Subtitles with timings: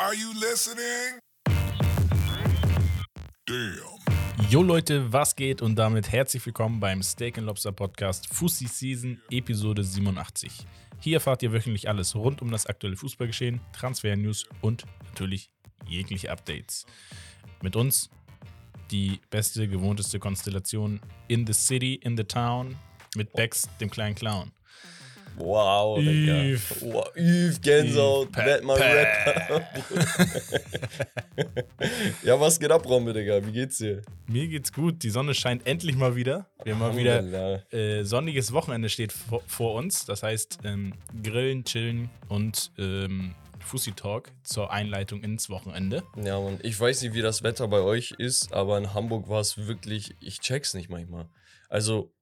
[0.00, 1.18] Are you listening?
[3.46, 4.48] Damn.
[4.48, 9.82] Jo Leute, was geht und damit herzlich willkommen beim Steak Lobster Podcast Fussi Season Episode
[9.82, 10.52] 87.
[11.00, 15.50] Hier erfahrt ihr wöchentlich alles rund um das aktuelle Fußballgeschehen, Transfer-News und natürlich
[15.88, 16.86] jegliche Updates.
[17.60, 18.08] Mit uns
[18.92, 22.76] die beste, gewohnteste Konstellation in the city, in the town,
[23.16, 24.52] mit Bex, dem kleinen Clown.
[25.38, 26.42] Wow, Digga.
[26.44, 26.82] Yves.
[26.82, 29.68] Wow, Yves, Gänsehaut, Pe- Rapper.
[32.22, 33.44] ja, was geht ab, Rombe, Digga?
[33.46, 34.02] Wie geht's dir?
[34.26, 36.46] Mir geht's gut, die Sonne scheint endlich mal wieder.
[36.64, 40.04] Wir haben mal wieder äh, sonniges Wochenende steht vor, vor uns.
[40.06, 46.02] Das heißt, ähm, grillen, chillen und ähm, Fussi Talk zur Einleitung ins Wochenende.
[46.22, 49.40] Ja, Mann, ich weiß nicht, wie das Wetter bei euch ist, aber in Hamburg war
[49.40, 51.28] es wirklich, ich check's nicht manchmal.
[51.68, 52.12] Also,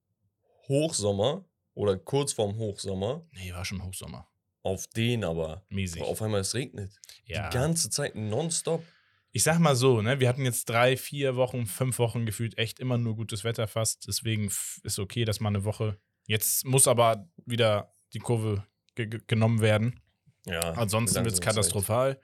[0.68, 1.44] Hochsommer
[1.76, 4.26] oder kurz vorm Hochsommer, Nee, war schon Hochsommer.
[4.62, 5.64] auf den aber.
[5.68, 6.02] Mäßig.
[6.02, 6.90] Auf einmal es regnet.
[7.24, 7.48] Ja.
[7.48, 8.82] Die ganze Zeit nonstop.
[9.30, 12.80] Ich sag mal so, ne, wir hatten jetzt drei, vier Wochen, fünf Wochen gefühlt echt
[12.80, 14.08] immer nur gutes Wetter fast.
[14.08, 14.50] Deswegen
[14.82, 15.98] ist okay, dass mal eine Woche.
[16.26, 20.00] Jetzt muss aber wieder die Kurve ge ge genommen werden.
[20.46, 20.72] Ja.
[20.72, 21.44] Ansonsten wird es Zeit.
[21.44, 22.20] katastrophal.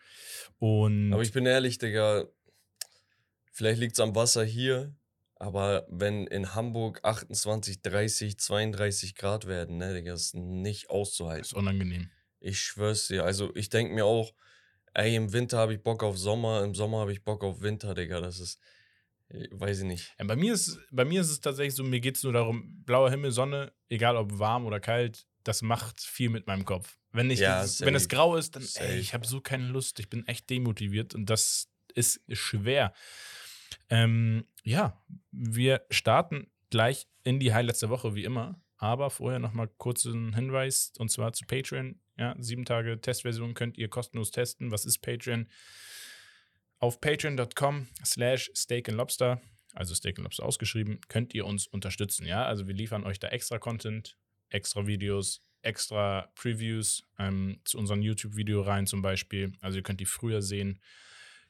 [0.58, 2.24] Und Aber ich bin ehrlich, Digga,
[3.52, 4.94] vielleicht liegt es am Wasser hier,
[5.42, 11.58] aber wenn in Hamburg 28, 30, 32 Grad werden, ne, Digga, ist nicht ist auszuhalten.
[11.58, 12.10] unangenehm.
[12.38, 13.24] Ich schwör's dir.
[13.24, 14.34] Also ich denke mir auch,
[14.94, 17.94] ey, im Winter habe ich Bock auf Sommer, im Sommer habe ich Bock auf Winter,
[17.94, 18.20] Digga.
[18.20, 18.60] Das ist,
[19.30, 20.14] äh, weiß ich nicht.
[20.20, 22.84] Ja, bei, mir ist, bei mir ist es tatsächlich so, mir geht es nur darum,
[22.84, 26.98] blauer Himmel, Sonne, egal ob warm oder kalt, das macht viel mit meinem Kopf.
[27.10, 28.86] Wenn, ich Ja, dieses, wenn es grau ist, dann, Safe.
[28.86, 32.94] ey, ich habe so keine Lust, ich bin echt demotiviert und das ist schwer.
[33.92, 34.98] Ähm, ja,
[35.32, 38.58] wir starten gleich in die Highlights der Woche, wie immer.
[38.78, 42.00] Aber vorher nochmal kurz ein Hinweis und zwar zu Patreon.
[42.16, 44.70] Ja, sieben Tage Testversion könnt ihr kostenlos testen.
[44.70, 45.46] Was ist Patreon?
[46.78, 49.42] Auf patreon.com slash steak and lobster,
[49.74, 52.26] also steak and lobster ausgeschrieben, könnt ihr uns unterstützen.
[52.26, 54.16] Ja, also wir liefern euch da extra Content,
[54.48, 59.52] extra Videos, extra Previews ähm, zu unserem YouTube-Video rein zum Beispiel.
[59.60, 60.80] Also ihr könnt die früher sehen.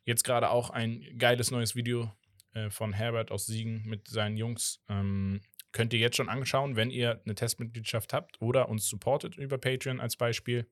[0.04, 2.12] Jetzt gerade auch ein geiles neues Video
[2.54, 4.82] äh, von Herbert aus Siegen mit seinen Jungs.
[4.88, 5.40] Ähm,
[5.72, 10.00] könnt ihr jetzt schon anschauen, wenn ihr eine Testmitgliedschaft habt oder uns supportet über Patreon
[10.00, 10.68] als Beispiel.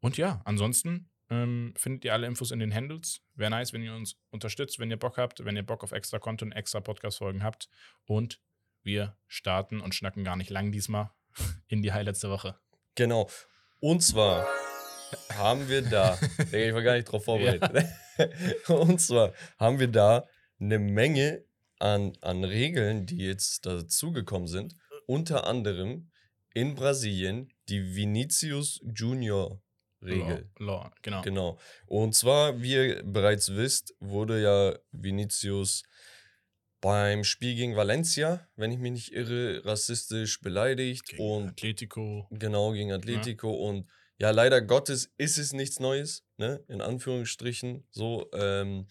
[0.00, 3.22] Und ja, ansonsten ähm, findet ihr alle Infos in den Handles.
[3.34, 6.18] Wäre nice, wenn ihr uns unterstützt, wenn ihr Bock habt, wenn ihr Bock auf extra
[6.18, 7.68] Content, extra Podcast-Folgen habt.
[8.04, 8.40] Und
[8.82, 11.10] wir starten und schnacken gar nicht lang diesmal
[11.68, 12.58] in die Highlights der Woche.
[12.94, 13.30] Genau.
[13.80, 14.46] Und zwar
[15.34, 16.18] haben wir da,
[16.52, 17.86] ich war gar nicht drauf vorbereitet.
[18.68, 20.26] Und zwar haben wir da
[20.62, 21.44] eine Menge
[21.78, 24.76] an, an Regeln, die jetzt dazugekommen sind.
[25.06, 26.10] Unter anderem
[26.54, 29.60] in Brasilien die Vinicius Junior
[30.00, 30.48] Regel.
[30.58, 31.22] Law, Law, genau.
[31.22, 31.58] Genau.
[31.86, 35.84] Und zwar, wie ihr bereits wisst, wurde ja Vinicius
[36.80, 42.26] beim Spiel gegen Valencia, wenn ich mich nicht irre, rassistisch beleidigt Gegen und Atletico.
[42.30, 43.52] Genau, gegen Atletico.
[43.52, 46.64] Und ja, leider Gottes ist es nichts Neues, ne?
[46.68, 47.86] In Anführungsstrichen.
[47.90, 48.28] So.
[48.32, 48.88] Ähm,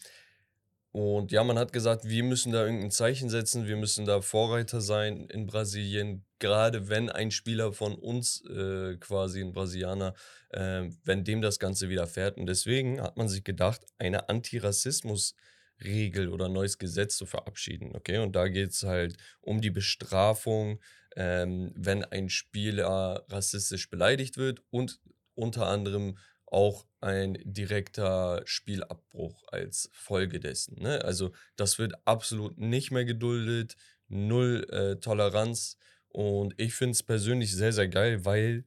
[0.92, 4.82] und ja, man hat gesagt, wir müssen da irgendein Zeichen setzen, wir müssen da Vorreiter
[4.82, 10.14] sein in Brasilien, gerade wenn ein Spieler von uns, äh, quasi ein Brasilianer,
[10.50, 12.38] äh, wenn dem das Ganze widerfährt.
[12.38, 17.96] Und deswegen hat man sich gedacht, eine Antirassismus-Regel oder neues Gesetz zu verabschieden.
[17.96, 20.80] Okay, und da geht es halt um die Bestrafung
[21.16, 25.00] ähm, wenn ein Spieler rassistisch beleidigt wird und
[25.36, 26.18] unter anderem
[26.52, 30.82] auch ein direkter Spielabbruch als Folge dessen.
[30.82, 31.04] Ne?
[31.04, 33.76] Also das wird absolut nicht mehr geduldet,
[34.08, 35.78] null äh, Toleranz
[36.10, 38.66] und ich finde es persönlich sehr, sehr geil, weil,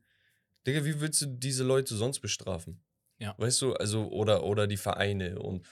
[0.67, 2.83] Digga, wie willst du diese Leute sonst bestrafen?
[3.19, 3.34] Ja.
[3.39, 5.65] Weißt du, also, oder, oder die Vereine und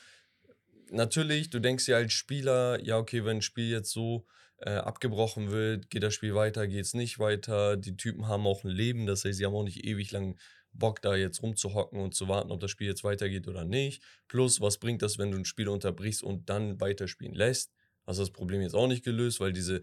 [0.90, 4.26] natürlich, du denkst ja als Spieler, ja, okay, wenn ein Spiel jetzt so
[4.58, 7.76] äh, abgebrochen wird, geht das Spiel weiter, geht es nicht weiter.
[7.76, 10.38] Die Typen haben auch ein Leben, das heißt, sie haben auch nicht ewig lang
[10.72, 14.02] Bock, da jetzt rumzuhocken und zu warten, ob das Spiel jetzt weitergeht oder nicht.
[14.28, 17.72] Plus, was bringt das, wenn du ein Spiel unterbrichst und dann weiterspielen lässt?
[18.06, 19.82] Hast du das Problem jetzt auch nicht gelöst, weil diese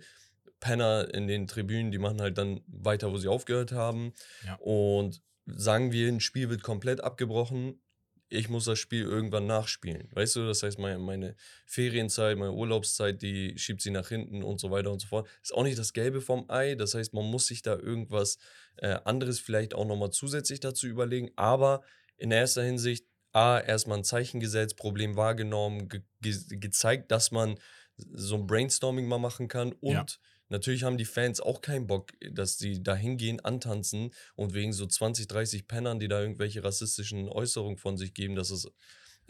[0.59, 4.13] Penner in den Tribünen, die machen halt dann weiter, wo sie aufgehört haben.
[4.45, 4.55] Ja.
[4.55, 7.81] Und sagen wir, ein Spiel wird komplett abgebrochen,
[8.29, 10.07] ich muss das Spiel irgendwann nachspielen.
[10.11, 11.35] Weißt du, das heißt, meine, meine
[11.65, 15.27] Ferienzeit, meine Urlaubszeit, die schiebt sie nach hinten und so weiter und so fort.
[15.41, 16.75] Ist auch nicht das Gelbe vom Ei.
[16.75, 18.37] Das heißt, man muss sich da irgendwas
[18.77, 21.31] äh, anderes vielleicht auch nochmal zusätzlich dazu überlegen.
[21.35, 21.81] Aber
[22.17, 27.59] in erster Hinsicht, A, erstmal ein Zeichen gesetzt, Problem wahrgenommen, ge ge gezeigt, dass man
[27.97, 30.05] so ein Brainstorming mal machen kann und Ja.
[30.49, 34.85] Natürlich haben die Fans auch keinen Bock, dass sie da hingehen, antanzen und wegen so
[34.85, 38.67] 20, 30 Pennern, die da irgendwelche rassistischen Äußerungen von sich geben, dass es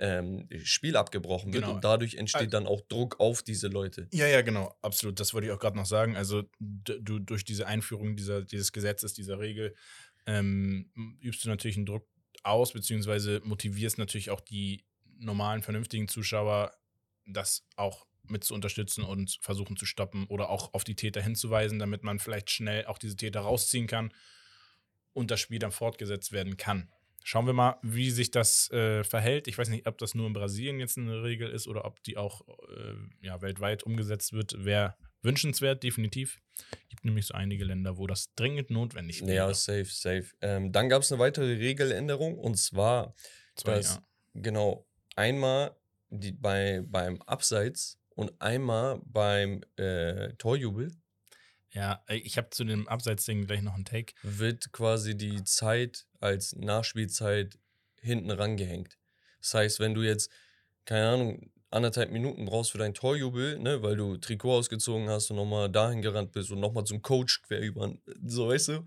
[0.01, 1.75] ähm, Spiel abgebrochen wird Genau.
[1.75, 4.07] und dadurch entsteht Also- dann auch Druck auf diese Leute.
[4.13, 5.19] Ja, ja, genau, absolut.
[5.19, 6.16] Das wollte ich auch gerade noch sagen.
[6.16, 9.75] Also, du durch diese Einführung dieser, dieses Gesetzes, dieser Regel,
[10.25, 10.89] ähm,
[11.19, 12.07] übst du natürlich einen Druck
[12.44, 14.86] aus, beziehungsweise motivierst natürlich auch die
[15.18, 16.72] normalen, vernünftigen Zuschauer,
[17.25, 21.79] das auch mit zu unterstützen und versuchen zu stoppen oder auch auf die Täter hinzuweisen,
[21.79, 24.13] damit man vielleicht schnell auch diese Täter rausziehen kann
[25.13, 26.89] und das Spiel dann fortgesetzt werden kann.
[27.23, 29.47] Schauen wir mal, wie sich das äh, verhält.
[29.47, 32.17] Ich weiß nicht, ob das nur in Brasilien jetzt eine Regel ist oder ob die
[32.17, 34.63] auch äh, ja, weltweit umgesetzt wird.
[34.63, 36.39] Wäre wünschenswert, definitiv.
[36.87, 39.33] Gibt nämlich so einige Länder, wo das dringend notwendig wäre.
[39.33, 40.27] Ja, safe, safe.
[40.41, 43.13] Ähm, dann gab es eine weitere Regeländerung und zwar,
[43.55, 44.01] Zwei, dass ja.
[44.33, 45.75] genau einmal
[46.09, 50.92] die, bei, beim Abseits und einmal beim äh, Torjubel
[51.71, 54.13] ja, ich habe zu dem Abseitsding gleich noch einen Take.
[54.24, 57.60] wird quasi die Zeit als Nachspielzeit
[58.01, 58.98] hinten rangehängt.
[59.39, 60.31] Das heißt, wenn du jetzt,
[60.86, 65.38] keine Ahnung, anderthalb Minuten brauchst für dein Torjubel, ne, weil du Trikot ausgezogen hast und
[65.38, 67.94] nochmal dahin gerannt bist und nochmal zum Coach quer über,
[68.25, 68.86] so weißt du,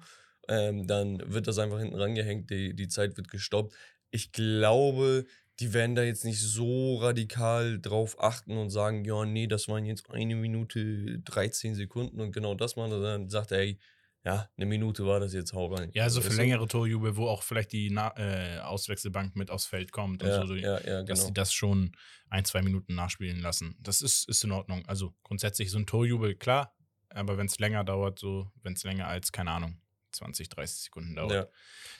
[0.48, 3.74] ähm, dann wird das einfach hinten rangehängt, die, die Zeit wird gestoppt.
[4.10, 5.24] Ich glaube,
[5.62, 9.84] die werden da jetzt nicht so radikal drauf achten und sagen, ja, nee, das waren
[9.84, 13.78] jetzt eine Minute 13 Sekunden und genau das machen, sondern sagt er, ey,
[14.24, 15.90] ja, eine Minute war das jetzt, hau rein.
[15.94, 19.92] Ja, so für längere Torjubel, wo auch vielleicht die Na äh, Auswechselbank mit aufs Feld
[19.92, 21.26] kommt und Ja, so, ja, ja, dass genau.
[21.28, 21.92] sie das schon
[22.28, 23.76] ein, zwei Minuten nachspielen lassen.
[23.80, 24.84] Das ist, ist in Ordnung.
[24.86, 26.74] Also grundsätzlich so ein Torjubel, klar,
[27.10, 29.80] aber wenn es länger dauert, so, wenn es länger als, keine Ahnung,
[30.12, 31.46] 20, 30 Sekunden dauert, Ja.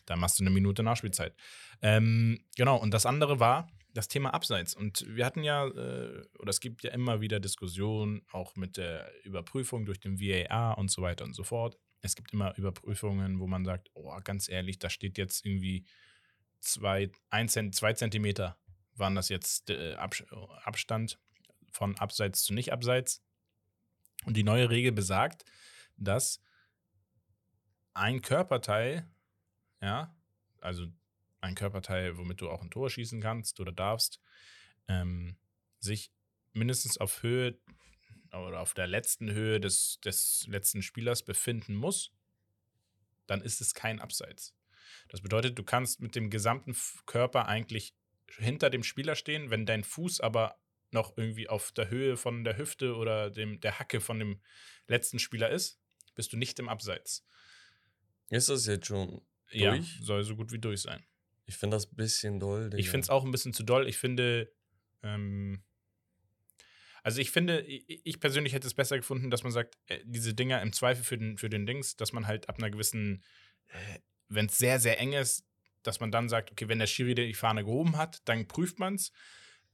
[0.07, 1.35] dann machst du eine Minute Nachspielzeit.
[1.81, 4.75] Ähm, genau, und das andere war das Thema Abseits.
[4.75, 9.11] Und wir hatten ja, äh, oder es gibt ja immer wieder Diskussionen, auch mit der
[9.25, 11.79] Überprüfung durch den VAR und so weiter und so fort.
[12.01, 15.85] Es gibt immer Überprüfungen, wo man sagt, oh, ganz ehrlich, da steht jetzt irgendwie
[16.61, 18.57] zwei, ein Zent, zwei Zentimeter
[18.95, 20.23] waren das jetzt äh, Abs
[20.65, 21.19] Abstand
[21.71, 23.23] von Abseits zu Nicht-Abseits.
[24.27, 25.45] Und die neue Regel besagt,
[25.97, 26.41] dass
[27.95, 29.11] ein Körperteil,
[29.81, 30.15] ja,
[30.61, 30.87] also
[31.41, 34.21] ein Körperteil, womit du auch ein Tor schießen kannst oder darfst,
[34.89, 35.37] ähm,
[35.81, 36.13] sich
[36.53, 37.59] mindestens auf Höhe
[38.31, 42.13] oder auf der letzten Höhe des, des letzten Spielers befinden muss,
[43.27, 44.55] dann ist es kein Abseits.
[45.09, 47.95] Das bedeutet, du kannst mit dem gesamten Körper eigentlich
[48.29, 50.59] hinter dem Spieler stehen, wenn dein Fuß aber
[50.91, 54.41] noch irgendwie auf der Höhe von der Hüfte oder dem, der Hacke von dem
[54.87, 55.81] letzten Spieler ist,
[56.15, 57.27] bist du nicht im Abseits.
[58.33, 59.21] Ist das jetzt schon
[59.51, 59.99] Ja, durch?
[60.03, 61.05] soll so gut wie durch sein.
[61.45, 62.71] Ich finde das ein bisschen doll.
[62.71, 62.79] Digga.
[62.79, 63.87] Ich finde es auch ein bisschen zu doll.
[63.89, 64.51] Ich finde,
[65.03, 65.63] ähm,
[67.03, 70.35] also ich finde, ich ich persönlich hätte es besser gefunden, dass man sagt, äh, diese
[70.35, 73.23] Dinger im Zweifel für den, für den Dings, dass man halt ab einer gewissen,
[73.69, 73.99] äh,
[74.29, 75.45] wenn es sehr, sehr eng ist,
[75.83, 78.95] dass man dann sagt, okay, wenn der Schiri die Fahne gehoben hat, dann prüft man
[78.95, 79.13] es.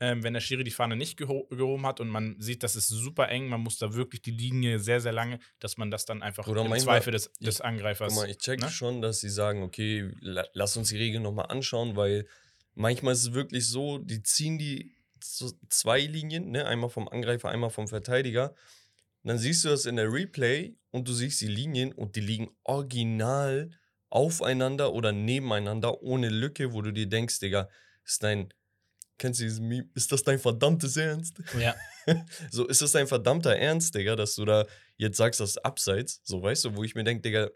[0.01, 2.87] Ähm, wenn der Schiri die Fahne nicht geho gehoben hat und man sieht, das ist
[2.89, 6.23] super eng, man muss da wirklich die Linie sehr, sehr lange, dass man das dann
[6.23, 8.15] einfach Oder im manchmal- Zweifel des, des Angreifers.
[8.15, 8.71] Guck mal, ich check ne?
[8.71, 12.27] schon, dass sie sagen, okay, la lass uns die Regeln nochmal anschauen, weil
[12.75, 16.65] manchmal ist es wirklich so, die ziehen die so zwei Linien, ne?
[16.67, 18.51] einmal vom Angreifer, einmal vom Verteidiger.
[19.25, 22.21] Und dann siehst du das in der Replay und du siehst die Linien und die
[22.21, 23.71] liegen original
[24.11, 27.69] aufeinander oder nebeneinander ohne Lücke, wo du dir denkst, Digga,
[28.05, 28.55] ist dein,
[29.19, 31.43] kennst du dieses Meme, ist das dein verdammtes Ernst?
[31.59, 31.75] Ja,
[32.51, 36.21] So, ist das dein verdammter Ernst, Digga, dass du da jetzt sagst, das ist abseits?
[36.25, 37.51] So, weißt du, wo ich mir denke, Digga,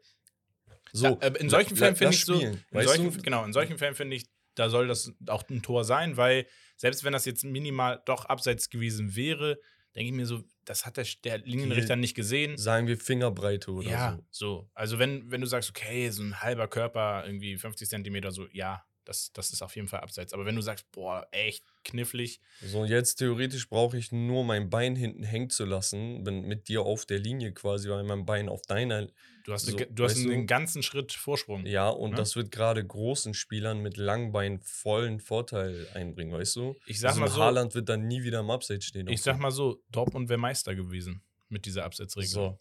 [0.92, 1.06] so.
[1.06, 3.22] Ja, äh, in solchen Fällen finde ich so, spielen, in solchen, du?
[3.22, 7.04] genau, in solchen Fällen finde ich, da soll das auch ein Tor sein, weil selbst
[7.04, 9.58] wenn das jetzt minimal doch abseits gewesen wäre,
[9.94, 12.56] denke ich mir so, das hat der, der Linienrichter nicht gesehen.
[12.56, 14.46] Sagen wir Fingerbreite oder ja, so.
[14.58, 14.70] so.
[14.74, 18.84] Also wenn, wenn du sagst, okay, so ein halber Körper, irgendwie 50 Zentimeter, so, ja,
[19.04, 20.32] das, das ist auf jeden Fall abseits.
[20.32, 24.94] Aber wenn du sagst, boah, echt knifflig, So, jetzt theoretisch brauche ich nur mein Bein
[24.96, 28.62] hinten hängen zu lassen, wenn mit dir auf der Linie quasi, weil mein Bein auf
[28.62, 29.08] deiner.
[29.44, 30.30] du hast, So, eine, du hast weißt du?
[30.32, 31.66] einen ganzen Schritt Vorsprung.
[31.66, 32.16] Ja, und Ne?
[32.16, 36.76] das wird gerade großen Spielern mit Langbein vollen Vorteil einbringen, weißt du?
[36.86, 39.08] Ich sag also mal so, Haaland wird dann nie wieder im Upside stehen.
[39.08, 42.52] ich sag mal so, Dortmund wäre Meister gewesen mit dieser Abseitsregelung.
[42.52, 42.58] So.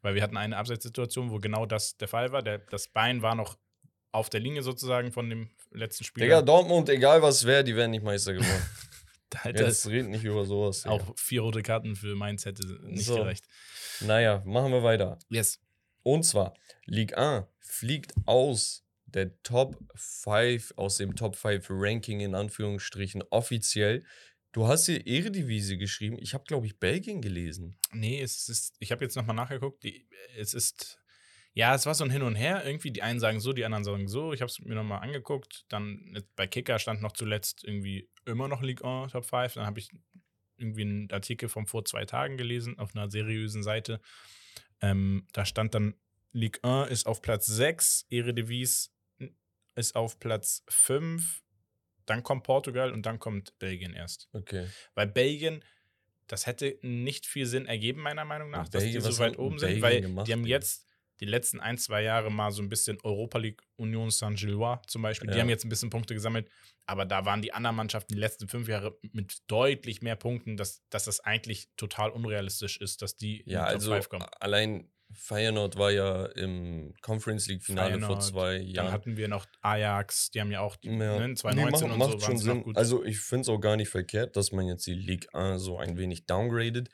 [0.00, 2.40] Weil wir hatten eine Abseitssituation, wo genau das der Fall war.
[2.42, 3.58] Der, das Bein war noch
[4.12, 6.26] auf der Linie sozusagen von dem letzten Spieler.
[6.26, 8.62] Digga, Dortmund, egal was wäre, die wären nicht Meister geworden.
[9.30, 10.82] da hätte Jetzt redet nicht über sowas.
[10.82, 10.94] Digga.
[10.94, 13.16] auch vier rote Karten für Mainz hätte nicht So.
[13.16, 13.44] gereicht.
[14.00, 15.18] Naja, machen wir weiter.
[15.28, 15.60] Yes.
[16.02, 16.54] Und zwar,
[16.86, 24.04] Ligue 1 fliegt aus der Top 5, aus dem Top 5 Ranking in Anführungsstrichen offiziell.
[24.52, 26.16] Du hast hier Eredivisie geschrieben.
[26.18, 27.78] Ich habe, glaube ich, Belgien gelesen.
[27.92, 29.82] Nee, es ist, ich habe jetzt nochmal nachgeguckt.
[29.82, 30.97] Die, es ist
[31.58, 32.64] Ja, es war so ein Hin und Her.
[32.64, 34.32] Irgendwie, die einen sagen so, die anderen sagen so.
[34.32, 35.64] Ich habe es mir nochmal angeguckt.
[35.68, 39.54] Dann bei Kicker stand noch zuletzt irgendwie immer noch League 1 Top 5.
[39.54, 39.90] Dann habe ich
[40.56, 44.00] irgendwie einen Artikel von vor zwei Tagen gelesen auf einer seriösen Seite.
[44.80, 45.96] Ähm, da stand dann,
[46.30, 48.90] Ligue 1 ist auf Platz 6, Eredivisie
[49.74, 51.42] ist auf Platz 5,
[52.06, 54.28] dann kommt Portugal und dann kommt Belgien erst.
[54.32, 54.68] Okay.
[54.94, 55.64] Weil Belgien,
[56.28, 59.38] das hätte nicht viel Sinn ergeben, meiner Meinung nach, Und dass Belgien, die so weit
[59.40, 60.87] oben sind, Belgien weil gemacht, die haben jetzt
[61.20, 65.28] die letzten ein, zwei Jahre mal so ein bisschen Europa League Union Saint-Gillois zum Beispiel,
[65.30, 65.40] die Ja.
[65.42, 66.48] haben jetzt ein bisschen Punkte gesammelt,
[66.86, 70.82] aber da waren die anderen Mannschaften die letzten fünf Jahre mit deutlich mehr Punkten, dass,
[70.90, 74.26] dass das eigentlich total unrealistisch ist, dass die Ja, in die also Top 5 kommen.
[74.40, 78.92] allein Feyenoord war ja im Conference League Finale vor Feyenoord, zwei Dann Jahren.
[78.92, 80.94] hatten wir noch Ajax, die haben ja auch die, Ja.
[80.94, 82.76] ne, Nee, 2019 macht, und macht so schon sie noch Sinn.
[82.76, 85.78] Also ich finde es auch gar nicht verkehrt, dass man jetzt die Ligue 1 so
[85.78, 86.90] ein wenig downgradet.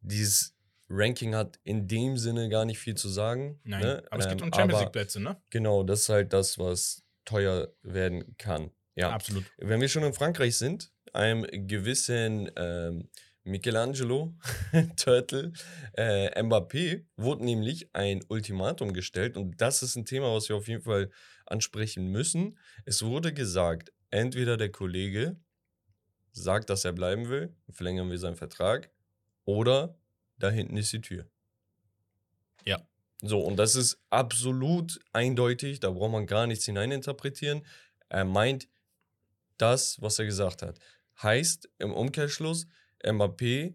[0.00, 0.55] Dieses
[0.88, 3.60] Ranking hat in dem Sinne gar nicht viel zu sagen.
[3.64, 4.04] Nein, ne?
[4.10, 5.36] aber es geht Ähm, um Champions League Plätze, ne?
[5.50, 8.70] Genau, das ist halt das, was teuer werden kann.
[8.94, 9.10] Ja.
[9.10, 9.44] Absolut.
[9.58, 13.08] Wenn wir schon in Frankreich sind, einem gewissen ähm,
[13.44, 14.34] Michelangelo
[14.96, 15.52] Turtle
[15.94, 20.68] äh, Mbappé wurde nämlich ein Ultimatum gestellt und das ist ein Thema, was wir auf
[20.68, 21.10] jeden Fall
[21.46, 22.58] ansprechen müssen.
[22.84, 25.36] Es wurde gesagt, entweder der Kollege
[26.32, 28.90] sagt, dass er bleiben will, verlängern wir seinen Vertrag,
[29.44, 29.96] oder
[30.38, 31.26] da hinten ist die Tür.
[32.64, 32.86] Ja.
[33.22, 37.64] So, und das ist absolut eindeutig, da braucht man gar nichts hineininterpretieren.
[38.08, 38.68] Er meint
[39.56, 40.78] das, was er gesagt hat.
[41.22, 42.66] Heißt im Umkehrschluss,
[43.02, 43.74] Mbappé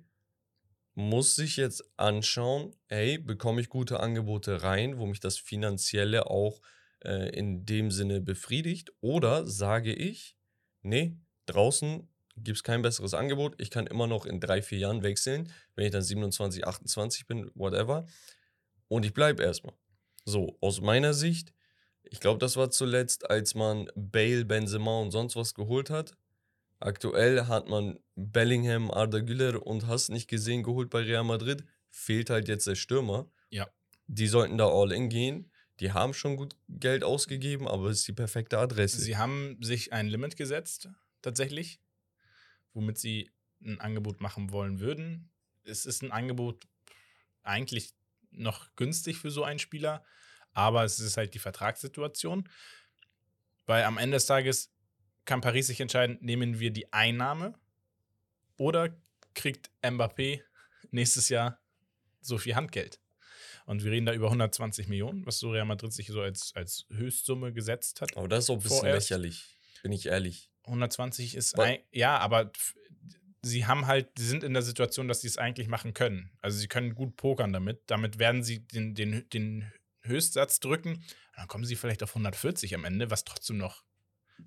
[0.93, 6.61] muss sich jetzt anschauen, hey, bekomme ich gute Angebote rein, wo mich das Finanzielle auch
[7.03, 8.91] äh, in dem Sinne befriedigt?
[8.99, 10.35] Oder sage ich,
[10.81, 15.03] nee, draußen gibt es kein besseres Angebot, ich kann immer noch in drei, vier Jahren
[15.03, 18.05] wechseln, wenn ich dann 27, 28 bin, whatever.
[18.87, 19.75] Und ich bleibe erstmal.
[20.25, 21.53] So, aus meiner Sicht,
[22.03, 26.15] ich glaube, das war zuletzt, als man Bale, Benzema und sonst was geholt hat.
[26.79, 31.63] Aktuell hat man Bellingham, Arda Güler und hast nicht gesehen geholt bei Real Madrid.
[31.89, 33.31] Fehlt halt jetzt der Stürmer.
[33.49, 33.67] Ja.
[34.07, 35.51] Die sollten da all in gehen.
[35.79, 38.99] Die haben schon gut Geld ausgegeben, aber es ist die perfekte Adresse.
[38.99, 40.89] Sie haben sich ein Limit gesetzt,
[41.21, 41.80] tatsächlich,
[42.73, 43.31] womit sie
[43.63, 45.29] ein Angebot machen wollen würden.
[45.63, 46.67] Es ist ein Angebot
[47.43, 47.93] eigentlich
[48.31, 50.03] noch günstig für so einen Spieler,
[50.53, 52.49] aber es ist halt die Vertragssituation.
[53.65, 54.73] Weil am Ende des Tages
[55.25, 57.53] kann Paris sich entscheiden, nehmen wir die Einnahme
[58.57, 58.95] oder
[59.33, 60.41] kriegt Mbappé
[60.91, 61.59] nächstes Jahr
[62.21, 62.99] so viel Handgeld.
[63.65, 66.85] Und wir reden da über 120 Millionen, was so Real Madrid sich so als, als
[66.89, 68.17] Höchstsumme gesetzt hat.
[68.17, 69.09] aber das ist auch ein bisschen Vorerst.
[69.09, 70.51] lächerlich, bin ich ehrlich.
[70.65, 72.51] 120 ist ein, ja, aber
[73.41, 76.31] sie haben halt, sie sind in der Situation, dass sie es eigentlich machen können.
[76.41, 77.81] Also sie können gut pokern damit.
[77.87, 79.71] Damit werden sie den, den, den
[80.01, 81.03] Höchstsatz drücken.
[81.35, 83.83] Dann kommen sie vielleicht auf 140 am Ende, was trotzdem noch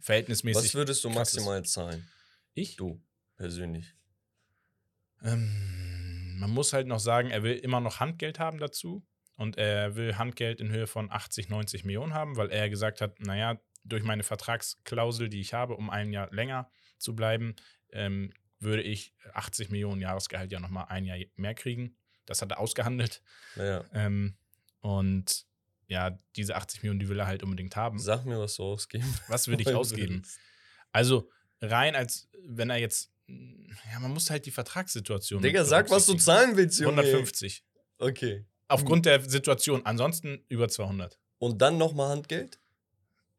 [0.01, 0.65] verhältnismäßig.
[0.65, 1.35] Was würdest du krass ist.
[1.37, 2.09] maximal zahlen?
[2.55, 2.77] Ich?
[2.77, 3.03] Du
[3.37, 3.95] persönlich.
[5.23, 9.05] Ähm, man muss halt noch sagen, er will immer noch Handgeld haben dazu.
[9.37, 13.19] Und er will Handgeld in Höhe von 80, 90 Millionen haben, weil er gesagt hat,
[13.19, 17.55] naja, durch meine Vertragsklausel, die ich habe, um ein Jahr länger zu bleiben,
[17.93, 21.97] ähm, würde ich 80 Millionen Jahresgehalt ja nochmal ein Jahr mehr kriegen.
[22.27, 23.23] Das hat er ausgehandelt.
[23.57, 24.37] Naja, Ähm,
[24.81, 25.47] und
[25.87, 27.99] ja, diese 80 Millionen, die will er halt unbedingt haben.
[27.99, 30.23] sag mir, was du ausgeben Was würde ich ausgeben?
[30.93, 35.43] Also rein als, wenn er jetzt, ja, man muss halt die Vertragssituation.
[35.43, 37.03] Digga, sag, was du zahlen willst, Junge.
[37.03, 37.65] 150.
[37.99, 38.47] Okay.
[38.69, 39.85] Aufgrund der Situation.
[39.85, 41.19] Ansonsten über 200.
[41.39, 42.59] Und dann nochmal Handgeld?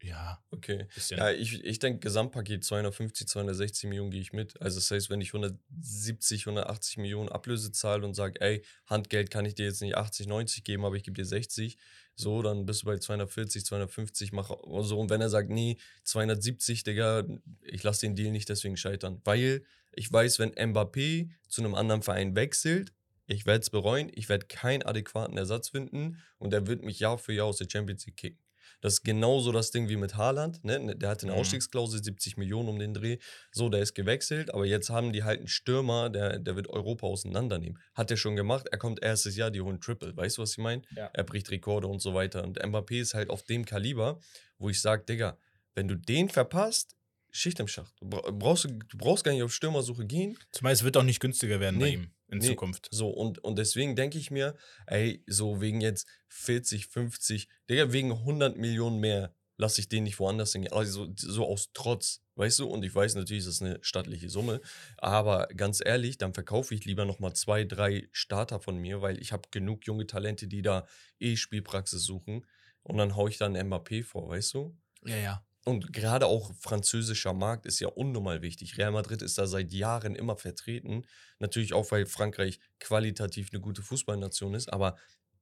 [0.05, 0.87] Ja, Okay.
[0.93, 1.17] bisschen.
[1.17, 4.59] Ja, ich, ich denke, Gesamtpaket 250, 260 Millionen gehe ich mit.
[4.61, 9.45] Also, das heißt, wenn ich 170, 180 Millionen Ablöse zahle und sage, ey, Handgeld kann
[9.45, 11.77] ich dir jetzt nicht 80, 90 geben, aber ich gebe dir 60,
[12.15, 14.49] so, dann bist du bei 240, 250, mach
[14.81, 14.99] so.
[14.99, 17.25] Und wenn er sagt, nee, 270, Digga,
[17.61, 19.21] ich lasse den Deal nicht deswegen scheitern.
[19.25, 22.93] Weil ich weiß, wenn Mbappé zu einem anderen Verein wechselt,
[23.27, 27.17] ich werde es bereuen, ich werde keinen adäquaten Ersatz finden und er wird mich Jahr
[27.17, 28.44] für Jahr aus der Champions League kicken.
[28.85, 30.63] Das ist genauso das Ding wie mit Haaland.
[30.63, 30.95] Ne?
[30.95, 31.39] Der hatte eine Mhm.
[31.39, 33.17] Ausstiegsklausel, 70 Millionen um den Dreh.
[33.51, 37.07] So, der ist gewechselt, aber jetzt haben die halt einen Stürmer, der, der wird Europa
[37.07, 37.79] auseinandernehmen.
[37.95, 40.15] Hat er schon gemacht, er kommt erstes Jahr, die holen Triple.
[40.15, 40.83] Weißt du, was ich meine?
[40.95, 41.09] Ja.
[41.13, 42.43] Er bricht Rekorde und so weiter.
[42.43, 44.19] Und Mbappé ist halt auf dem Kaliber,
[44.59, 45.35] wo ich sage, Digga,
[45.73, 46.94] wenn du den verpasst,
[47.35, 47.93] Schicht im Schacht.
[47.99, 50.37] Du bra- brauchst, du brauchst gar nicht auf Stürmersuche gehen.
[50.51, 52.47] Zumal es wird auch nicht günstiger werden bei Nee, ihm in nee.
[52.47, 52.87] Zukunft.
[52.91, 54.55] So, und, und deswegen denke ich mir,
[54.87, 60.19] ey, so wegen jetzt 40, 50, Digga, wegen 100 Millionen mehr lasse ich den nicht
[60.19, 60.73] woanders hingehen.
[60.73, 62.67] Also so aus Trotz, weißt du?
[62.67, 64.59] Und ich weiß natürlich, das ist eine stattliche Summe.
[64.97, 69.31] Aber ganz ehrlich, dann verkaufe ich lieber nochmal zwei, drei Starter von mir, weil ich
[69.31, 70.85] habe genug junge Talente, die da
[71.19, 72.45] eh Spielpraxis suchen.
[72.83, 74.77] Und dann haue ich dann Mbappé vor, weißt du?
[75.05, 75.45] Ja, ja.
[75.67, 78.77] Und gerade auch französischer Markt ist ja unnormal wichtig.
[78.77, 81.05] Real Madrid ist da seit Jahren immer vertreten.
[81.39, 84.71] Natürlich auch, weil Frankreich qualitativ eine gute Fußballnation ist.
[84.71, 84.95] Aber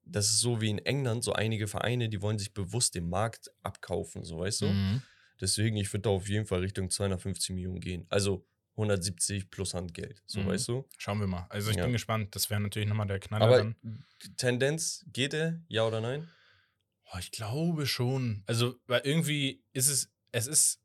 [0.06, 3.52] das ist so wie in England, so einige Vereine, die wollen sich bewusst den Markt
[3.64, 4.68] abkaufen, so weißt du?
[4.68, 5.02] Mhm.
[5.42, 8.06] Deswegen, ich würde da auf jeden Fall Richtung 250 Millionen gehen.
[8.10, 8.46] Also
[8.78, 10.48] 170 plus Handgeld, so Mhm.
[10.48, 10.88] weißt du?
[10.98, 11.48] Schauen wir mal.
[11.50, 11.84] Also ich Ja.
[11.84, 12.34] bin gespannt.
[12.36, 13.76] Das wäre natürlich nochmal der Knaller Aber dann.
[14.38, 15.62] Tendenz, geht er?
[15.68, 16.30] Ja oder nein?
[17.20, 18.44] Ich glaube schon.
[18.48, 20.82] Also, weil irgendwie ist es, es ist,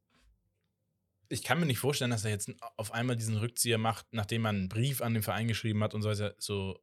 [1.28, 4.56] ich kann mir nicht vorstellen, dass er jetzt auf einmal diesen Rückzieher macht, nachdem man
[4.56, 6.34] einen Brief an den Verein geschrieben hat und so weiter.
[6.38, 6.80] So,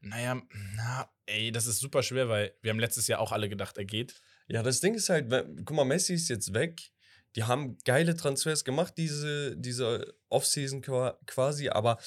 [0.00, 0.42] naja,
[0.74, 3.84] na, ey, das ist super schwer, weil wir haben letztes Jahr auch alle gedacht, er
[3.84, 4.20] geht.
[4.48, 5.30] Ja, das Ding ist halt,
[5.64, 6.92] guck mal, Messi ist jetzt weg.
[7.36, 11.98] Die haben geile Transfers gemacht, diese, diese Offseason qua- quasi, aber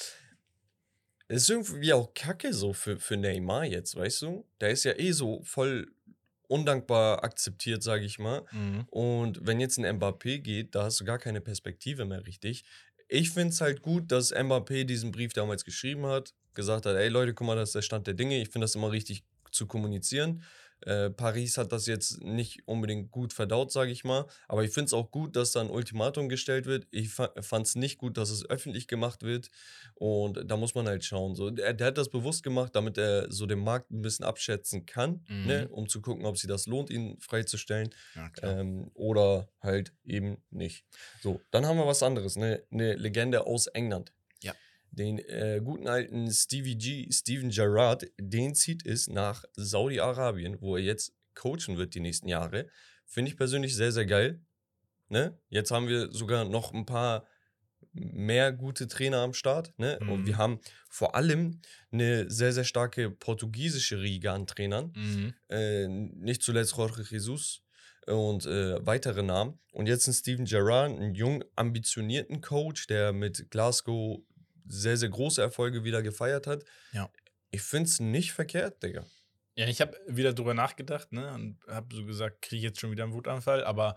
[1.28, 4.48] es ist irgendwie auch kacke so für, für Neymar jetzt, weißt du?
[4.60, 5.92] Der ist ja eh so voll
[6.48, 8.44] undankbar akzeptiert, sage ich mal.
[8.90, 12.64] Und wenn jetzt ein Mbappé geht, da hast du gar keine Perspektive mehr richtig.
[13.08, 17.08] Ich finde es halt gut, dass Mbappé diesen Brief damals geschrieben hat, gesagt hat, ey
[17.08, 18.40] Leute, guck mal, das ist der Stand der Dinge.
[18.40, 20.42] Ich finde das immer richtig zu kommunizieren.
[20.82, 24.26] Äh, Paris hat das jetzt nicht unbedingt gut verdaut, sage ich mal.
[24.48, 26.86] Aber ich finde es auch gut, dass da ein Ultimatum gestellt wird.
[26.90, 29.50] Ich fa fand es nicht gut, dass es öffentlich gemacht wird.
[29.94, 31.34] Und da muss man halt schauen.
[31.34, 34.86] So, der, der hat das bewusst gemacht, damit er so den Markt ein bisschen abschätzen
[34.86, 35.46] kann, Mhm.
[35.46, 35.68] ne?
[35.70, 37.88] um zu gucken, ob sich das lohnt, ihn freizustellen.
[38.14, 38.30] Ja.
[38.42, 40.84] Ähm, oder halt eben nicht.
[41.22, 42.36] So, dann haben wir was anderes.
[42.36, 42.62] Ne?
[42.70, 44.12] Eine Legende aus England.
[44.98, 50.82] Den äh, guten alten Stevie G, Steven Gerrard, den zieht es nach Saudi-Arabien, wo er
[50.82, 52.68] jetzt coachen wird die nächsten Jahre.
[53.04, 54.40] Finde ich persönlich sehr, sehr geil.
[55.08, 55.38] Ne?
[55.48, 57.26] Jetzt haben wir sogar noch ein paar
[57.92, 59.72] mehr gute Trainer am Start.
[59.78, 59.98] Ne?
[60.08, 60.26] Und Mhm.
[60.26, 61.60] wir haben vor allem
[61.92, 65.34] eine sehr, sehr starke portugiesische Riege an Trainern Mhm.
[65.48, 67.62] äh, nicht zuletzt Jorge Jesus
[68.06, 69.58] und äh, weitere Namen.
[69.72, 74.22] Und jetzt ein Steven Gerrard, einen jung ambitionierten Coach, der mit Glasgow
[74.68, 76.64] sehr, sehr große Erfolge wieder gefeiert hat.
[76.92, 77.10] Ja.
[77.50, 79.04] Ich finde es nicht verkehrt, Digga.
[79.54, 82.90] Ja, ich habe wieder drüber nachgedacht, ne, und habe so gesagt, kriege ich jetzt schon
[82.90, 83.96] wieder einen Wutanfall, aber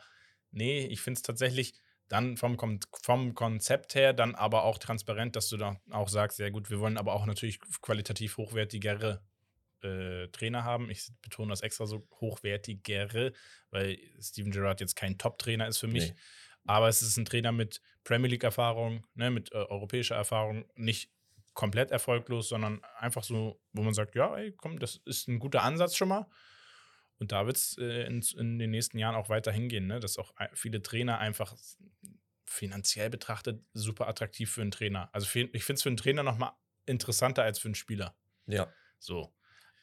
[0.51, 1.73] nee, ich finde es tatsächlich
[2.07, 2.57] dann vom,
[3.03, 6.79] vom Konzept her dann aber auch transparent, dass du da auch sagst, sehr gut, wir
[6.79, 9.21] wollen aber auch natürlich qualitativ hochwertigere
[9.81, 10.89] äh, Trainer haben.
[10.89, 13.33] Ich betone das extra so hochwertigere,
[13.69, 16.09] weil Steven Gerrard jetzt kein Top-Trainer ist für mich.
[16.09, 16.15] Nee.
[16.65, 21.11] Aber es ist ein Trainer mit Premier League-Erfahrung, ne, mit äh, europäischer Erfahrung, nicht
[21.53, 25.61] komplett erfolglos, sondern einfach so, wo man sagt, ja, ey, komm, das ist ein guter
[25.61, 26.25] Ansatz schon mal.
[27.19, 29.99] Und da wird es äh, in, in den nächsten Jahren auch weiter hingehen, ne?
[29.99, 31.55] dass auch ein- viele Trainer einfach
[32.45, 35.09] finanziell betrachtet super attraktiv für einen Trainer.
[35.13, 38.15] Also für, ich finde es für einen Trainer noch mal interessanter als für einen Spieler.
[38.47, 38.73] Ja.
[38.97, 39.35] So.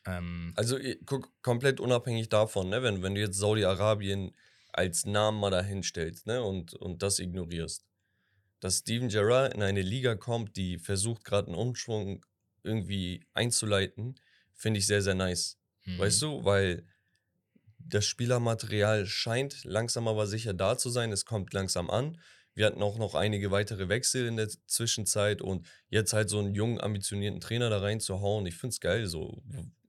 [0.07, 2.83] Ähm, Also guck, komplett unabhängig davon, ne?
[2.83, 4.35] wenn, wenn du jetzt Saudi-Arabien
[4.73, 6.43] als Namen mal dahin stellst ne?
[6.43, 7.87] und, und das ignorierst.
[8.61, 12.25] Dass Steven Gerrard in eine Liga kommt, die versucht gerade einen Umschwung
[12.63, 14.17] irgendwie einzuleiten,
[14.55, 15.59] finde ich sehr, sehr nice.
[15.85, 15.99] mhm.
[15.99, 16.87] Weißt du, weil
[17.79, 21.13] das Spielermaterial scheint langsam aber sicher da zu sein.
[21.13, 22.19] Es kommt langsam an.
[22.55, 26.55] Wir hatten auch noch einige weitere Wechsel in der Zwischenzeit und jetzt halt so einen
[26.55, 29.07] jungen, ambitionierten Trainer da reinzuhauen, ich finde es geil.
[29.07, 29.43] So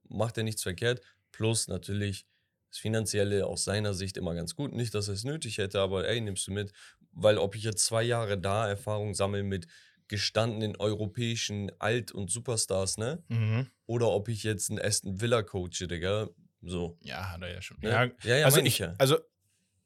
[0.08, 1.00] macht er nichts verkehrt.
[1.32, 2.26] Plus natürlich
[2.70, 4.74] das Finanzielle aus seiner Sicht immer ganz gut.
[4.74, 6.72] Nicht, dass er es nötig hätte, aber ey, nimmst du mit.
[7.12, 9.66] Weil ob ich jetzt zwei Jahre da Erfahrung sammle mit
[10.08, 13.22] gestandenen europäischen Alt- und Superstars, ne?
[13.28, 13.66] Mhm.
[13.86, 16.28] Oder ob ich jetzt einen Aston Villa coache, Digga.
[16.62, 16.98] So.
[17.02, 17.78] Ja, hat er ja schon.
[17.80, 17.90] Ne?
[17.90, 18.94] Ja, ja, ja, also ich, ja.
[18.98, 19.18] also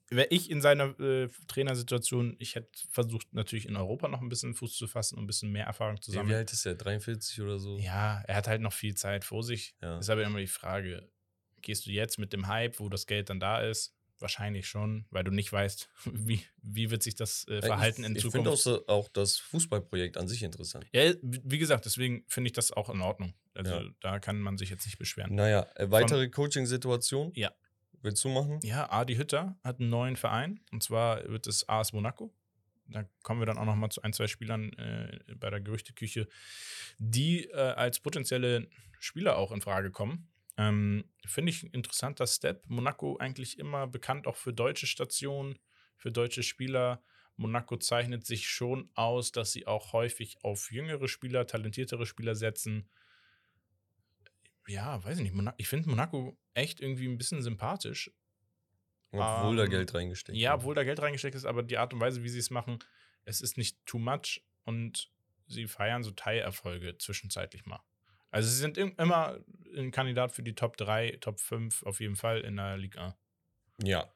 [0.09, 4.55] wäre ich in seiner äh, Trainersituation, ich hätte versucht, natürlich in Europa noch ein bisschen
[4.55, 6.37] Fuß zu fassen und ein bisschen mehr Erfahrung zu Wie, wie sammeln.
[6.37, 6.75] alt ist er?
[6.75, 7.79] 43 oder so?
[7.79, 9.75] Ja, er hat halt noch viel Zeit vor sich.
[9.83, 9.99] Ja.
[9.99, 11.09] Ist aber immer die Frage,
[11.61, 13.95] gehst du jetzt mit dem Hype, wo das Geld dann da ist?
[14.23, 18.17] Wahrscheinlich schon, weil du nicht weißt, wie, wie wird sich das äh, Verhalten ich, in
[18.17, 18.37] ich Zukunft.
[18.37, 20.87] finde auch, so- auch das Fußballprojekt an sich interessant.
[20.93, 23.35] ja, wie gesagt, deswegen finde ich das auch in Ordnung.
[23.55, 23.91] Also Ja.
[24.01, 25.35] da kann man sich jetzt nicht beschweren.
[25.35, 27.33] Naja, äh, weitere Coaching-Situation?
[27.35, 27.53] Ja.
[28.01, 28.59] Willst du machen?
[28.63, 32.35] Ja, Adi Hütter hat einen neuen Verein und zwar wird es AS Monaco.
[32.89, 36.27] Da kommen wir dann auch noch mal zu ein, zwei Spielern äh, bei der Gerüchteküche,
[36.99, 40.29] die äh, als potenzielle Spieler auch in Frage kommen.
[40.69, 42.65] Ähm, Finde ich ein interessanter Step.
[42.69, 45.59] Monaco eigentlich immer bekannt auch für deutsche Stationen,
[45.97, 47.03] für deutsche Spieler.
[47.37, 52.89] Monaco zeichnet sich schon aus, dass sie auch häufig auf jüngere Spieler, talentiertere Spieler setzen.
[54.67, 55.55] Ja, weiß ich nicht.
[55.57, 58.11] Ich finde Monaco echt irgendwie ein bisschen sympathisch.
[59.11, 60.61] Obwohl da Ähm, Geld reingesteckt Ja, wird.
[60.61, 62.79] obwohl da Geld reingesteckt ist, aber die Art und Weise, wie sie es machen,
[63.25, 65.11] es ist nicht too much und
[65.47, 67.81] sie feiern so Teilerfolge zwischenzeitlich mal.
[68.33, 69.39] Also sie sind im, immer
[69.77, 73.17] ein Kandidat für die Top 3, Top 5 auf jeden Fall in der Liga.
[73.83, 74.13] Ja.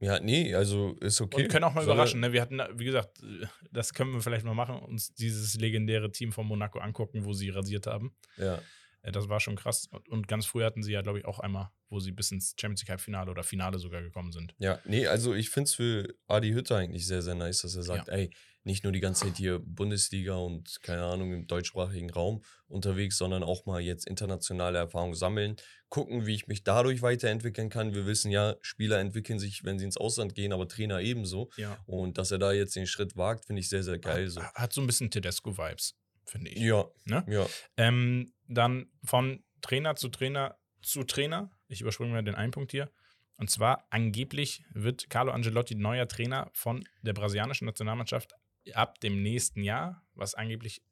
[0.00, 1.42] Ja, nee, also ist okay.
[1.42, 2.20] Und können auch mal Soll er- überraschen.
[2.20, 2.32] Ne?
[2.32, 6.30] Wir hatten, wie gesagt, äh, das können wir vielleicht mal machen, uns dieses legendäre Team
[6.30, 8.14] von Monaco angucken, wo sie rasiert haben.
[8.36, 8.60] Ja.
[9.02, 9.88] Äh, Das war schon krass.
[10.08, 12.82] Und- ganz früh hatten sie ja, glaube ich, auch einmal, wo sie bis ins Champions
[12.82, 14.54] League Halbfinale oder Finale sogar gekommen sind.
[14.58, 17.82] Ja, nee, also ich finde es für Adi Hütter eigentlich sehr, sehr nice, dass er
[17.82, 18.30] sagt, ey,
[18.68, 23.42] nicht nur die ganze Zeit hier Bundesliga und keine Ahnung im deutschsprachigen Raum unterwegs, sondern
[23.42, 25.56] auch mal jetzt internationale Erfahrung sammeln,
[25.88, 27.94] gucken, wie ich mich dadurch weiterentwickeln kann.
[27.94, 31.50] Wir wissen ja, Spieler entwickeln sich, wenn sie ins Ausland gehen, aber Trainer ebenso.
[31.56, 31.78] Ja.
[31.86, 34.28] Und dass er da jetzt den Schritt wagt, finde ich sehr, sehr geil.
[34.28, 34.42] So.
[34.42, 36.60] Hat, hat so ein bisschen Tedesco-Vibes, finde ich.
[36.60, 37.24] Ja, Ne?
[37.26, 37.46] ja.
[37.78, 41.50] Ähm, dann von Trainer zu Trainer zu Trainer.
[41.68, 42.90] Ich überspringe mal den einen Punkt hier.
[43.38, 48.34] Und zwar angeblich wird Carlo Angelotti neuer Trainer von der brasilianischen Nationalmannschaft
[48.76, 50.82] ab dem nächsten Jahr, was angeblich,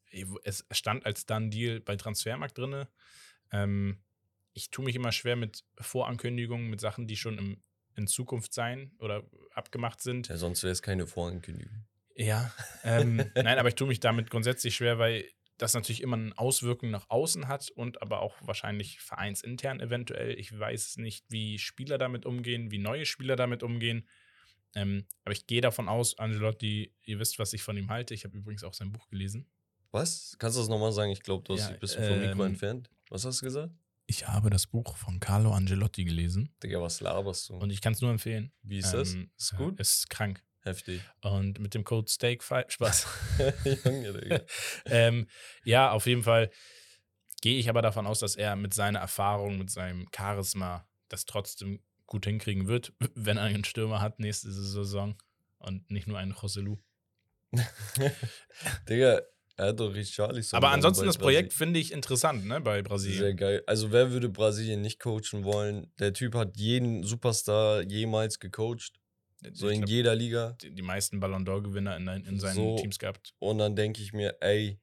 [0.43, 2.85] es stand als dann Deal bei Transfermarkt drin.
[3.51, 4.03] Ähm,
[4.53, 7.63] ich tue mich immer schwer mit Vorankündigungen, mit Sachen, die schon im,
[7.95, 10.29] in Zukunft sein oder abgemacht sind.
[10.29, 11.85] ja sonst wäre es keine Vorankündigung.
[12.15, 12.51] Ja,
[12.83, 16.91] ähm, nein, aber ich tue mich damit grundsätzlich schwer, weil das natürlich immer eine Auswirkung
[16.91, 20.37] nach außen hat und aber auch wahrscheinlich vereinsintern eventuell.
[20.39, 24.07] Ich weiß nicht, wie Spieler damit umgehen, wie neue Spieler damit umgehen.
[24.75, 28.13] Ähm, aber ich gehe davon aus, Angelotti, ihr wisst, was ich von ihm halte.
[28.13, 29.47] Ich habe übrigens auch sein Buch gelesen.
[29.91, 30.35] Was?
[30.37, 31.11] Kannst du das nochmal sagen?
[31.11, 32.89] Ich glaube, du hast Ja, dich ein bisschen vom Mikro ähm, entfernt.
[33.09, 33.73] Was hast du gesagt?
[34.05, 37.55] Ich habe das Buch von Carlo Angelotti gelesen Digga, was laberst du?
[37.55, 38.53] und ich kann es nur empfehlen.
[38.61, 39.13] Wie ist das?
[39.13, 39.79] Ähm, Ist gut?
[39.79, 40.43] Ist krank.
[40.61, 41.01] Heftig.
[41.21, 43.07] Und mit dem Code Steakfight, Spaß.
[43.85, 44.41] Junge, Digga.
[44.85, 45.27] ähm,
[45.65, 46.51] ja, auf jeden Fall
[47.41, 51.81] gehe ich aber davon aus, dass er mit seiner Erfahrung, mit seinem Charisma das trotzdem
[52.07, 55.15] gut hinkriegen wird, wenn er einen Stürmer hat nächste Saison
[55.59, 56.77] und nicht nur einen Joselu.
[58.89, 59.21] Digga,
[59.55, 60.57] er hat doch Richarlison.
[60.57, 63.37] Aber ansonsten das Projekt finde ich interessant, ne, bei Sehr Brasilien.
[63.37, 63.63] geil.
[63.67, 65.91] Also, wer würde Brasilien nicht coachen wollen?
[65.99, 68.93] Der Typ hat jeden Superstar jemals gecoacht.
[69.53, 70.57] So ich in glaub, jeder Liga.
[70.61, 73.33] die, die meisten Ballon d'Or-Gewinner in, in seinen So- Teams gehabt.
[73.39, 74.79] Und dann denke ich mir, ey,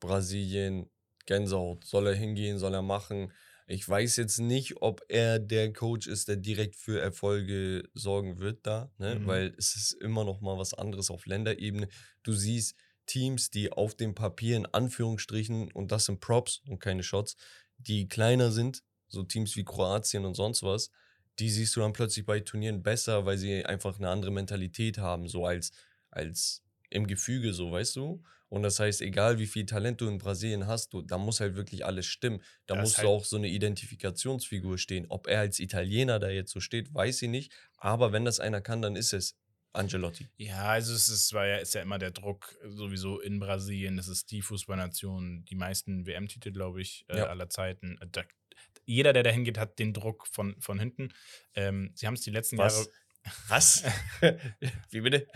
[0.00, 0.88] Brasilien,
[1.26, 1.84] Gänsehaut.
[1.84, 3.30] Soll er hingehen, soll er machen?
[3.70, 8.66] Ich weiß jetzt nicht, ob er der Coach ist, der direkt für Erfolge sorgen wird
[8.66, 9.14] da, ne?
[9.14, 9.26] Mhm.
[9.26, 11.88] weil es ist immer noch mal was anderes auf Länderebene.
[12.24, 12.74] Du siehst
[13.06, 17.36] Teams, die auf dem Papier in Anführungsstrichen, und das sind Props und keine Shots,
[17.78, 20.90] die kleiner sind, so Teams wie Kroatien und sonst was,
[21.38, 25.28] die siehst du dann plötzlich bei Turnieren besser, weil sie einfach eine andere Mentalität haben,
[25.28, 25.70] so als,
[26.10, 28.22] als im Gefüge, so, weißt du?
[28.48, 31.54] Und das heißt, egal wie viel Talent du in Brasilien hast, du, da muss halt
[31.54, 32.42] wirklich alles stimmen.
[32.66, 33.46] Da Das muss halt- auch so eine
[33.94, 35.06] Identifikationsfigur stehen.
[35.08, 37.52] Ob er als Italiener da jetzt so steht, weiß ich nicht.
[37.76, 39.36] Aber wenn das einer kann, dann ist es
[39.72, 40.26] Angelotti.
[40.36, 43.96] Ja, also es ist, war ja, ist ja immer der Druck sowieso in Brasilien.
[43.96, 47.26] Das ist die Fußballnation, die meisten WM-Titel, glaube ich, äh, Ja.
[47.26, 47.96] aller Zeiten.
[48.10, 48.24] Da,
[48.84, 51.12] jeder, der da hingeht, hat den Druck von, von hinten.
[51.54, 52.78] Ähm, sie haben es die letzten Was?
[52.78, 52.88] Jahre.
[53.48, 53.84] Was?
[54.90, 55.26] wie bitte?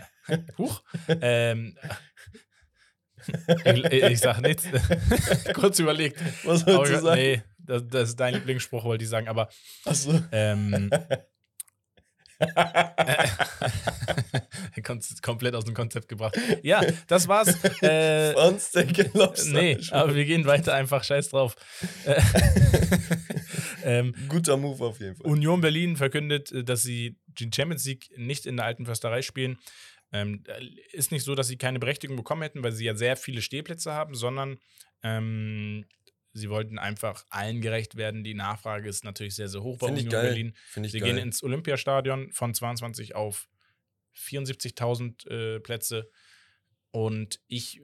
[0.57, 0.81] Huch.
[1.21, 1.77] ähm,
[3.65, 4.67] ich, ich sag nichts.
[5.53, 6.19] Kurz überlegt.
[6.43, 7.21] Was sollst du sagen?
[7.21, 9.27] nee, das, das ist dein Lieblingsspruch, wollte ich sagen.
[9.27, 9.49] Aber
[9.85, 10.21] Achso.
[10.31, 10.89] ähm,
[15.21, 16.37] komplett aus dem Konzept gebracht.
[16.61, 17.63] Ja, das war's.
[17.81, 19.53] Äh, Franz, der Gelobster.
[19.53, 21.03] nee, aber wir gehen weiter einfach.
[21.03, 21.55] Scheiß drauf.
[22.05, 22.21] Äh,
[23.83, 25.27] ähm, Guter Move auf jeden Fall.
[25.27, 29.57] Union Berlin verkündet, äh, dass sie den Champions League nicht in der alten Försterei spielen.
[30.11, 30.43] Ähm,
[30.91, 33.93] ist nicht so, dass sie keine Berechtigung bekommen hätten, weil sie ja sehr viele Stehplätze
[33.93, 34.59] haben, sondern
[35.03, 35.85] ähm,
[36.33, 38.23] sie wollten einfach allen gerecht werden.
[38.23, 40.21] Die Nachfrage ist natürlich sehr, sehr hoch bei Finde ich Union.
[40.21, 40.53] Berlin.
[40.67, 41.13] Finde ich Sie geil.
[41.13, 43.47] gehen ins Olympiastadion von 22 auf
[44.15, 46.09] 74.000 äh, Plätze.
[46.91, 47.81] Und ich,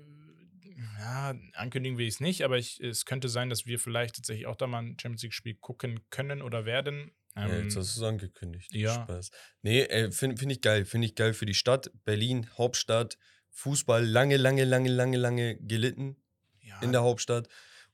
[0.99, 4.47] ja, ankündigen will ich es nicht, aber ich, es könnte sein, dass wir vielleicht tatsächlich
[4.47, 7.11] auch da mal ein Champions League-Spiel gucken können oder werden.
[7.35, 8.73] Ähm, jetzt hast du es angekündigt.
[8.73, 8.93] ja.
[8.93, 9.31] Spaß.
[9.61, 10.85] Nee, äh, finde find ich geil.
[10.85, 11.91] Finde ich geil für die Stadt.
[12.03, 13.17] Berlin, Hauptstadt.
[13.51, 16.17] Fußball lange, lange, lange, lange, lange gelitten
[16.61, 17.47] ja, in der Hauptstadt.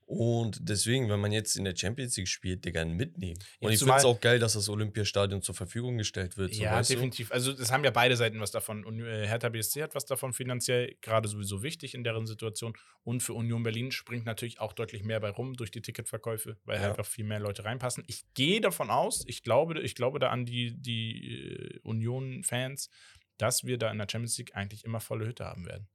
[0.08, 3.38] Und deswegen, wenn man jetzt in der Champions League spielt, Digga, mitnehmen.
[3.60, 6.54] Und Ja, ich finde es auch geil, dass das Olympiastadion zur Verfügung gestellt wird.
[6.54, 6.94] So, ja, weißt du?
[6.94, 7.30] definitiv.
[7.34, 8.86] Also es haben ja beide Seiten was davon.
[8.86, 12.72] Und äh, Hertha BSC hat was davon finanziell, gerade sowieso wichtig in deren Situation.
[13.04, 16.82] Und für Union Berlin springt natürlich auch deutlich mehr bei rum durch die Ticketverkäufe, weil
[16.82, 16.88] Ja.
[16.88, 18.06] einfach viel mehr Leute reinpassen.
[18.08, 22.90] Ich gehe davon aus, ich glaube, ich glaube da an die, die äh, Union-Fans,
[23.38, 25.90] dass wir da in der Champions League eigentlich immer volle Hütte haben werden.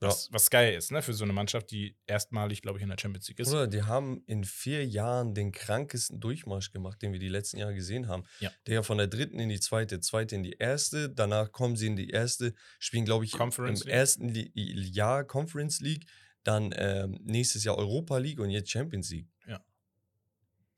[0.00, 1.00] Was, was geil ist, ne?
[1.00, 3.52] Für so eine Mannschaft, die erstmalig, glaube ich, in der Champions League ist.
[3.52, 7.74] Oder die haben in vier Jahren den krankesten Durchmarsch gemacht, den wir die letzten Jahre
[7.74, 8.24] gesehen haben.
[8.40, 8.50] Ja.
[8.66, 11.96] Der von der dritten in die zweite, zweite in die erste, danach kommen sie in
[11.96, 13.96] die erste, spielen, glaube ich, Conference im League.
[13.96, 16.06] ersten Jahr Conference League,
[16.44, 19.28] dann ähm, nächstes Jahr Europa League und jetzt Champions League.
[19.46, 19.64] Ja.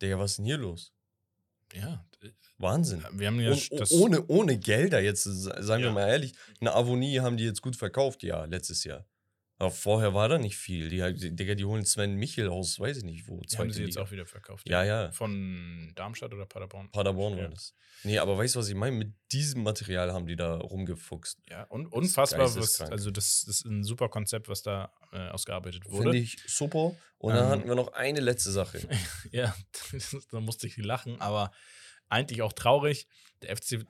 [0.01, 0.93] Digga, was ist denn hier los?
[1.75, 2.08] Ja,
[2.59, 3.05] Wahnsinn.
[3.13, 3.93] wir haben ja Und, das.
[3.93, 5.93] ohne, ohne Gelder, jetzt se- seien wir Ja.
[5.93, 9.07] mal ehrlich, eine Avonie haben die jetzt gut verkauft, ja, letztes Jahr.
[9.61, 10.89] Aber vorher war da nicht viel.
[10.89, 13.41] Die, die, Digga, die holen Sven Michel aus, weiß ich nicht wo.
[13.41, 14.03] die haben sie jetzt Liga.
[14.03, 14.69] auch wieder verkauft.
[14.69, 15.11] Ja, ja.
[15.11, 16.91] Von Darmstadt oder Paderborn?
[16.93, 17.43] Paderborn Ja.
[17.45, 17.75] war das.
[18.05, 18.95] Nee, aber weißt du, was ich meine?
[18.97, 21.39] Mit diesem Material haben die da rumgefuchst.
[21.51, 22.93] Ja, und unfassbar, was, geisteskrank.
[22.93, 26.03] also das, das ist ein super Konzept, was da äh, ausgearbeitet wurde.
[26.11, 26.95] Finde ich super.
[27.19, 28.79] Und dann Ähm, hatten wir noch eine letzte Sache.
[29.33, 29.57] Ja,
[30.31, 31.51] da musste ich lachen, aber
[32.09, 33.07] eigentlich auch traurig.
[33.43, 33.87] Der FC,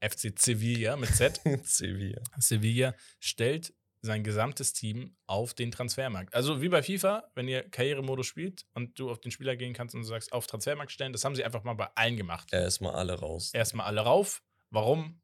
[0.00, 2.22] FC Sevilla mit Z, Sevilla.
[2.38, 3.74] Sevilla, stellt
[4.04, 6.34] sein gesamtes Team auf den Transfermarkt.
[6.34, 9.94] Also wie bei FIFA, wenn ihr Karrieremodus spielt und du auf den Spieler gehen kannst
[9.94, 12.52] und du sagst, auf Transfermarkt stellen, das haben sie einfach mal bei allen gemacht.
[12.52, 13.50] Erstmal alle raus.
[13.54, 14.42] Erstmal alle rauf.
[14.70, 15.20] Warum?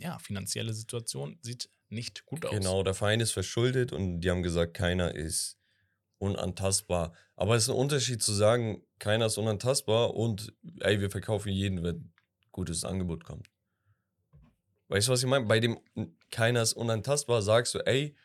[0.00, 2.52] Ja, finanzielle Situation sieht nicht gut aus.
[2.52, 5.58] Genau, der Verein ist verschuldet und die haben gesagt, keiner ist
[6.18, 7.12] unantastbar.
[7.34, 11.82] Aber es ist ein Unterschied zu sagen, keiner ist unantastbar und ey, wir verkaufen jeden,
[11.82, 12.12] wenn
[12.52, 13.50] gutes Angebot kommt.
[14.88, 15.46] Weißt du, was ich meine?
[15.46, 15.78] Bei dem
[16.30, 18.16] keiner ist unantastbar, sagst du, ey,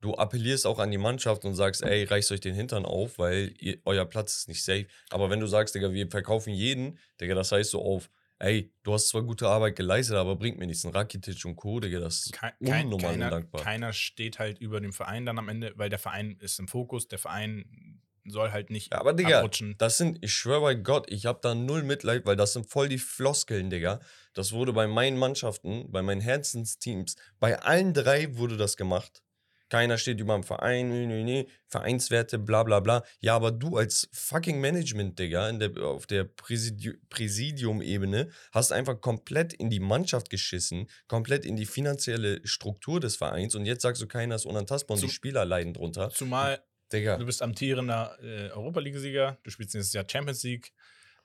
[0.00, 3.54] du appellierst auch an die Mannschaft und sagst, ey, reißt euch den Hintern auf, weil
[3.58, 4.86] ihr, euer Platz ist nicht safe.
[5.10, 8.92] Aber wenn du sagst, Digga, wir verkaufen jeden, Digga, das heißt so auf, ey, du
[8.92, 10.84] hast zwar gute Arbeit geleistet, aber bringt mir nichts.
[10.84, 13.62] Ein Rakitic und Co., Digga, das ist Kein, kein, unnormal keiner, undankbar.
[13.62, 17.08] keiner steht halt über dem Verein dann am Ende, weil der Verein ist im Fokus,
[17.08, 19.74] der Verein soll halt nicht Ja, aber Digga, abrutschen.
[19.78, 22.88] das sind, ich schwöre bei Gott, ich habe da null Mitleid, weil das sind voll
[22.88, 24.00] die Floskeln, Digga.
[24.34, 29.22] Das wurde bei meinen Mannschaften, bei meinen Herzensteams, bei allen drei wurde das gemacht.
[29.70, 33.02] Keiner steht über dem Verein, nee, nee, nee, Vereinswerte, bla bla bla.
[33.20, 39.52] Ja, aber du als fucking Management, Digga, der, auf der Präsidiu Präsidium-Ebene hast einfach komplett
[39.54, 44.06] in die Mannschaft geschissen, komplett in die finanzielle Struktur des Vereins und jetzt sagst du,
[44.06, 46.10] keiner ist unantastbar und Zum- die Spieler leiden drunter.
[46.10, 47.16] Zumal Digga.
[47.16, 50.72] du bist amtierender äh, Europa League-Sieger, du spielst nächstes Jahr Champions League.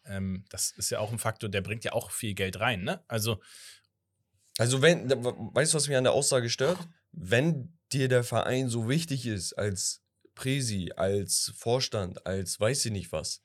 [0.05, 3.03] Ähm, das ist ja auch ein Faktor, der bringt ja auch viel Geld rein, ne?
[3.07, 3.41] Also,
[4.59, 6.77] Also, wenn, weißt du, was mich an der Aussage stört?
[7.11, 10.01] Wenn dir der Verein so wichtig ist als
[10.33, 13.41] Präsi, als Vorstand, als weiß ich nicht was,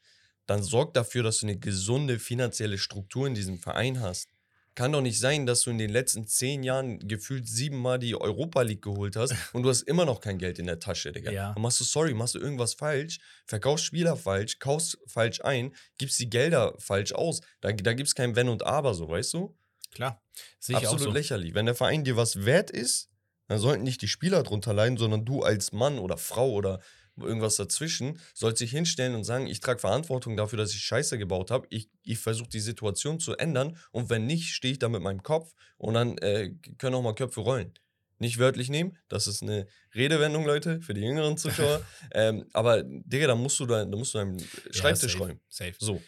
[0.46, 4.28] dann sorg dafür, dass du eine gesunde finanzielle Struktur in diesem Verein hast.
[4.74, 8.62] Kann doch nicht sein, dass du in den letzten zehn Jahren gefühlt siebenmal die Europa
[8.62, 11.30] League geholt hast und du hast immer noch kein Geld in der Tasche, Digga.
[11.30, 11.52] Ja.
[11.52, 16.18] Dann machst du, sorry, machst du irgendwas falsch, verkaufst Spieler falsch, kaufst falsch ein, gibst
[16.18, 17.40] die Gelder falsch aus.
[17.60, 19.56] Da, da gibt es kein Wenn und Aber, so, weißt du?
[19.92, 20.22] klar,
[20.70, 21.10] Absolut so.
[21.10, 21.54] lächerlich.
[21.54, 23.10] Wenn der Verein dir was wert ist,
[23.50, 26.78] dann sollten nicht die Spieler drunter leiden, sondern du als Mann oder Frau oder
[27.16, 31.50] irgendwas dazwischen sollst dich hinstellen und sagen, ich trage Verantwortung dafür, dass ich Scheiße gebaut
[31.50, 31.66] habe.
[31.68, 35.24] Ich, ich versuche die Situation zu ändern und wenn nicht, stehe ich da mit meinem
[35.24, 37.74] Kopf und dann äh, können auch mal Köpfe rollen.
[38.18, 41.84] Nicht wörtlich nehmen, das ist eine Redewendung, Leute, für die jüngeren Zuschauer.
[42.14, 44.38] ähm, aber, Digga, da musst du, da, da musst du deinen
[44.70, 45.40] Schreibtisch safe, räumen.
[45.48, 45.74] Safe.
[45.80, 46.00] So,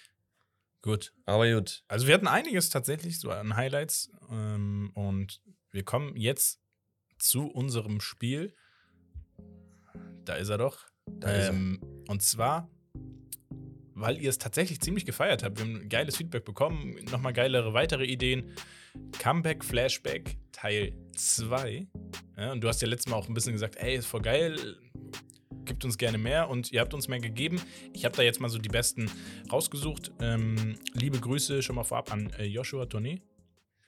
[0.81, 1.13] Gut.
[1.27, 1.83] aber gut.
[1.89, 5.41] Also wir hatten einiges tatsächlich so an Highlights ähm, und
[5.73, 6.62] wir kommen jetzt
[7.23, 8.55] zu unserem Spiel.
[10.25, 10.79] Da ist er doch.
[11.07, 11.51] Da ist er.
[11.51, 12.69] ähm, Und zwar,
[13.95, 15.59] weil ihr es tatsächlich ziemlich gefeiert habt.
[15.59, 18.53] Wir haben geiles Feedback bekommen, nochmal geilere weitere Ideen.
[19.19, 21.87] Comeback Flashback Teil 2.
[22.37, 24.77] Ja, und du hast ja letztes Mal auch ein bisschen gesagt, ey, ist voll geil,
[25.65, 27.61] gibt uns gerne mehr und ihr habt uns mehr gegeben.
[27.93, 29.11] Ich habe da jetzt mal so die besten
[29.51, 30.13] rausgesucht.
[30.21, 33.23] Ähm, liebe Grüße schon mal vorab an äh, Joshua Tournee,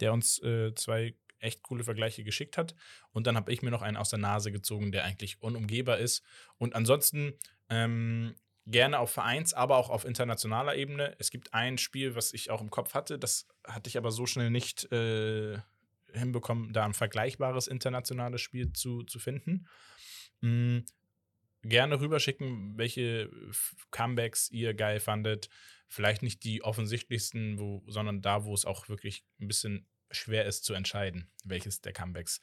[0.00, 2.74] der uns äh, zwei echt coole Vergleiche geschickt hat.
[3.12, 6.22] Und dann habe ich mir noch einen aus der Nase gezogen, der eigentlich unumgehbar ist.
[6.58, 7.34] Und ansonsten
[7.68, 8.34] ähm,
[8.66, 11.14] gerne auf Vereins-, aber auch auf internationaler Ebene.
[11.18, 14.26] Es gibt ein Spiel, was ich auch im Kopf hatte, das hatte ich aber so
[14.26, 15.58] schnell nicht äh,
[16.12, 19.66] hinbekommen, da ein vergleichbares internationales Spiel zu, zu finden.
[20.40, 20.80] Mm,
[21.62, 23.30] gerne rüberschicken, welche
[23.90, 25.48] Comebacks ihr geil fandet.
[25.88, 30.64] Vielleicht nicht die offensichtlichsten, wo, sondern da, wo es auch wirklich ein bisschen schwer ist
[30.64, 32.40] zu entscheiden, welches der Comebacks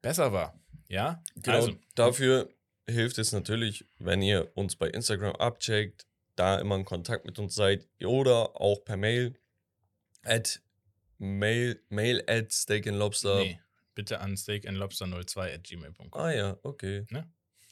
[0.00, 0.58] besser war.
[0.88, 2.52] Ja, Genau, also dafür
[2.88, 7.54] hilft es natürlich, wenn ihr uns bei Instagram abcheckt, da immer in Kontakt mit uns
[7.54, 9.38] seid oder auch per Mail
[10.24, 10.60] at
[11.18, 13.38] mail, mail at steak and lobster.
[13.40, 13.60] nee,
[13.94, 16.08] bitte an steakandlobster02 at gmail.com.
[16.12, 17.06] Ah ja, okay.
[17.10, 17.30] Ne?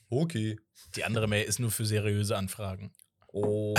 [0.09, 0.59] Okay.
[0.97, 2.93] Die andere Mail ist nur für seriöse Anfragen.
[3.29, 3.75] Oh,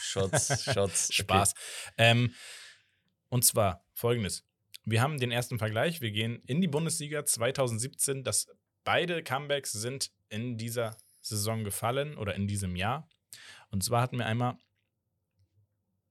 [0.00, 1.12] Schatz, Schatz.
[1.14, 1.54] Spaß.
[1.96, 2.34] Ähm,
[3.28, 4.44] und zwar folgendes.
[4.84, 6.00] Wir haben den ersten Vergleich.
[6.00, 8.48] Wir gehen in die Bundesliga 2017, das
[8.84, 13.08] beide Comebacks sind in dieser Saison gefallen oder in diesem Jahr.
[13.70, 14.56] Und zwar hatten wir einmal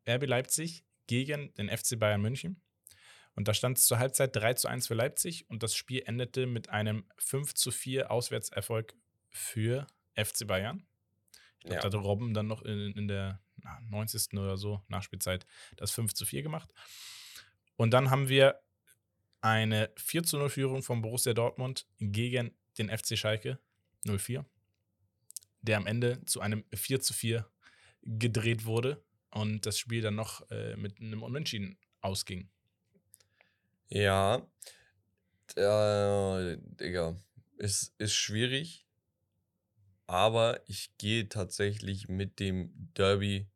[0.08, 2.62] RB Leipzig gegen den FC Bayern München.
[3.36, 6.48] Und da stand es zur Halbzeit 3 zu 1 für Leipzig und das Spiel endete
[6.48, 8.96] mit einem 5 zu 4 Auswärtserfolg
[9.30, 10.86] für FC Bayern.
[11.60, 11.82] Ich glaube, Ja.
[11.82, 13.40] da hatte Robben dann noch in, in der
[13.90, 14.34] 90.
[14.34, 16.70] oder so Nachspielzeit das 5 zu 4 gemacht.
[17.76, 18.60] Und dann haben wir
[19.42, 23.60] eine 4 zu 0 Führung von Borussia Dortmund gegen den FC Schalke
[24.06, 24.46] 04,
[25.62, 27.48] der am Ende zu einem 4 zu 4
[28.04, 32.50] gedreht wurde und das Spiel dann noch äh, mit einem Unentschieden ausging.
[33.90, 34.46] Ja.
[35.56, 37.16] Digga.
[37.58, 38.86] Ist, ist schwierig.
[40.06, 43.48] Aber ich gehe tatsächlich mit dem Derby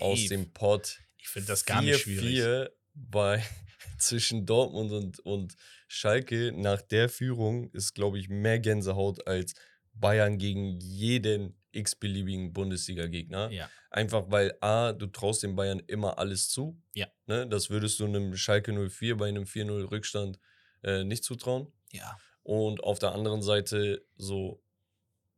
[0.00, 0.28] aus Safe.
[0.28, 0.98] dem Pott.
[1.18, 2.40] ich finde das gar nicht schwierig.
[2.40, 3.42] 4-4 bei
[3.98, 5.56] zwischen Dortmund und, und
[5.88, 9.54] Schalke nach der Führung ist, glaube ich, mehr Gänsehaut als
[9.94, 13.50] Bayern gegen jeden x-beliebigen Bundesliga-Gegner.
[13.50, 16.78] Ja, Einfach weil A, du traust den Bayern immer alles zu.
[16.94, 17.06] Ja.
[17.26, 17.46] Ne?
[17.46, 20.38] Das würdest du einem Schalke 04 bei einem 4-0 Rückstand
[20.82, 21.72] äh, nicht zutrauen.
[21.92, 22.16] ja.
[22.42, 24.62] Und auf der anderen Seite so,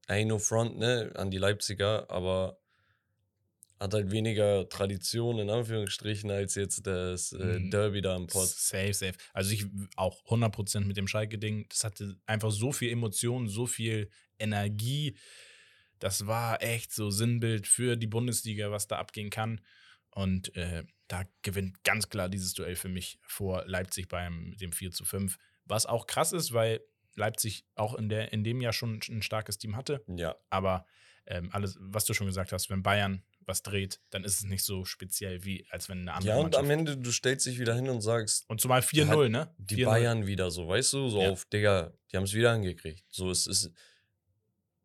[0.08, 2.57] ey, no front, ne, an die Leipziger, aber
[3.80, 7.70] hat halt weniger Tradition in Anführungsstrichen als jetzt das äh, Mhm.
[7.70, 8.48] Derby da im Pott.
[8.48, 9.14] Safe, safe.
[9.32, 11.66] Also ich auch 100% mit dem Schalke-Ding.
[11.68, 15.16] Das hatte einfach so viel Emotion, so viel Energie.
[15.98, 19.60] Das war echt so Sinnbild für die Bundesliga, was da abgehen kann.
[20.10, 24.90] Und äh, da gewinnt ganz klar dieses Duell für mich vor Leipzig beim dem 4
[24.90, 25.38] zu 5.
[25.64, 26.80] Was auch krass ist, weil
[27.14, 30.04] Leipzig auch in, der, in dem Jahr schon ein starkes Team hatte.
[30.08, 30.86] Ja, Aber
[31.26, 34.62] ähm, alles, was du schon gesagt hast, wenn Bayern was dreht, dann ist es nicht
[34.64, 36.64] so speziell, wie als wenn eine andere ja und Mannschaft.
[36.64, 39.52] am Ende, du stellst dich wieder hin und sagst, Und zumal 4-0, ne?
[39.58, 39.84] die 4-0.
[39.86, 41.30] Bayern wieder so, weißt du, so Ja.
[41.30, 43.04] auf, Digga, die haben es wieder angekriegt.
[43.08, 43.72] So, es ist,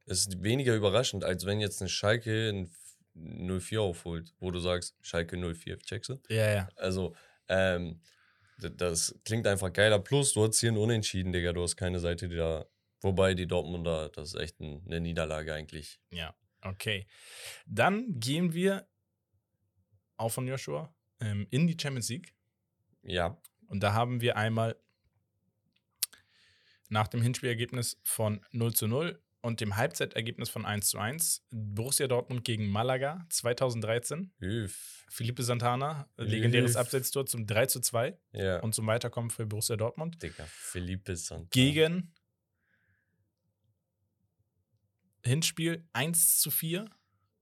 [0.05, 2.71] es ist weniger überraschend, als wenn jetzt ein Schalke ein
[3.15, 6.19] 04 aufholt, wo du sagst, Schalke 04, checkst du?
[6.29, 6.69] Ja, ja.
[6.77, 7.15] Also,
[7.47, 8.01] ähm,
[8.59, 9.99] das klingt einfach geiler.
[9.99, 11.53] Plus, du hast hier ein Unentschieden, Digga.
[11.53, 12.65] Du hast keine Seite, die da.
[13.01, 15.99] Wobei die Dortmunder, das ist echt ein, eine Niederlage eigentlich.
[16.11, 17.07] Ja, okay.
[17.65, 18.87] Dann gehen wir
[20.17, 22.33] auch von Joshua ähm, in die Champions League.
[23.03, 23.37] Ja.
[23.67, 24.75] Und da haben wir einmal
[26.89, 32.07] nach dem Hinspielergebnis von 0 zu 0 und dem Halbzeitergebnis von 1 zu 1 Borussia
[32.07, 34.31] Dortmund gegen Malaga 2013.
[34.41, 35.05] Üff.
[35.09, 36.77] Felipe Santana, legendäres Üff.
[36.77, 38.59] Abseitstor zum 3 zu 2 Ja.
[38.59, 40.21] und zum Weiterkommen für Borussia Dortmund.
[40.23, 41.49] Digga, Felipe Santana.
[41.51, 42.13] Gegen
[45.25, 46.85] Hinspiel 1 zu 4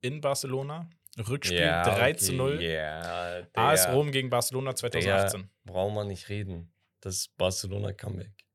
[0.02, 0.90] in Barcelona.
[1.18, 2.62] Rückspiel ja, 3 zu 0.
[2.62, 3.90] Ja, AS.
[3.90, 5.50] Rom gegen Barcelona 2018.
[5.66, 6.72] Brauchen wir nicht reden.
[7.02, 8.46] Das Barcelona Comeback.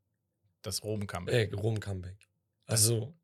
[0.62, 1.52] Das Rom-Comeback.
[1.52, 2.28] Äh, Rom Comeback.
[2.64, 3.14] Also,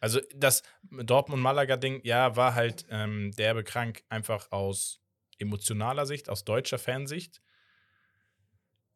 [0.00, 5.00] Also das Dortmund-Malaga-Ding, ja, war halt ähm, derbe krank, einfach aus
[5.38, 7.40] emotionaler Sicht, aus deutscher Fansicht.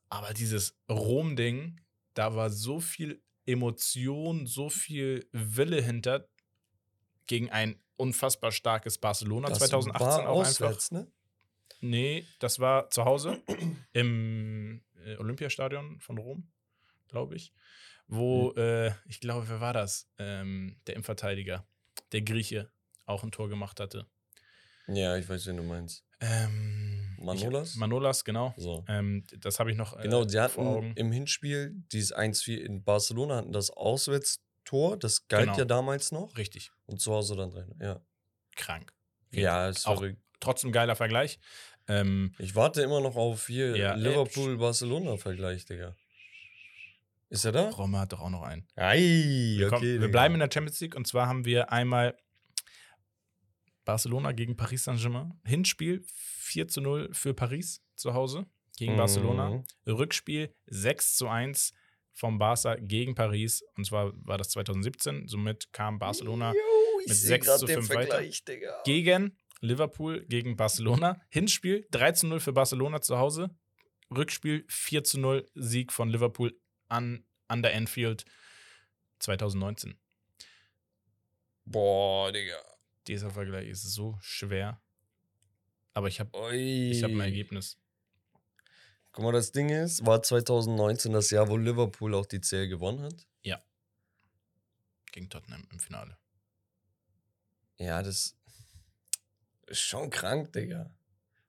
[0.09, 1.81] Aber dieses Rom-Ding,
[2.15, 6.29] da war so viel Emotion, so viel Wille hinter
[7.27, 10.51] gegen ein unfassbar starkes Barcelona das 2018 war auch einfach.
[10.51, 11.07] auswärts, ne?
[11.81, 13.43] Nee, das war zu Hause
[13.93, 16.51] im äh, Olympiastadion von Rom,
[17.09, 17.53] glaube ich.
[18.07, 18.63] Wo, Hm.
[18.63, 20.09] äh, ich glaube, wer war das?
[20.19, 21.67] Ähm, der Innenverteidiger,
[22.13, 22.71] der Grieche,
[23.07, 24.07] auch ein Tor gemacht hatte.
[24.89, 26.05] Ja, ich weiß, wen du meinst.
[26.21, 27.71] Ähm, Manolas?
[27.71, 28.55] Ich, Manolas, genau.
[28.57, 28.85] So.
[28.89, 33.37] Ähm, das habe ich noch äh, Genau, sie hatten im Hinspiel dieses 1-4 in Barcelona
[33.37, 33.71] hatten das
[34.65, 35.59] Auswärtstor, das galt Genau.
[35.59, 36.37] ja damals noch.
[36.37, 37.75] Richtig Und zu Hause dann drin.
[37.81, 38.01] Ja.
[38.57, 38.93] krank.
[39.33, 40.21] Ja, ist Auch- verrückt.
[40.41, 41.39] Trotzdem geiler Vergleich.
[41.89, 45.97] Ähm, Ich warte immer noch auf hier Ja, äh, Liverpool-Barcelona-Vergleich, Digga.
[47.31, 47.71] Ist er da?
[47.71, 48.67] Roma hat doch auch noch einen.
[48.77, 48.99] Ei,
[49.59, 49.71] Wir, okay.
[49.77, 50.09] kommen, wir Digga.
[50.09, 52.17] bleiben in der Champions League und zwar haben wir einmal
[53.85, 55.41] Barcelona gegen Paris Saint-Germain.
[55.45, 58.47] Hinspiel 4 zu 0 für Paris zu Hause
[58.77, 59.51] gegen Barcelona.
[59.51, 59.65] Mhm.
[59.93, 61.73] Rückspiel 6 zu 1
[62.15, 63.63] vom Barca gegen Paris.
[63.77, 65.29] Und zwar war das 2017.
[65.29, 66.61] Somit kam Barcelona Jo,
[67.07, 68.23] mit seh 6 grad zu den 5 weiter.
[68.23, 68.83] Digga.
[68.85, 71.21] gegen Liverpool gegen Barcelona.
[71.29, 73.51] Hinspiel 3 zu 0 für Barcelona zu Hause.
[74.15, 76.57] Rückspiel 4 zu 0 Sieg von Liverpool
[76.89, 78.25] an, an der Anfield
[79.19, 79.99] 2019.
[81.65, 82.63] Boah, Digga.
[83.09, 84.81] Dieser Vergleich ist so schwer.
[85.95, 86.51] Aber ich habe hab
[87.11, 87.79] ein Ergebnis.
[89.15, 93.01] Guck mal, das Ding ist, war 2019 das Jahr, wo Liverpool auch die CL gewonnen
[93.01, 93.27] hat?
[95.13, 96.19] Gegen Tottenham im Finale.
[97.79, 98.37] Ja, das
[99.69, 100.93] ist schon krank, Digga.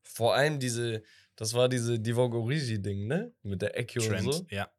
[0.04, 1.02] Vor allem diese,
[1.36, 3.34] das war diese Divock Origi-Ding, ne?
[3.42, 4.46] Mit der Ecke und Trent, so.
[4.52, 4.70] ja.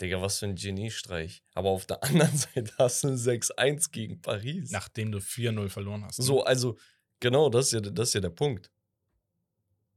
[0.00, 1.44] Digga, was für ein Geniestreich.
[1.52, 4.70] Aber auf der anderen Seite hast du ein 6-1 gegen Paris.
[4.70, 6.18] Nachdem du 4-0 verloren hast.
[6.18, 6.24] ne?
[6.24, 6.78] So, also,
[7.20, 8.70] genau, das ist ja, das ist ja der Punkt.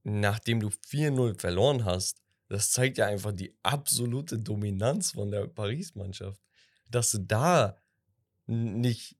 [0.07, 6.39] Nachdem du 4-0 verloren hast, das zeigt ja einfach die absolute Dominanz von der Paris-Mannschaft.
[6.91, 7.75] Dass du da
[8.45, 9.17] nicht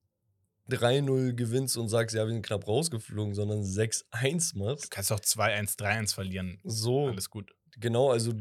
[0.69, 4.91] 3-0 gewinnst und sagst, ja, wir sind knapp rausgeflogen, sondern 6-1 Du machst.
[4.91, 6.59] kannst auch 2-1, 3-1 verlieren.
[6.63, 7.51] So, Alles gut.
[7.77, 8.33] genau, also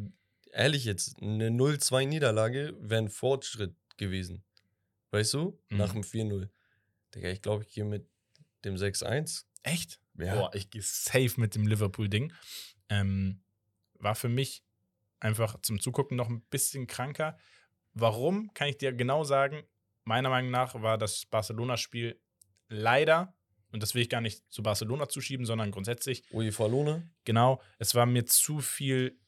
[0.53, 4.45] ehrlich jetzt, eine 0-2-Niederlage wäre ein Fortschritt gewesen.
[5.13, 5.59] Weißt du?
[5.71, 5.77] Mhm.
[5.79, 6.49] Nach dem 4-0.
[7.15, 8.07] Digga, ich glaube, ich gehe mit
[8.67, 9.45] dem 6-1.
[9.65, 10.01] Echt?
[10.17, 10.37] Ja.
[10.37, 12.33] Boah, ich gehe safe mit dem Liverpool-Ding.
[12.89, 13.43] Ähm,
[13.95, 14.63] war für mich
[15.19, 17.37] einfach zum Zugucken noch ein bisschen kranker.
[17.95, 19.65] Warum, kann ich dir genau sagen.
[20.05, 22.21] Meiner Meinung nach war das Barcelona-Spiel
[22.69, 23.35] leider,
[23.73, 27.03] und das will ich gar nicht zu Barcelona zuschieben, sondern grundsätzlich, UEFA Luna.
[27.25, 29.19] genau, es war mir zu viel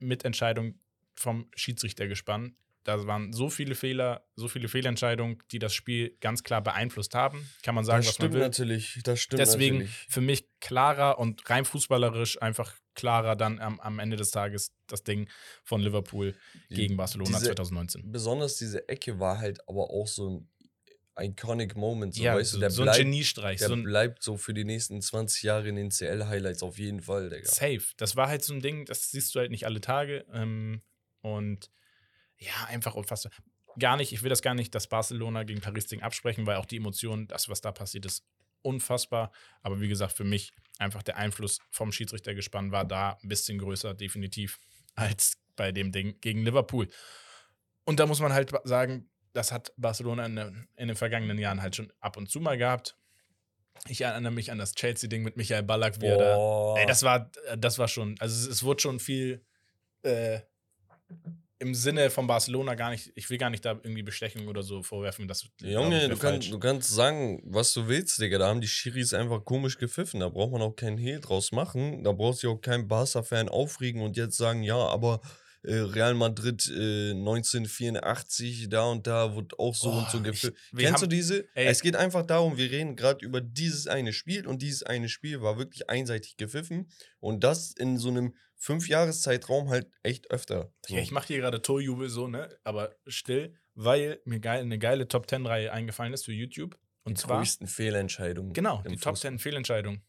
[0.00, 0.78] Mitentscheidung
[1.14, 2.56] vom Schiedsrichtergespann.
[2.96, 7.48] Da waren so viele Fehler, so viele Fehlentscheidungen, die das Spiel ganz klar beeinflusst haben.
[7.62, 8.40] Kann man sagen, das was man stimmt will.
[8.40, 9.00] natürlich.
[9.04, 10.06] Das stimmt Deswegen natürlich.
[10.08, 15.04] für mich klarer und rein fußballerisch einfach klarer dann am, am Ende des Tages das
[15.04, 15.28] Ding
[15.64, 16.34] von Liverpool
[16.70, 18.10] Die- gegen Barcelona diese- 2019.
[18.10, 20.48] Besonders diese Ecke war halt aber auch so ein
[21.32, 22.14] iconic Moment.
[22.14, 24.36] So, ja, weißt so, du, der, so ein bleibt, Geniestreich, der so ein bleibt so
[24.36, 27.48] für die nächsten 20 Jahre in den CL-Highlights auf jeden Fall, Digga.
[27.48, 27.82] Safe.
[27.98, 30.24] Das war halt so ein Ding, das siehst du halt nicht alle Tage.
[30.32, 30.82] Ähm,
[31.20, 31.70] und
[32.40, 33.32] ja, einfach unfassbar.
[33.78, 36.76] Gar nicht, ich will das gar nicht, das Barcelona gegen Paris-Ding absprechen, weil auch die
[36.78, 38.24] Emotionen, das, was da passiert ist,
[38.62, 39.30] unfassbar.
[39.62, 43.94] Aber wie gesagt, für mich einfach der Einfluss vom Schiedsrichtergespann war da ein bisschen größer,
[43.94, 44.58] definitiv,
[44.96, 46.88] als bei dem Ding gegen Liverpool.
[47.84, 51.62] Und da muss man halt sagen, das hat Barcelona in, den- in den vergangenen Jahren
[51.62, 52.96] halt schon ab und zu mal gehabt.
[53.88, 56.36] Ich erinnere mich an das Chelsea-Ding mit Michael Ballack, wie er da.
[56.76, 59.44] Ey, das war, das war schon, also es, es wurde schon viel
[60.02, 60.40] äh,
[61.60, 64.82] im Sinne von Barcelona gar nicht, ich will gar nicht da irgendwie Bestechung oder so
[64.82, 68.38] vorwerfen, das Junge, du, kann, du kannst sagen, was du willst, Digga.
[68.38, 70.20] Da haben die Schiris einfach komisch gepfiffen.
[70.20, 72.02] Da braucht man auch keinen Hehl draus machen.
[72.02, 75.20] Da braucht sich auch kein Barca-Fan aufregen und jetzt sagen, ja, aber
[75.62, 80.54] Real Madrid äh, 1984, da und da wurde auch so und so Oh, gepfiffen.
[80.56, 81.48] ich- wir Kennst du haben- diese?
[81.54, 81.66] ey.
[81.66, 85.42] Es geht einfach darum, wir reden gerade über dieses eine Spiel und dieses eine Spiel
[85.42, 90.72] war wirklich einseitig gepfiffen und das in so einem Fünf-Jahres-Zeitraum halt echt öfter.
[90.86, 90.94] So.
[90.96, 95.08] Ja, ich mache hier gerade Torjubel so, ne, aber still, weil mir geil, eine geile
[95.08, 98.52] Top 10 Reihe eingefallen ist für YouTube und die zwar größten Fehlentscheidungen.
[98.52, 99.16] genau, die Top Fußball.
[99.16, 100.02] 10 Fehlentscheidungen.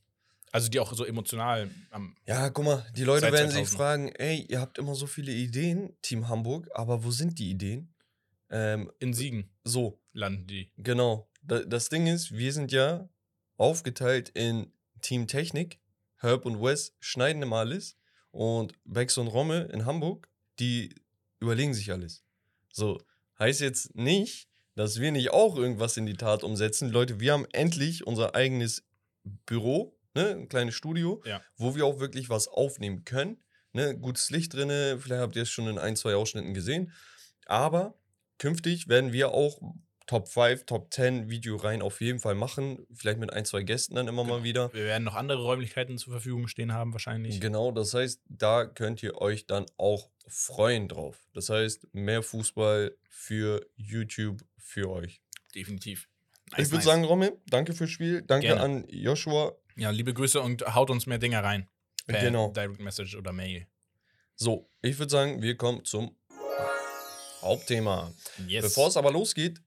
[0.51, 3.77] Also die auch so emotional am Ja, guck mal, die Leute werden sich 2000.
[3.77, 7.93] fragen, ey, ihr habt immer so viele Ideen, Team Hamburg, aber wo sind die Ideen?
[8.49, 10.71] Ähm, in Siegen so, landen die.
[10.77, 11.29] genau.
[11.41, 13.09] Da, das Ding ist, wir sind ja
[13.57, 14.71] aufgeteilt in
[15.01, 15.79] Team Technik,
[16.17, 17.97] Herb und Wes schneiden immer alles
[18.31, 20.29] und Bex und Romme in Hamburg,
[20.59, 20.93] die
[21.39, 22.23] überlegen sich alles.
[22.71, 23.01] So,
[23.39, 26.89] heißt jetzt nicht, dass wir nicht auch irgendwas in die Tat umsetzen.
[26.89, 28.83] Leute, wir haben endlich unser eigenes
[29.45, 31.41] Büro, ne, ein kleines Studio, Ja.
[31.57, 33.43] wo wir auch wirklich was aufnehmen können.
[33.73, 36.91] Ne, gutes Licht drinne, vielleicht habt ihr es schon in ein, zwei Ausschnitten gesehen.
[37.45, 37.95] Aber
[38.37, 39.59] künftig werden wir auch
[40.07, 42.85] Top 5, Top 10 Videoreihen auf jeden Fall machen.
[42.93, 44.43] Vielleicht mit ein, zwei Gästen dann immer mal Genau.
[44.43, 44.73] wieder.
[44.73, 47.39] Wir werden noch andere Räumlichkeiten zur Verfügung stehen haben wahrscheinlich.
[47.39, 51.17] Genau, das heißt, da könnt ihr euch dann auch freuen drauf.
[51.33, 55.21] Das heißt, mehr Fußball für YouTube für euch.
[55.55, 56.09] Definitiv.
[56.47, 56.85] ich Nice, würde nice.
[56.85, 58.21] sagen, Romme, danke fürs Spiel.
[58.21, 58.61] Danke Gerne.
[58.61, 59.55] an Joshua.
[59.75, 61.69] Ja, liebe Grüße und haut uns mehr Dinge rein.
[62.07, 62.51] Per Genau.
[62.51, 63.67] Direct Message oder Mail.
[64.35, 66.15] So, ich würde sagen, wir kommen zum
[67.41, 68.13] Hauptthema.
[68.47, 68.63] Yes.
[68.63, 69.61] Bevor es aber losgeht,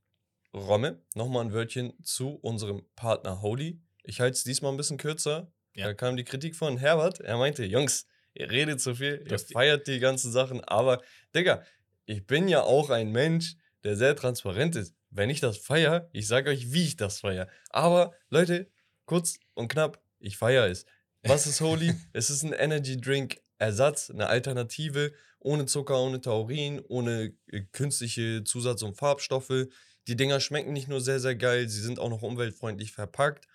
[0.53, 3.81] Romme, nochmal ein Wörtchen zu unserem Partner Holy.
[4.05, 5.53] Ich halte es diesmal ein bisschen kürzer.
[5.75, 5.87] Ja.
[5.87, 7.21] Da kam die Kritik von Herbert.
[7.21, 11.03] Er meinte, Jungs, ihr redet zu viel, ihr hast die- feiert die ganzen Sachen, aber
[11.35, 11.65] Digga,
[12.07, 14.95] ich bin ja auch ein Mensch, der sehr transparent ist.
[15.11, 17.49] Wenn ich das feiere, ich sage euch, wie ich das feiere.
[17.71, 18.71] Aber Leute,
[19.07, 20.87] kurz und knapp, ich feiere es.
[21.23, 21.95] Was ist Holy?
[22.13, 28.45] es ist ein Energy Drink Ersatz, eine Alternative, ohne Zucker, ohne Taurin, ohne äh, künstliche
[28.45, 29.69] Zusatz- und Farbstoffe.
[30.07, 33.47] Die Dinger schmecken nicht nur sehr, sehr geil, sie sind auch noch umweltfreundlich verpackt.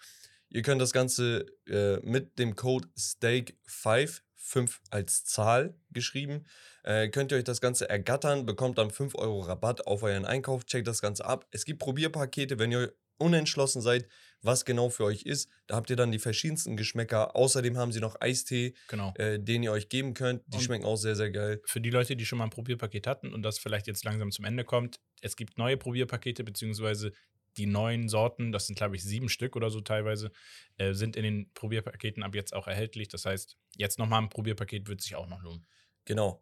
[0.50, 6.46] Ihr könnt das Ganze äh, mit dem Code STEAK5, 5 als Zahl geschrieben,
[6.84, 10.66] äh, könnt ihr euch das Ganze ergattern, bekommt dann 5 Euro Rabatt auf euren Einkauf,
[10.66, 11.46] checkt das Ganze ab.
[11.52, 14.08] Es gibt Probierpakete, wenn ihr unentschlossen seid,
[14.42, 15.50] was genau für euch ist.
[15.68, 17.36] Da habt ihr dann die verschiedensten Geschmäcker.
[17.36, 19.14] Außerdem haben sie noch Eistee, Genau.
[19.16, 20.44] äh, den ihr euch geben könnt.
[20.48, 21.62] Die Und- schmecken auch sehr, sehr geil.
[21.66, 24.46] Für die Leute, die schon mal ein Probierpaket hatten und das vielleicht jetzt langsam zum
[24.46, 27.12] Ende kommt, es gibt neue Probierpakete, beziehungsweise
[27.58, 30.32] die neuen Sorten, das sind glaube ich sieben Stück oder so teilweise,
[30.78, 33.10] äh, sind in den Probierpaketen ab jetzt auch erhältlich.
[33.10, 35.66] Das heißt, jetzt nochmal ein Probierpaket wird sich auch noch lohnen.
[36.06, 36.42] Genau.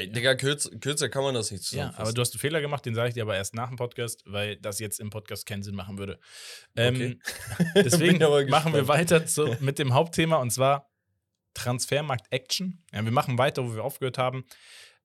[0.00, 2.02] Ey, Digga, kürz, kürzer kann man das nicht Ja, zusammenfassen.
[2.02, 4.22] aber du hast einen Fehler gemacht, den sage ich dir aber erst nach dem Podcast,
[4.24, 6.18] weil das jetzt im Podcast keinen Sinn machen würde.
[6.74, 7.20] Ähm,
[7.74, 10.88] deswegen Bin aber machen wir weiter zu, mit dem Hauptthema und zwar
[11.52, 12.82] Transfermarkt Action.
[12.92, 14.46] Ja, wir machen weiter, wo wir aufgehört haben.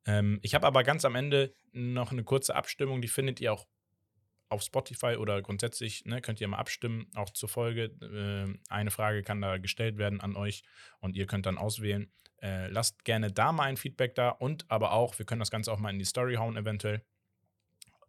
[0.06, 3.68] Ähm, ich habe aber ganz am Ende noch eine kurze Abstimmung, die findet ihr auch
[4.48, 7.86] auf Spotify oder grundsätzlich, ne, könnt ihr mal abstimmen, auch zur Folge.
[8.02, 10.64] Äh, eine Frage kann da gestellt werden an euch
[11.00, 12.10] und ihr könnt dann auswählen.
[12.42, 15.72] Äh, lasst gerne da mal ein Feedback da und aber auch, wir können das Ganze
[15.72, 17.02] auch mal in die Story hauen eventuell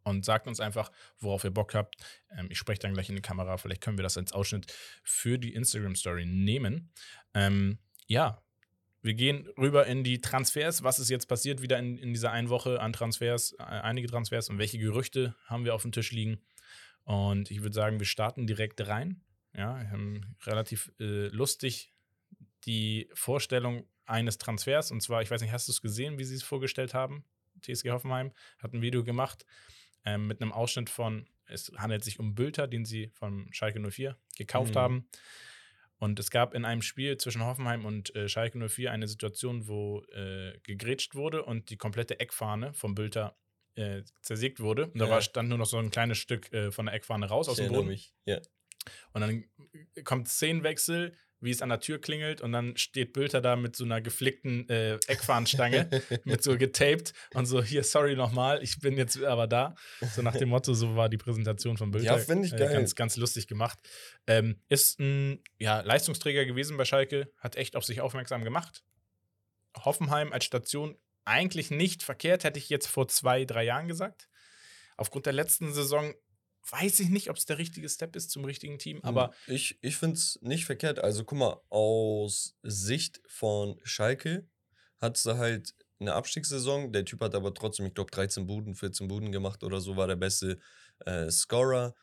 [0.06, 1.96] und sagt uns einfach, worauf ihr Bock habt.
[2.36, 4.72] Ähm, ich spreche dann gleich in die Kamera, vielleicht können wir das als Ausschnitt
[5.02, 6.92] für die Instagram-Story nehmen.
[7.34, 8.42] Ähm, ja,
[9.02, 10.82] wir gehen rüber in die Transfers.
[10.82, 14.48] Was ist jetzt passiert wieder in, in dieser einen Woche an Transfers, äh, einige Transfers
[14.48, 16.40] und welche Gerüchte haben wir auf dem Tisch liegen?
[17.04, 19.22] Und ich würde sagen, wir starten direkt rein.
[19.56, 19.80] Ja,
[20.44, 21.94] relativ äh, lustig
[22.64, 24.90] die Vorstellung eines Transfers.
[24.90, 27.24] Und zwar, ich weiß nicht, hast du es gesehen, wie sie es vorgestellt haben?
[27.62, 29.46] TSG Hoffenheim hat ein Video gemacht
[30.04, 34.16] ähm, mit einem Ausschnitt von, es handelt sich um Bülter, den sie von Schalke 04
[34.36, 34.78] gekauft Mhm.
[34.78, 35.08] haben.
[35.98, 40.02] Und es gab in einem Spiel zwischen Hoffenheim und äh, Schalke 04 eine Situation, wo
[40.12, 43.38] äh, gegrätscht wurde und die komplette Eckfahne vom Bülter
[43.76, 44.86] äh, zersägt wurde.
[44.88, 45.10] Und da Ja.
[45.12, 47.64] war, stand nur noch so ein kleines Stück äh, von der Eckfahne raus aus ich
[47.64, 47.88] dem erinnere Boden.
[47.88, 48.12] mich.
[48.26, 48.40] Ja.
[49.12, 49.44] Und dann
[50.04, 53.84] kommt Szenenwechsel, wie es an der Tür klingelt und dann steht Bülter da mit so
[53.84, 55.88] einer geflickten äh, Eckfahnenstange,
[56.24, 59.74] mit so getaped und so, hier, sorry nochmal, ich bin jetzt aber da.
[60.14, 62.16] So nach dem Motto, so war die Präsentation von Bülter.
[62.16, 62.72] Ja, finde ich Äh, geil.
[62.72, 63.78] ganz, ganz lustig gemacht.
[64.26, 68.82] Ähm, ist ein ja, Leistungsträger gewesen bei Schalke, hat echt auf sich aufmerksam gemacht.
[69.84, 74.28] Hoffenheim als Station eigentlich nicht verkehrt, hätte ich jetzt vor zwei, drei Jahren gesagt.
[74.96, 76.14] Aufgrund der letzten Saison
[76.70, 79.96] weiß ich nicht, ob es der richtige Step ist zum richtigen Team, aber ich, ich
[79.96, 80.98] finde es nicht verkehrt.
[80.98, 84.48] Also guck mal, aus Sicht von Schalke
[84.98, 86.92] hat sie halt eine Abstiegssaison.
[86.92, 90.06] Der Typ hat aber trotzdem, ich glaube, 13 Buden, 14 Buden gemacht oder so, war
[90.06, 90.58] der beste
[91.04, 91.94] äh, Scorer.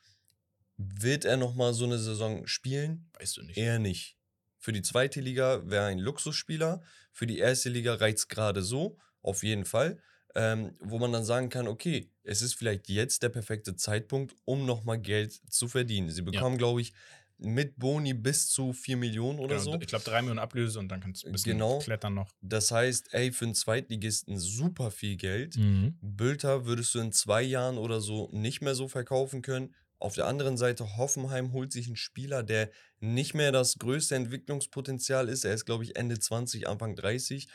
[0.78, 3.10] Wird er nochmal so eine Saison spielen?
[3.20, 3.58] weißt du nicht.
[3.58, 4.18] Eher nicht.
[4.58, 6.82] Für die zweite Liga wäre er ein Luxusspieler.
[7.12, 10.02] Für die erste Liga reicht es gerade so, auf jeden Fall.
[10.36, 14.66] Ähm, wo man dann sagen kann, okay, es ist vielleicht jetzt der perfekte Zeitpunkt, um
[14.66, 16.10] nochmal Geld zu verdienen.
[16.10, 16.94] Sie bekommen, glaube ich,
[17.38, 19.80] mit Boni bis zu 4 Millionen oder Genau, so.
[19.80, 21.80] Ich glaube, drei Millionen Ablöse und dann kannst du ein bisschen Genau.
[21.80, 22.32] klettern noch.
[22.42, 25.58] Das heißt, ey, für einen Zweitligisten super viel Geld.
[25.58, 25.98] Mhm.
[26.02, 29.74] Bülter würdest du in zwei Jahren oder so nicht mehr so verkaufen können.
[30.00, 32.70] Auf der anderen Seite, Hoffenheim holt sich einen Spieler, der
[33.00, 35.46] nicht mehr das größte Entwicklungspotenzial ist.
[35.46, 37.48] Er ist, glaube ich, Ende 20, Anfang 30.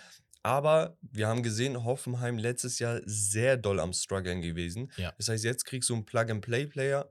[0.48, 4.90] Aber wir haben gesehen, Hoffenheim letztes Jahr sehr doll am Struggeln gewesen.
[4.96, 5.12] Ja.
[5.18, 7.06] Das heißt, jetzt kriegst du einen Plug-and-Play-Player,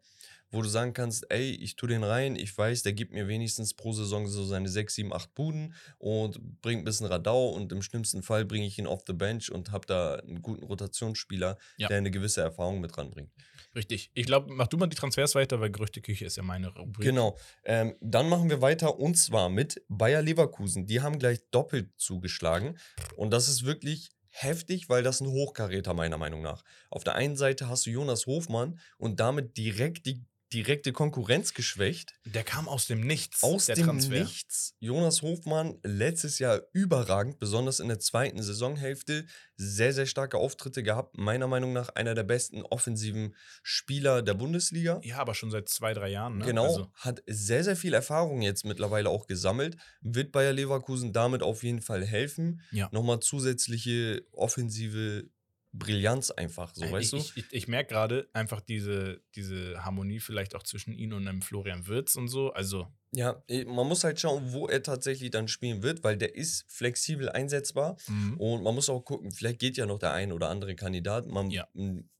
[0.50, 3.76] wo du sagen kannst, ey, ich tue den rein, ich weiß, der gibt mir wenigstens
[3.76, 7.84] pro Saison so seine 6, 7, 8 Buden und bringt ein bisschen Radau und im
[7.84, 11.90] schlimmsten Fall bringe ich ihn off the bench und habe da einen guten Rotationsspieler, Ja.
[11.90, 13.30] der eine gewisse Erfahrung mit ranbringt.
[13.78, 14.10] Richtig.
[14.16, 17.06] Ich glaube, mach du mal die Transfers weiter, weil Gerüchteküche ist ja meine Rubrik.
[17.06, 17.38] Genau.
[17.64, 20.88] Ähm, dann machen wir weiter und zwar mit Bayer Leverkusen.
[20.88, 22.80] Die haben gleich doppelt zugeschlagen
[23.18, 26.64] und das ist wirklich heftig, weil das ein Hochkaräter meiner Meinung nach.
[26.90, 32.14] Auf der einen Seite hast du Jonas Hofmann und damit direkt die direkte Konkurrenz geschwächt.
[32.26, 33.44] Der kam aus dem Nichts.
[33.44, 34.20] Aus der dem Transfer.
[34.20, 34.76] Nichts.
[34.80, 39.26] Jonas Hofmann letztes Jahr überragend, besonders in der zweiten Saisonhälfte.
[39.58, 41.18] Sehr, sehr starke Auftritte gehabt.
[41.18, 45.02] Meiner Meinung nach einer der besten offensiven Spieler der Bundesliga.
[45.04, 46.38] Ja, aber schon seit zwei, drei Jahren.
[46.38, 46.46] Ne?
[46.46, 49.78] Genau, Also, hat sehr, sehr viel Erfahrung jetzt mittlerweile auch gesammelt.
[50.02, 52.62] Wird Bayer Leverkusen damit auf jeden Fall helfen.
[52.72, 52.90] Ja.
[52.92, 55.30] Nochmal zusätzliche offensive
[55.78, 57.40] Brillanz einfach, so weißt ich, du?
[57.40, 61.88] Ich, ich merke gerade einfach diese, diese Harmonie vielleicht auch zwischen ihm und einem Florian
[61.88, 62.52] Wirtz und so.
[62.52, 66.36] Also, Ja, eh, man muss halt schauen, wo er tatsächlich dann spielen wird, weil der
[66.36, 67.98] ist flexibel einsetzbar.
[68.08, 68.38] mhm.
[68.38, 71.28] Und man muss auch gucken, vielleicht geht ja noch der ein oder andere Kandidat.
[71.28, 71.68] Man, Ja.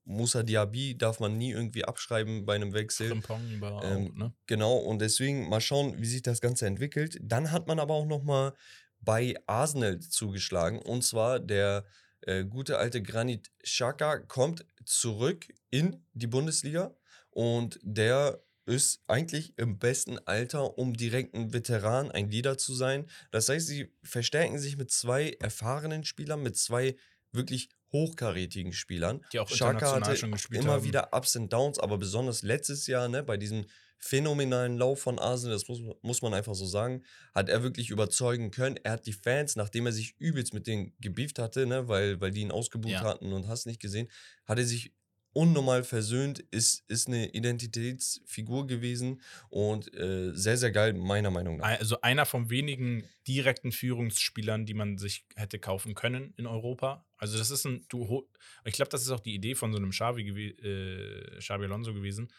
[0.10, 3.10] Musa Diaby darf man nie irgendwie abschreiben bei einem Wechsel.
[3.10, 4.34] Frimpong war Ähm, auch, ne?
[4.46, 7.18] Genau, und deswegen mal schauen, wie sich das Ganze entwickelt.
[7.22, 8.54] Dann hat man aber auch noch mal
[9.02, 10.80] bei Arsenal zugeschlagen.
[10.80, 11.86] Und zwar der
[12.22, 16.96] äh, gute alte Granit Xhaka kommt zurück in die Bundesliga.
[17.32, 23.06] Und der ist eigentlich im besten Alter, um direkt ein Veteran, ein Leader zu sein.
[23.32, 26.98] Das heißt, sie verstärken sich mit zwei erfahrenen Spielern, mit zwei
[27.32, 29.24] wirklich hochkarätigen Spielern.
[29.32, 30.84] Die auch Xhaka international hatte schon gespielt immer haben.
[30.84, 33.66] wieder Ups und Downs, aber besonders letztes Jahr, ne, bei diesem
[34.00, 38.52] phänomenalen Lauf von Arsenal, das muss, muss man einfach so sagen, hat er wirklich überzeugen
[38.52, 38.78] können.
[38.84, 42.32] Er hat die Fans, nachdem er sich übelst mit denen gebieft hatte, ne, weil, weil
[42.32, 43.04] die ihn ausgebucht Ja.
[43.04, 44.10] hatten und hast nicht gesehen,
[44.46, 44.94] hat er sich
[45.34, 51.80] unnormal versöhnt, ist, ist eine Identitätsfigur gewesen und äh, sehr, sehr geil, meiner Meinung nach.
[51.80, 57.06] Also einer von wenigen direkten Führungsspielern, die man sich hätte kaufen können in Europa.
[57.18, 58.28] Also das ist ein, du,
[58.66, 62.34] ich glaube, das ist auch die Idee von so einem Xavi, äh, Xabi Alonso gewesen,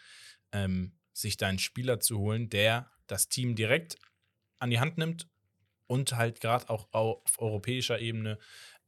[0.51, 3.97] ähm, sich da einen Spieler zu holen, der das Team direkt
[4.59, 5.29] an die Hand nimmt
[5.87, 8.39] und halt gerade auch auf europäischer Ebene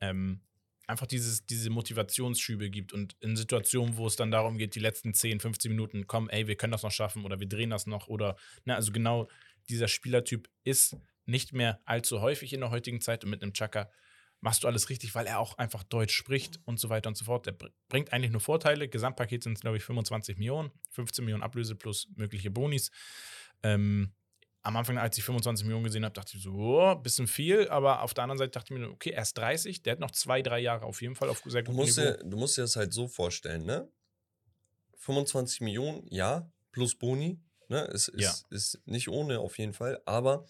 [0.01, 0.41] ähm,
[0.87, 5.15] einfach dieses, diese Motivationsschübe gibt und in Situationen, wo es dann darum geht, die letzten
[5.15, 8.09] 10, 15 Minuten, komm, ey, wir können das noch schaffen oder wir drehen das noch
[8.09, 9.29] oder, ne, also genau
[9.69, 13.91] dieser Spielertyp ist nicht mehr allzu häufig in der heutigen Zeit und mit einem Chaka
[14.41, 17.25] machst du alles richtig, weil er auch einfach Deutsch spricht und so weiter und so
[17.27, 17.47] fort.
[17.47, 18.89] Der br- bringt eigentlich nur Vorteile.
[18.89, 22.91] Gesamtpaket sind es, glaube ich, 25 Millionen, 15 Millionen Ablöse plus mögliche Bonis.
[23.63, 24.13] Ähm,
[24.63, 28.03] am Anfang, als ich 25 Millionen gesehen habe, dachte ich so, oh, bisschen viel, aber
[28.03, 30.43] auf der anderen Seite dachte ich mir, okay, er ist 30, der hat noch zwei,
[30.43, 32.11] drei Jahre auf jeden Fall auf sehr Du gutem musst, Niveau.
[32.11, 33.91] dir, du musst dir das halt so vorstellen, ne?
[34.97, 37.83] 25 Millionen, ja, plus Boni, ne?
[37.93, 38.35] Es ist, Ja.
[38.57, 40.47] ist nicht ohne auf jeden Fall, aber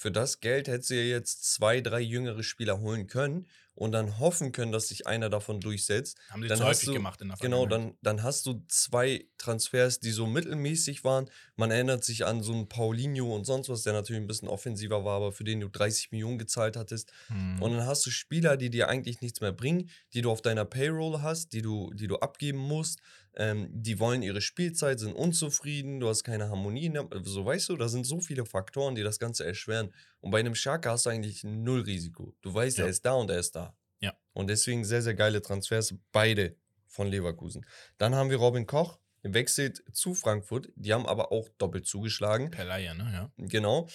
[0.00, 4.18] für das Geld hättest du ja jetzt zwei, drei jüngere Spieler holen können und dann
[4.18, 6.18] hoffen können, dass sich einer davon durchsetzt.
[6.30, 8.64] Haben sie dann zu hast häufig du- gemacht in der Genau, dann, dann hast du
[8.66, 11.28] zwei Transfers, die so mittelmäßig waren.
[11.56, 15.04] Man erinnert sich an so einen Paulinho und sonst was, der natürlich ein bisschen offensiver
[15.04, 17.12] war, aber für den du 30 Millionen gezahlt hattest.
[17.28, 17.60] Hm.
[17.60, 20.64] Und dann hast du Spieler, die dir eigentlich nichts mehr bringen, die du auf deiner
[20.64, 23.00] Payroll hast, die du, die du abgeben musst.
[23.36, 26.90] Ähm, die wollen ihre Spielzeit, sind unzufrieden, du hast keine Harmonie.
[26.90, 29.92] der- So weißt du, da sind so viele Faktoren, die das Ganze erschweren.
[30.20, 32.34] Und bei einem Schalke hast du eigentlich null Risiko.
[32.42, 32.84] Du weißt, Ja.
[32.84, 33.74] er ist da und er ist da.
[34.00, 34.14] Ja.
[34.32, 36.56] Und deswegen sehr, sehr geile Transfers, beide
[36.86, 37.64] von Leverkusen.
[37.98, 40.70] Dann haben wir Robin Koch, wechselt zu Frankfurt.
[40.74, 42.50] Die haben aber auch doppelt zugeschlagen.
[42.50, 43.10] Per Leihe, ne?
[43.12, 43.32] Ja.
[43.36, 43.86] Genau.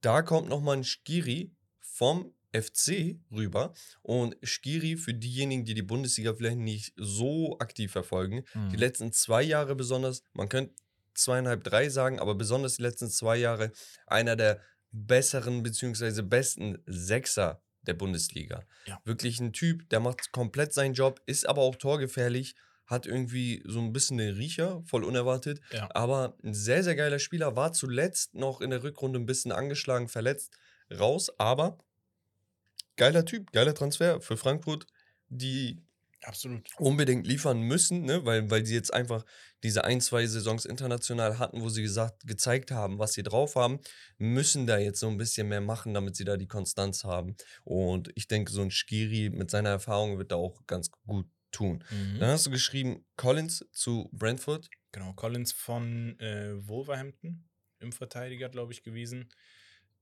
[0.00, 3.72] Da kommt nochmal ein Skiri vom FC rüber.
[4.02, 8.78] Und Skiri, für diejenigen, die die Bundesliga vielleicht nicht so aktiv verfolgen, die Hm.
[8.78, 10.74] letzten zwei Jahre besonders, man könnte
[11.14, 13.72] zweieinhalb, drei sagen, aber besonders die letzten zwei Jahre
[14.06, 18.64] einer der besseren beziehungsweise besten Sechser der Bundesliga.
[18.86, 19.00] Ja.
[19.04, 22.54] Wirklich ein Typ, der macht komplett seinen Job, ist aber auch torgefährlich,
[22.86, 25.60] hat irgendwie so ein bisschen den Riecher, voll unerwartet.
[25.72, 25.88] Ja.
[25.94, 30.08] Aber ein sehr, sehr geiler Spieler, war zuletzt noch in der Rückrunde ein bisschen angeschlagen,
[30.08, 30.56] verletzt,
[30.92, 31.78] raus, aber
[33.02, 34.86] geiler Typ, geiler Transfer für Frankfurt,
[35.28, 35.82] die
[36.22, 36.68] Absolut.
[36.78, 38.24] unbedingt liefern müssen, ne?
[38.24, 39.24] weil, weil sie jetzt einfach
[39.64, 43.80] diese ein, zwei Saisons international hatten, wo sie gesagt, gezeigt haben, was sie drauf haben,
[44.18, 47.34] müssen da jetzt so ein bisschen mehr machen, damit sie da die Konstanz haben.
[47.64, 51.82] Und ich denke, so ein Skiri mit seiner Erfahrung wird da auch ganz gut tun.
[51.90, 52.20] Mhm.
[52.20, 54.70] Dann hast du geschrieben, Collins zu Brentford.
[54.92, 57.48] Genau, Collins von äh, Wolverhampton,
[57.80, 59.28] im Verteidiger, glaube ich, gewesen.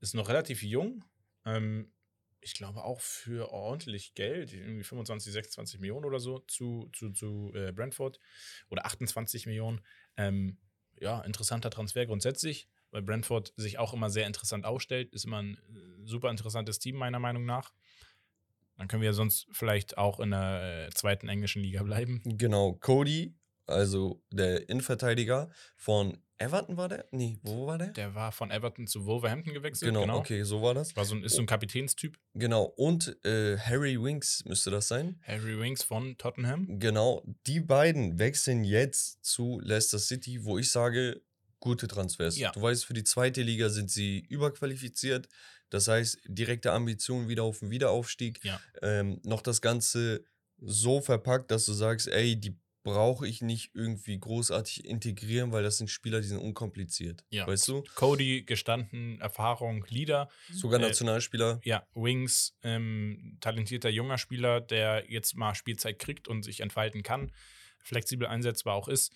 [0.00, 1.02] Ist noch relativ jung.
[1.46, 1.90] Ähm,
[2.40, 7.52] ich glaube auch für ordentlich Geld, irgendwie 25, 26 Millionen oder so zu, zu, zu
[7.54, 8.18] äh, Brentford
[8.68, 9.80] oder 28 Millionen.
[10.16, 10.58] Ähm,
[10.98, 15.12] ja, interessanter Transfer grundsätzlich, weil Brentford sich auch immer sehr interessant aufstellt.
[15.12, 17.72] Ist immer ein äh, super interessantes Team, meiner Meinung nach.
[18.76, 22.22] Dann können wir sonst vielleicht auch in der äh, zweiten englischen Liga bleiben.
[22.24, 23.34] Genau, Cody,
[23.70, 27.06] also der Innenverteidiger von Everton war der?
[27.10, 27.88] Nee, wo war der?
[27.88, 29.92] Der war von Everton zu Wolverhampton gewechselt.
[29.92, 30.96] Genau, okay, so war das.
[30.96, 32.18] War so ein, ist so ein Kapitänstyp.
[32.34, 35.20] Genau, und äh, Harry Winks müsste das sein.
[35.22, 36.78] Harry Winks von Tottenham.
[36.78, 41.20] Genau, die beiden wechseln jetzt zu Leicester City, wo ich sage,
[41.60, 42.38] gute Transfers.
[42.38, 42.52] Ja.
[42.52, 45.28] Du weißt, für die zweite Liga sind sie überqualifiziert.
[45.68, 48.42] Das heißt, direkte Ambitionen wieder auf den Wiederaufstieg.
[48.42, 48.58] Ja.
[48.80, 50.24] Ähm, noch das Ganze
[50.58, 55.76] so verpackt, dass du sagst, ey, die brauche ich nicht irgendwie großartig integrieren, weil das
[55.76, 57.24] sind Spieler, die sind unkompliziert.
[57.30, 57.46] Ja.
[57.46, 57.84] Weißt du?
[57.94, 60.28] Cody, gestanden, Erfahrung, Leader.
[60.50, 61.60] Sogar Äh, Nationalspieler.
[61.64, 67.32] Ja, Wings, ähm, talentierter junger Spieler, der jetzt mal Spielzeit kriegt und sich entfalten kann.
[67.82, 69.12] Flexibel einsetzbar auch ist.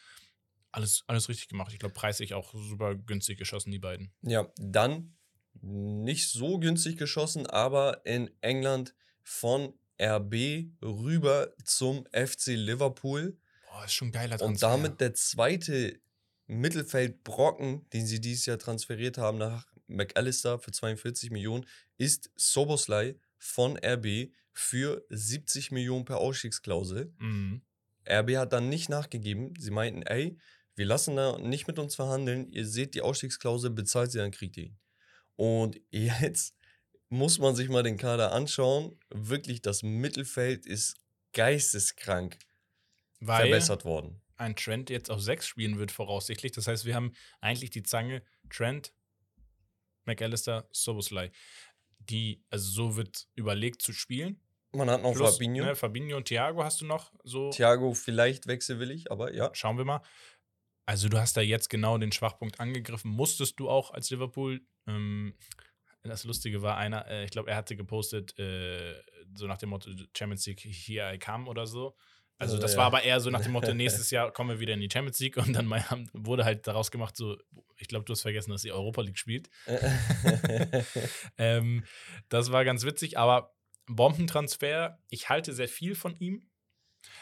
[0.70, 1.72] Alles, alles richtig gemacht.
[1.72, 4.12] Ich glaube, preislich auch super günstig geschossen, die beiden.
[4.22, 5.14] Ja, dann
[5.60, 13.38] nicht so günstig geschossen, aber in England von RB rüber zum FC Liverpool.
[13.74, 14.68] Boah, ist schon geiler Und Transfer.
[14.68, 16.00] damit der zweite
[16.46, 21.66] Mittelfeldbrocken, den sie dieses Jahr transferiert haben nach McAllister für 42 Millionen,
[21.96, 27.12] ist Soboslai von RB für 70 Millionen per Ausstiegsklausel.
[27.18, 27.62] Mhm.
[28.08, 29.54] RB hat dann nicht nachgegeben.
[29.58, 30.38] Sie meinten, ey,
[30.76, 32.52] wir lassen da nicht mit uns verhandeln.
[32.52, 34.78] Ihr seht die Ausstiegsklausel, bezahlt sie, dann kriegt ihr ihn.
[35.34, 36.54] Und jetzt
[37.08, 39.00] muss man sich mal den Kader anschauen.
[39.10, 40.94] Wirklich, das Mittelfeld ist
[41.32, 42.38] geisteskrank
[43.20, 44.20] Weil verbessert worden.
[44.36, 46.52] ein Trent jetzt auf sechs spielen wird, voraussichtlich.
[46.52, 48.92] Das heißt, wir haben eigentlich die Zange Trent,
[50.04, 51.30] McAllister, Soboslai.
[51.98, 54.40] Die, also so wird überlegt zu spielen.
[54.72, 55.64] Man hat noch Plus, Fabinho.
[55.64, 57.50] Ne, Fabinho und Thiago hast du noch so.
[57.50, 59.50] Thiago vielleicht wechselwillig, aber ja.
[59.54, 60.02] Schauen wir mal.
[60.86, 63.10] Also, du hast da jetzt genau den Schwachpunkt angegriffen.
[63.10, 64.60] Musstest du auch als Liverpool.
[64.86, 65.34] Ähm,
[66.02, 68.94] das Lustige war einer, äh, ich glaube, er hatte gepostet, äh,
[69.32, 71.96] so nach dem Motto Champions League, here I come oder so.
[72.38, 74.80] Also, das war aber eher so nach dem Motto, nächstes Jahr kommen wir wieder in
[74.80, 75.68] die Champions League und dann
[76.12, 77.36] wurde halt daraus gemacht, so,
[77.76, 79.48] ich glaube, du hast vergessen, dass sie Europa League spielt.
[81.36, 81.84] Ähm,
[82.28, 83.54] das war ganz witzig, aber
[83.86, 86.48] Bombentransfer, ich halte sehr viel von ihm.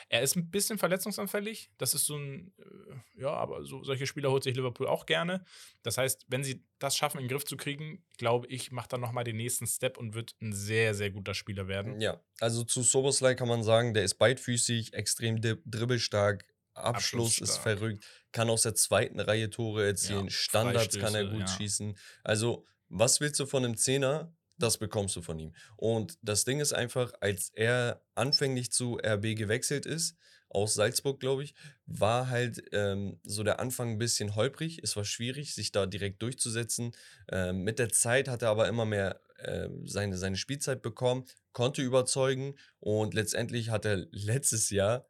[0.08, 1.70] Er ist ein bisschen verletzungsanfällig.
[1.78, 5.44] Das ist so ein, äh, ja, aber so, solche Spieler holt sich Liverpool auch gerne.
[5.82, 8.98] Das heißt, wenn sie das schaffen, in den Griff zu kriegen, glaube ich, macht er
[8.98, 12.00] nochmal den nächsten Step und wird ein sehr, sehr guter Spieler werden.
[12.00, 17.78] ja, also zu Soboslai kann man sagen, der ist beidfüßig, extrem dribbelstark, Abschluss ist Abschlussstark.
[17.78, 21.46] verrückt, kann aus der zweiten Reihe Tore erzielen, Ja, Standards kann er gut ja.
[21.48, 21.96] schießen.
[22.24, 24.34] Also, was willst du von einem Zehner?
[24.62, 25.52] Das bekommst du von ihm.
[25.76, 30.16] Und das Ding ist einfach, als er anfänglich zu RB gewechselt ist,
[30.48, 31.54] aus Salzburg, glaube ich,
[31.86, 34.78] war halt ähm, so der Anfang ein bisschen holprig.
[34.82, 36.92] Es war schwierig, sich da direkt durchzusetzen.
[37.28, 41.82] Ähm, mit der Zeit hat er aber immer mehr äh, seine, seine Spielzeit bekommen, konnte
[41.82, 45.08] überzeugen und letztendlich hat er letztes Jahr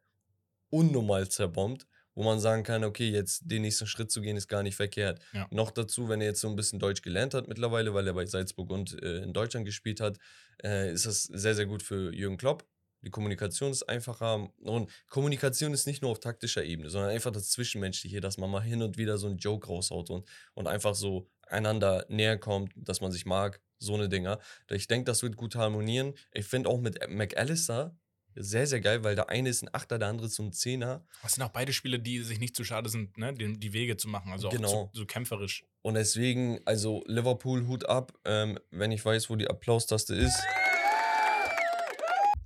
[0.69, 1.85] unnormal zerbombt,
[2.15, 5.19] wo man sagen kann, okay, jetzt den nächsten Schritt zu gehen, ist gar nicht verkehrt.
[5.33, 5.47] Ja.
[5.51, 8.25] Noch dazu, wenn er jetzt so ein bisschen Deutsch gelernt hat mittlerweile, weil er bei
[8.25, 10.17] Salzburg und äh, in Deutschland gespielt hat,
[10.63, 12.65] äh, ist das sehr, sehr gut für Jürgen Klopp.
[13.01, 17.49] Die Kommunikation ist einfacher und Kommunikation ist nicht nur auf taktischer Ebene, sondern einfach das
[17.49, 21.27] Zwischenmenschliche, dass man mal hin und wieder so einen Joke raushaut und, und einfach so
[21.47, 24.39] einander näher kommt, dass man sich mag, so eine Dinger.
[24.69, 26.13] Ich denke, das wird gut harmonieren.
[26.31, 27.97] Ich finde auch mit McAllister
[28.35, 31.05] sehr, sehr geil, weil der eine ist ein Achter, der andere ist so ein Zehner.
[31.21, 33.97] Das sind auch beide Spiele, die sich nicht zu schade sind, ne, die, die Wege
[33.97, 34.31] zu machen.
[34.31, 34.89] Also auch Genau.
[34.93, 35.63] zu, so kämpferisch.
[35.81, 40.39] Und deswegen, also Liverpool, Hut ab, ähm, wenn ich weiß, wo die Applaustaste ist.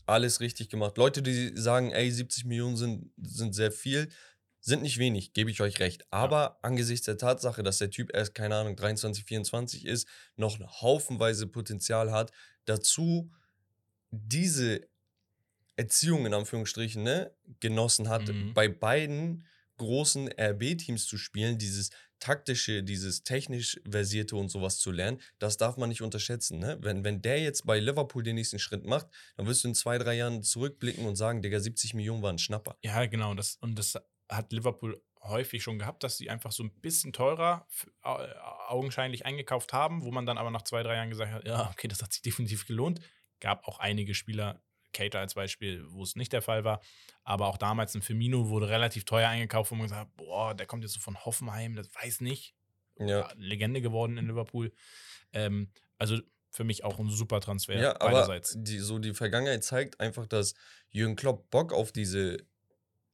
[0.06, 0.98] Alles richtig gemacht.
[0.98, 4.10] Leute, die sagen, ey, 70 Millionen sind, sind sehr viel,
[4.62, 6.06] sind nicht wenig, gebe ich euch recht.
[6.12, 10.08] Aber angesichts der Tatsache, dass der Typ erst, keine Ahnung, 23, 24 ist,
[10.38, 12.32] noch haufenweise Potenzial hat,
[12.66, 13.32] dazu
[14.12, 14.82] diese
[15.78, 18.54] Erziehung in Anführungsstrichen ne, genossen hat, Mhm.
[18.54, 19.46] bei beiden
[19.78, 25.78] großen RB-Teams zu spielen, dieses taktische, dieses technisch versierte und sowas zu lernen, das darf
[25.78, 26.58] man nicht unterschätzen.
[26.58, 26.80] Ne?
[26.82, 29.06] Wenn, wenn der jetzt bei Liverpool den nächsten Schritt macht,
[29.36, 32.40] dann wirst du in zwei, drei Jahren zurückblicken und sagen, Digga, 70 Millionen war ein
[32.40, 32.76] Schnapper.
[32.82, 33.36] Ja, genau.
[33.36, 33.94] Das, und das
[34.30, 37.68] hat Liverpool häufig schon gehabt, dass sie einfach so ein bisschen teurer
[38.68, 41.88] augenscheinlich eingekauft haben, wo man dann aber nach zwei, drei Jahren gesagt hat, ja, okay,
[41.88, 43.00] das hat sich definitiv gelohnt.
[43.40, 44.64] Gab auch einige Spieler,
[44.98, 46.82] Cater als Beispiel, wo es nicht der Fall war.
[47.24, 50.66] Aber auch damals ein Firmino wurde relativ teuer eingekauft, wo man gesagt hat, boah, der
[50.66, 52.56] kommt jetzt so von Hoffenheim, das weiß nicht.
[53.00, 53.32] Ja.
[53.38, 54.72] Legende geworden in Liverpool.
[55.34, 56.20] Ähm, also
[56.50, 58.56] für mich auch ein super Transfer Ja, aber beiderseits.
[58.58, 60.56] die, so die Vergangenheit zeigt einfach, dass
[60.90, 62.38] Jürgen Klopp Bock auf diese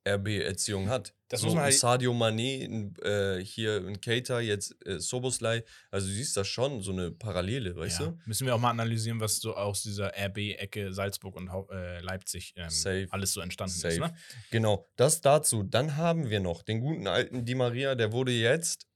[0.08, 1.14] RB-Erziehung hat.
[1.30, 5.64] Das so muss man ein halt- Sadio Mané, äh, hier in Keita, jetzt äh, Soboslai.
[5.90, 8.06] Also du siehst das schon, so eine Parallele, weißt ja.
[8.08, 8.20] du?
[8.26, 13.08] Müssen wir auch mal analysieren, was so aus dieser RB-Ecke Salzburg und äh, Leipzig ähm,
[13.10, 13.94] alles so entstanden Safe.
[13.94, 14.00] ist.
[14.00, 14.14] Ne?
[14.52, 15.64] Genau, das dazu.
[15.64, 18.88] Dann haben wir noch den guten alten Di Maria, der wurde jetzt.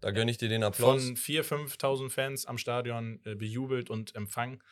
[0.00, 1.04] Da gönne ich dir den Applaus.
[1.04, 4.62] Von 4.000, 5.000 Fans am Stadion äh, bejubelt und empfangen.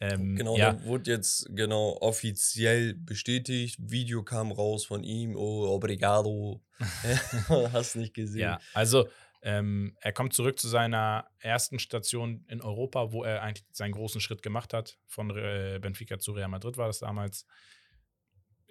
[0.00, 3.76] Ähm, Genau, ja, der wurde jetzt genau offiziell bestätigt.
[3.80, 5.36] Video kam raus von ihm.
[5.36, 6.60] Oh, obrigado.
[7.72, 8.40] Hast nicht gesehen.
[8.42, 9.08] ja, also
[9.44, 14.20] ähm, er kommt zurück zu seiner ersten Station in Europa, wo er eigentlich seinen großen
[14.20, 14.98] Schritt gemacht hat.
[15.06, 17.44] Von äh, Benfica zu Real Madrid war das damals.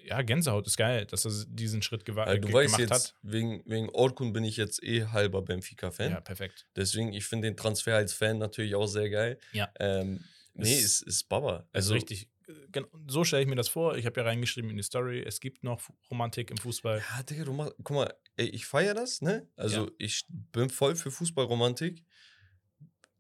[0.04, 3.16] Ja, Gänsehaut ist geil, dass er diesen Schritt gewa- Also, du weißt gemacht jetzt, hat.
[3.22, 6.12] wegen, wegen Orkun bin ich jetzt eh halber Benfica-Fan.
[6.12, 6.66] Ja, perfekt.
[6.76, 9.38] Deswegen, ich finde den Transfer als Fan natürlich auch sehr geil.
[9.52, 9.70] Ja.
[9.80, 11.68] Ähm, nee, Es- ist, ist Baba.
[11.74, 13.98] Also richtig, äh, gen- so stelle ich mir das vor.
[13.98, 17.00] Ich habe ja reingeschrieben in die Story, es gibt noch Romantik im Fußball.
[17.00, 19.48] Ja, Digga, du machst, guck mal, ey, ich feiere das, ne?
[19.56, 19.92] Also Ja.
[19.98, 22.04] ich bin voll für Fußballromantik,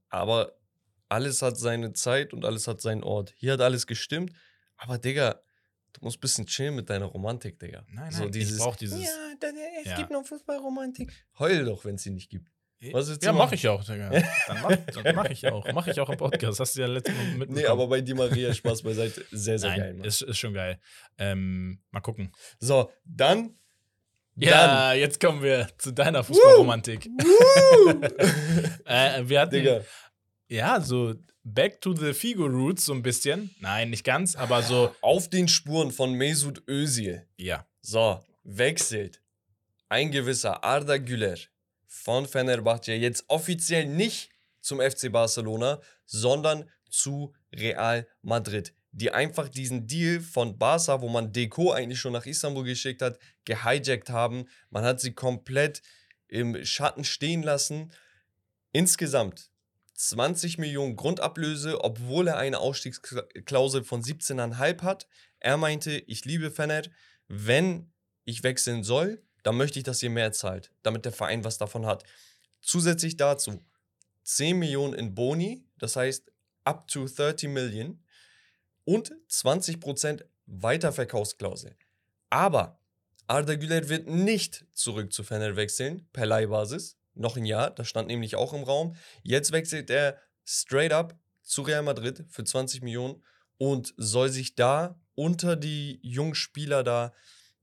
[0.09, 0.57] aber
[1.09, 3.34] alles hat seine Zeit und alles hat seinen Ort.
[3.38, 4.32] Hier hat alles gestimmt,
[4.77, 5.41] aber Digga,
[5.93, 7.86] du musst ein bisschen chillen mit deiner Romantik, Digga.
[7.89, 9.01] Nein, so nein, dieses, ich brauche dieses.
[9.03, 9.09] Ja,
[9.82, 9.97] es Ja.
[9.97, 11.11] gibt noch Fußballromantik.
[11.39, 12.49] Heul doch, wenn es sie nicht gibt.
[12.91, 14.09] Was du ja, mache ich auch, Digga.
[14.47, 15.71] Dann mach, mach ich auch.
[15.71, 16.59] Mache ich auch im Podcast.
[16.59, 17.53] Hast du ja letztes Mal mitbekommen.
[17.53, 19.23] Nee, aber bei Di Maria Spaß beiseite.
[19.32, 20.07] Sehr, sehr Nein, geil, Mann.
[20.07, 20.79] ist, ist schon geil.
[21.19, 22.32] Ähm, mal gucken.
[22.59, 23.55] So, dann.
[24.36, 27.07] Ja, jetzt kommen wir zu deiner Fußballromantik.
[28.86, 29.82] Äh, wir hatten, Digga.
[30.49, 31.13] ja, so
[31.43, 33.53] Back to the Figo Roots so ein bisschen.
[33.59, 37.25] Nein, nicht ganz, aber so, Auf den Spuren von Mesut Özil.
[37.38, 37.65] ja.
[37.84, 39.21] So, wechselt
[39.89, 41.36] ein gewisser Arda Güler
[41.94, 44.30] von Fenerbahce jetzt offiziell nicht
[44.62, 51.34] zum FC Barcelona, sondern zu Real Madrid, die einfach diesen Deal von Barca, wo man
[51.34, 54.48] Deko eigentlich schon nach Istanbul geschickt hat, gehijackt haben.
[54.70, 55.82] Man hat sie komplett
[56.30, 57.92] im Schatten stehen lassen.
[58.72, 59.52] Insgesamt
[59.96, 65.08] 20 Millionen Grundablöse, obwohl er eine Ausstiegsklausel von 17,5 hat.
[65.39, 66.84] Er meinte, ich liebe Fener,
[67.28, 67.92] wenn
[68.24, 71.86] ich wechseln soll, dann möchte ich, dass ihr mehr zahlt, damit der Verein was davon
[71.86, 72.04] hat.
[72.62, 73.60] Zusätzlich dazu
[74.24, 76.32] 10 Millionen in Boni, das heißt
[76.64, 78.04] up to 30 Millionen
[78.86, 81.76] und 20% Weiterverkaufsklausel.
[82.30, 82.80] Aber
[83.28, 86.98] Arda Güler wird nicht zurück zu Fener wechseln, per Leihbasis.
[87.14, 88.96] Noch ein Jahr, das stand nämlich auch im Raum.
[89.24, 93.24] Jetzt wechselt er straight up zu Real Madrid für 20 Millionen
[93.58, 97.14] und soll sich da unter die jungen Spieler da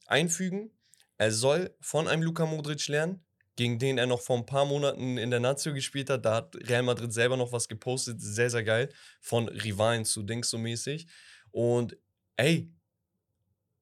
[0.07, 0.71] einfügen.
[1.19, 3.25] Er soll von einem Luka Modric lernen,
[3.57, 6.25] gegen den er noch vor ein paar Monaten in der Nazio gespielt hat.
[6.25, 8.89] Da hat Real Madrid selber noch was gepostet, sehr, sehr geil.
[9.21, 11.09] Von Rivalen zu Dings so mäßig.
[11.51, 11.97] Und
[12.37, 12.73] ey,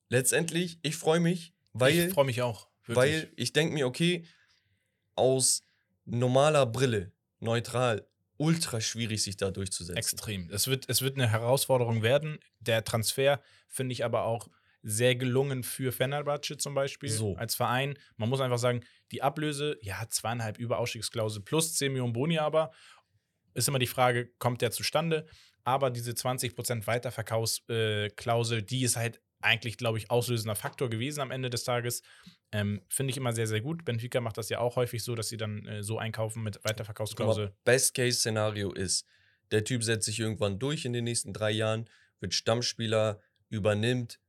[0.09, 2.69] letztendlich, ich freue mich, weil ich freue mich auch.
[2.87, 2.97] Wirklich.
[2.97, 4.25] weil ich denke mir, okay,
[5.15, 5.67] aus
[6.07, 8.07] normaler Brille, neutral,
[8.39, 9.99] ultra schwierig, sich da durchzusetzen.
[9.99, 10.49] Extrem.
[10.51, 12.39] Es wird, es wird eine Herausforderung werden.
[12.61, 14.49] Der Transfer finde ich aber auch
[14.89, 17.35] sehr gelungen für Fenerbahce zum Beispiel So.
[17.35, 17.99] als Verein.
[18.17, 22.71] Man muss einfach sagen, die Ablöse, ja, zweieinhalb über Ausstiegsklausel plus 10 Millionen Boni aber.
[23.55, 25.27] Ist immer die Frage, kommt der zustande?
[25.65, 31.51] Aber diese 20% Weiterverkaufsklausel, die ist halt eigentlich, glaube ich, auslösender Faktor gewesen am Ende
[31.51, 32.03] des Tages.
[32.53, 33.85] Ähm, Finde ich immer sehr, sehr gut.
[33.85, 37.53] Benfica macht das ja auch häufig so, dass sie dann äh, so einkaufen mit Weiterverkaufsklausel.
[37.65, 39.05] Best-Case-Szenario ist,
[39.51, 44.21] der Typ setzt sich irgendwann durch in den nächsten drei Jahren, wird Stammspieler, übernimmt.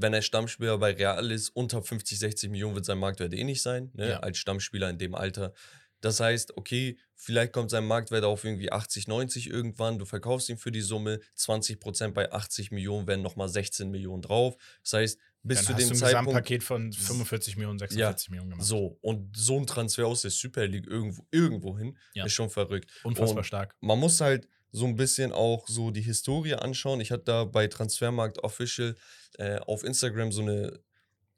[0.00, 3.62] Wenn er Stammspieler bei Real ist, unter 50, 60 Millionen wird sein Marktwert eh nicht
[3.62, 4.10] sein, ne?
[4.10, 4.20] Ja.
[4.20, 5.52] als Stammspieler in dem Alter.
[6.00, 9.98] Das heißt, okay, vielleicht kommt sein Marktwert auf irgendwie 80, 90 irgendwann.
[9.98, 11.20] Du verkaufst ihn für die Summe.
[11.36, 14.56] 20% bei 80 Millionen wären nochmal 16 Millionen drauf.
[14.82, 16.26] Das heißt, bis dann zu hast dem du ein Zeitpunkt.
[16.28, 18.66] Gesamtpaket von 45 Millionen, 46 Millionen gemacht.
[18.66, 22.24] So, und so ein Transfer aus der Super League irgendwo, irgendwo hin Ja.
[22.24, 22.90] ist schon verrückt.
[23.02, 23.76] Unfassbar Und stark.
[23.80, 27.00] Man muss halt so ein bisschen auch so die Historie anschauen.
[27.00, 28.94] Ich hatte da bei Transfermarkt Official
[29.38, 30.80] äh, auf Instagram so eine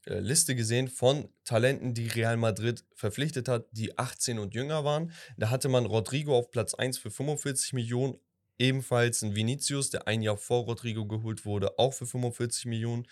[0.07, 5.13] äh, Liste gesehen von Talenten, die Real Madrid verpflichtet hat, die 18 und jünger waren.
[5.37, 8.19] Da hatte man Rodrigo auf Platz 1 für 45 Millionen.
[8.59, 13.07] Ebenfalls ein Vinicius, der ein Jahr vor Rodrigo geholt wurde, auch für 45 Millionen.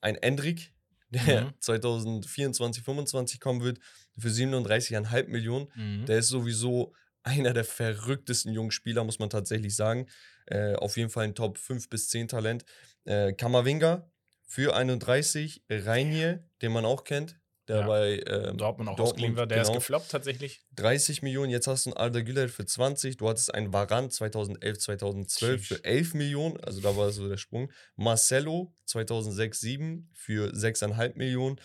[0.00, 0.72] Ein Endrick,
[1.10, 1.52] der Mhm.
[1.60, 3.78] 2024, 25 kommen wird,
[4.18, 5.68] für 37,5 Millionen.
[5.74, 6.06] Mhm.
[6.06, 6.92] Der ist sowieso
[7.22, 10.06] einer der verrücktesten jungen Spieler, muss man tatsächlich sagen.
[10.46, 12.64] Äh, auf jeden Fall ein Top 5 bis 10 Talent.
[13.04, 14.10] Äh, Kamavinga
[14.46, 17.86] für 31, Reinier, den man auch kennt, der Ja.
[17.86, 19.46] bei ähm, Dortmund auch Dortmund, war.
[19.46, 19.78] Der ist genau.
[19.78, 20.62] gefloppt tatsächlich.
[20.76, 24.78] 30 Millionen, jetzt hast du einen Alda Güler für 20, du hattest einen Varan 2011,
[24.78, 25.84] 2012 für Sheesh.
[25.84, 27.70] 11 Millionen, also da war so der Sprung.
[27.94, 31.60] Marcelo 2006, 7 für 6,5 Millionen.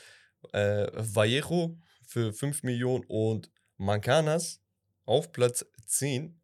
[0.53, 4.61] Äh, Vallejo für 5 Millionen und Mancanas
[5.05, 6.39] auf Platz 10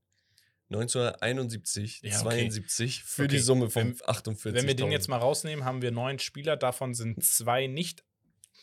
[0.69, 2.21] 1971, Ja, okay.
[2.49, 4.53] 72 für Okay, die Summe von wenn- 48.
[4.61, 6.55] Wenn wir den jetzt mal rausnehmen, haben wir neun Spieler.
[6.57, 8.03] Davon sind zwei nicht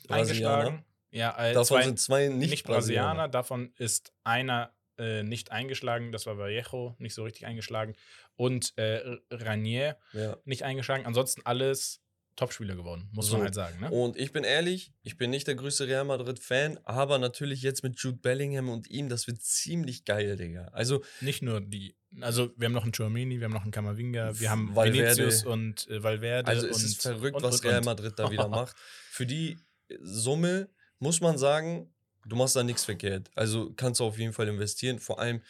[0.09, 0.85] eingeschlagen.
[1.11, 3.09] Ja, äh, Davon zwei sind zwei nicht, nicht, Brasilianer.
[3.09, 3.29] Brasilianer.
[3.29, 6.13] Davon ist einer äh, nicht eingeschlagen.
[6.13, 7.95] Das war Vallejo, nicht so richtig eingeschlagen.
[8.37, 10.37] Und äh, Ranier Ja.
[10.45, 11.07] nicht eingeschlagen.
[11.07, 12.01] Ansonsten alles
[12.39, 13.35] Topspieler geworden, muss So.
[13.35, 13.81] man halt sagen.
[13.81, 13.91] Ne?
[13.91, 17.99] Und ich bin ehrlich, ich bin nicht der größte Real Madrid-Fan, aber natürlich jetzt mit
[17.99, 20.69] Jude Bellingham und ihm, das wird ziemlich geil, Digga.
[20.73, 21.97] Also, Nicht nur die.
[22.21, 25.19] Also, wir haben noch einen Chouamini, wir haben noch einen Kamavinga, wir haben Valverde.
[25.19, 26.49] Vinicius und äh, Valverde.
[26.49, 27.83] also es ist verrückt, und, was und, Real.
[27.83, 28.77] Madrid da wieder macht.
[29.11, 29.59] Für die
[30.01, 30.69] Summe
[31.01, 31.93] muss man sagen,
[32.25, 33.31] du machst da nichts verkehrt.
[33.35, 35.01] Also kannst du auf jeden Fall investieren.
[35.01, 35.43] Vor allem,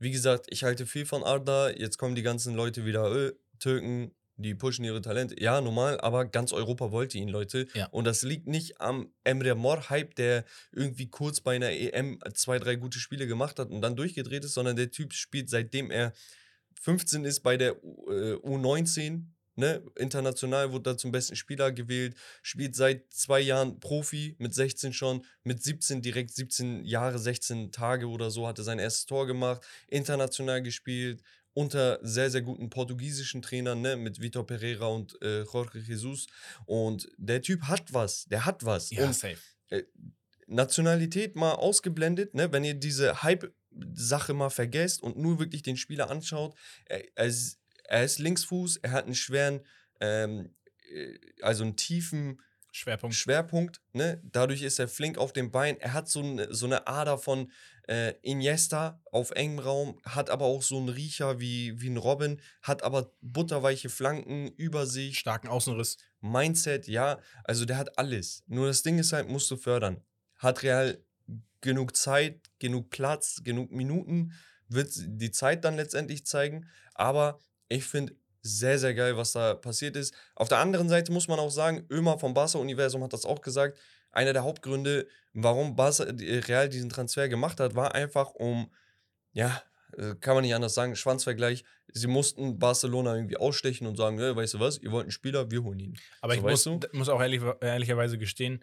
[0.00, 1.70] wie gesagt, ich halte viel von Arda.
[1.70, 4.12] Jetzt kommen die ganzen Leute wieder, äh, Türken,
[4.42, 5.40] die pushen ihre Talente.
[5.40, 7.66] Ja, normal, aber ganz Europa wollte ihn, Leute.
[7.74, 7.86] Ja.
[7.86, 12.76] Und das liegt nicht am Emre Mor-Hype, der irgendwie kurz bei einer EM zwei, drei
[12.76, 16.12] gute Spiele gemacht hat und dann durchgedreht ist, sondern der Typ spielt seitdem er
[16.80, 19.26] 15 ist bei der U, äh, U19,
[19.56, 19.82] ne?
[19.96, 25.24] International wurde er zum besten Spieler gewählt, spielt seit zwei Jahren Profi, mit 16 schon,
[25.44, 29.62] mit 17 direkt 17 Jahre, 16 Tage oder so hat er sein erstes Tor gemacht,
[29.88, 31.22] international gespielt,
[31.54, 36.26] unter sehr, sehr guten portugiesischen Trainern, ne, mit Vitor Pereira und äh, Jorge Jesus.
[36.66, 38.90] Und der Typ hat was, der hat was.
[38.90, 39.38] Ja, und safe.
[40.46, 42.52] Nationalität mal ausgeblendet, ne?
[42.52, 46.54] wenn ihr diese Hype-Sache mal vergesst und nur wirklich den Spieler anschaut,
[46.86, 49.60] er, er, ist, er ist Linksfuß, er hat einen schweren,
[50.00, 50.54] ähm,
[50.90, 52.40] äh, also einen tiefen
[52.74, 53.14] Schwerpunkt.
[53.14, 54.22] Schwerpunkt, ne?
[54.24, 55.78] Dadurch ist er flink auf dem Bein.
[55.78, 57.52] Er hat so, ein, so eine Ader von
[57.88, 62.40] äh, Iniesta auf engem Raum, hat aber auch so einen Riecher wie, wie ein Robin,
[62.62, 65.98] hat aber butterweiche Flanken, Übersicht, Starken Außenriss.
[66.20, 67.18] Mindset, ja.
[67.44, 68.44] Also der hat alles.
[68.46, 70.00] Nur das Ding ist halt, musst du fördern.
[70.36, 71.04] Hat Real
[71.60, 74.32] genug Zeit, genug Platz, genug Minuten,
[74.68, 76.68] wird die Zeit dann letztendlich zeigen.
[76.94, 80.14] Aber ich finde sehr, sehr geil, was da passiert ist.
[80.34, 83.78] Auf der anderen Seite muss man auch sagen, Ömer vom Barca-Universum hat das auch gesagt.
[84.12, 88.70] Einer der Hauptgründe, warum Barca, äh, Real diesen Transfer gemacht hat, war einfach um,
[89.32, 89.62] ja,
[89.96, 91.64] äh, kann man nicht anders sagen, Schwanzvergleich.
[91.88, 95.50] Sie mussten Barcelona irgendwie ausstechen und sagen, hey, weißt du was, ihr wollt einen Spieler,
[95.50, 95.98] wir holen ihn.
[96.20, 98.62] Aber So, ich muss, muss auch ehrlich, ehrlicherweise gestehen,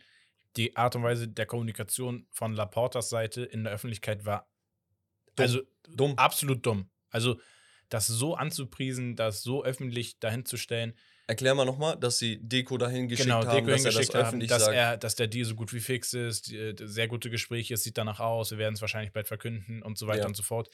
[0.55, 4.49] die Art und Weise der Kommunikation von Laportas Seite in der Öffentlichkeit war
[5.35, 5.43] Dumm.
[5.43, 6.13] also Dumm.
[6.17, 6.89] absolut dumm.
[7.09, 7.39] Also
[7.89, 10.95] das so anzupriesen, das so öffentlich dahin zu stellen,
[11.29, 14.21] Erklär mal nochmal, dass sie Deko dahin geschickt genau, haben, Deko dass er das haben,
[14.21, 14.75] öffentlich dass, sagt.
[14.75, 17.83] er, dass der Deal so gut wie fix ist, die, äh, sehr gute Gespräche, es
[17.83, 20.25] sieht danach aus, wir werden es wahrscheinlich bald verkünden und so weiter Ja.
[20.25, 20.71] und so fort.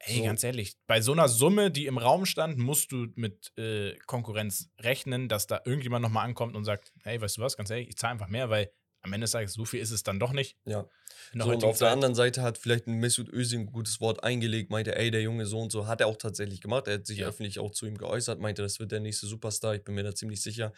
[0.00, 0.24] Ey, So.
[0.24, 4.68] ganz ehrlich, bei so einer Summe, die im Raum stand, musst du mit äh, Konkurrenz
[4.80, 7.96] rechnen, dass da irgendjemand nochmal ankommt und sagt, hey, weißt du was, ganz ehrlich, ich
[7.96, 8.70] zahle einfach mehr, weil
[9.06, 10.56] am Ende des Tages, so viel ist es dann doch nicht.
[10.64, 10.86] Ja.
[11.34, 11.92] Der So, und heutigen auf der Zeit.
[11.94, 15.46] anderen Seite hat vielleicht ein Mesut Özil ein gutes Wort eingelegt, meinte, ey, der Junge
[15.46, 16.86] so und so, hat er auch tatsächlich gemacht.
[16.88, 17.28] Er hat sich Ja.
[17.28, 20.14] öffentlich auch zu ihm geäußert, meinte, das wird der nächste Superstar, ich bin mir da
[20.14, 20.72] ziemlich sicher.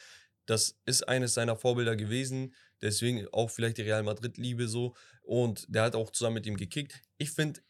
[0.46, 4.94] Das ist eines seiner Vorbilder gewesen, deswegen auch vielleicht die Real Madrid-Liebe so.
[5.22, 7.02] Und der hat auch zusammen mit ihm gekickt.
[7.18, 7.60] Ich finde,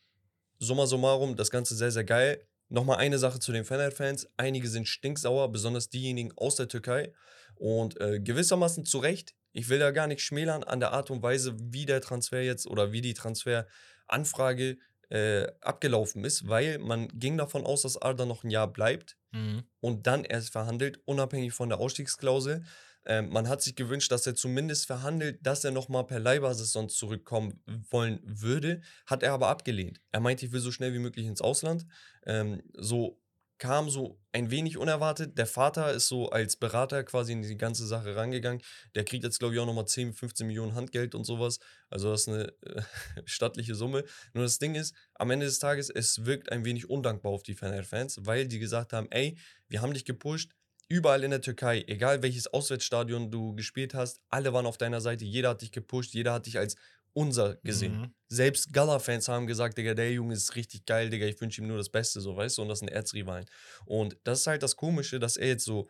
[0.61, 2.47] summa summarum, das Ganze sehr, sehr geil.
[2.69, 4.29] Nochmal eine Sache zu den Fener-Fans.
[4.37, 7.13] Einige sind stinksauer, besonders diejenigen aus der Türkei.
[7.57, 9.35] Und äh, gewissermaßen zu Recht.
[9.59, 12.65] Ich will da gar nicht schmälern an der Art und Weise, wie der Transfer jetzt
[12.69, 14.79] oder wie die Transferanfrage
[15.11, 19.65] äh, abgelaufen ist, weil man ging davon aus, dass Arda noch ein Jahr bleibt Mhm.
[19.81, 22.63] und dann erst verhandelt, unabhängig von der Ausstiegsklausel.
[23.05, 26.97] Ähm, man hat sich gewünscht, dass er zumindest verhandelt, dass er nochmal per Leihbasis sonst
[26.97, 28.81] zurückkommen wollen würde.
[29.07, 30.01] Hat er aber abgelehnt.
[30.13, 31.85] Er meinte, ich will so schnell wie möglich ins Ausland.
[32.27, 33.21] Ähm, so
[33.59, 35.37] kam so ein wenig unerwartet.
[35.37, 38.63] Der Vater ist so als Berater quasi in die ganze Sache rangegangen.
[38.95, 41.59] Der kriegt jetzt, glaube ich, auch nochmal 10, 15 Millionen Handgeld und sowas.
[41.91, 42.83] Also das ist eine äh,
[43.25, 44.05] stattliche Summe.
[44.33, 47.55] Nur das Ding ist, am Ende des Tages, es wirkt ein wenig undankbar auf die
[47.55, 49.37] Fener-Fans, weil die gesagt haben, ey,
[49.69, 50.53] wir haben dich gepusht,
[50.89, 55.25] überall in der Türkei, egal welches Auswärtsstadion du gespielt hast, alle waren auf deiner Seite,
[55.25, 56.77] jeder hat dich gepusht, jeder hat dich als
[57.13, 58.01] unser gesehen.
[58.01, 58.15] Mhm.
[58.29, 61.79] Selbst Gala-Fans haben gesagt, Digga, der Junge ist richtig geil, Digga, ich wünsche ihm nur
[61.79, 63.47] das Beste, so, weißt du, und das sind Erzrivalen.
[63.87, 65.89] Und das ist halt das Komische, dass er jetzt so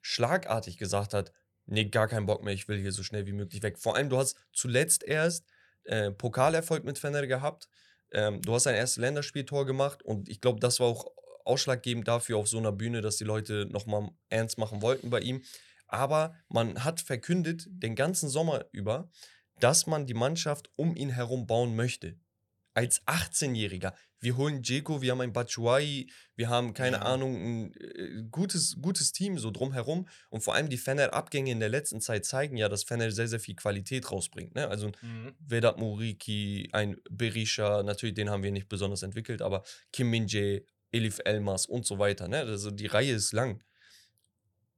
[0.00, 1.32] schlagartig gesagt hat,
[1.66, 3.78] nee, gar keinen Bock mehr, ich will hier so schnell wie möglich weg.
[3.78, 5.44] Vor allem, du hast zuletzt erst
[5.84, 7.68] äh, Pokalerfolg mit Fener gehabt,
[8.12, 11.10] ähm, du hast ein erstes Länderspieltor gemacht und ich glaube, das war auch
[11.44, 15.42] ausschlaggebend dafür auf so einer Bühne, dass die Leute nochmal ernst machen wollten bei ihm.
[15.86, 19.10] Aber man hat verkündet den ganzen Sommer über,
[19.60, 22.16] dass man die Mannschaft um ihn herum bauen möchte.
[22.76, 23.92] Als 18-Jähriger.
[24.18, 27.02] Wir holen Dzeko, wir haben ein Batshuayi, wir haben, keine Ja.
[27.02, 30.08] Ahnung, ein äh, gutes, gutes Team so drumherum.
[30.30, 33.38] Und vor allem die Fener-Abgänge in der letzten Zeit zeigen ja, dass Fener sehr, sehr
[33.38, 34.54] viel Qualität rausbringt.
[34.56, 34.66] Ne?
[34.66, 35.34] Also Mhm.
[35.38, 41.20] Vedat Muriki, ein Berisha, natürlich den haben wir nicht besonders entwickelt, aber Kim Min-jae, Elif
[41.24, 42.26] Elmas und so weiter.
[42.28, 42.38] Ne?
[42.40, 43.62] Also die Reihe ist lang.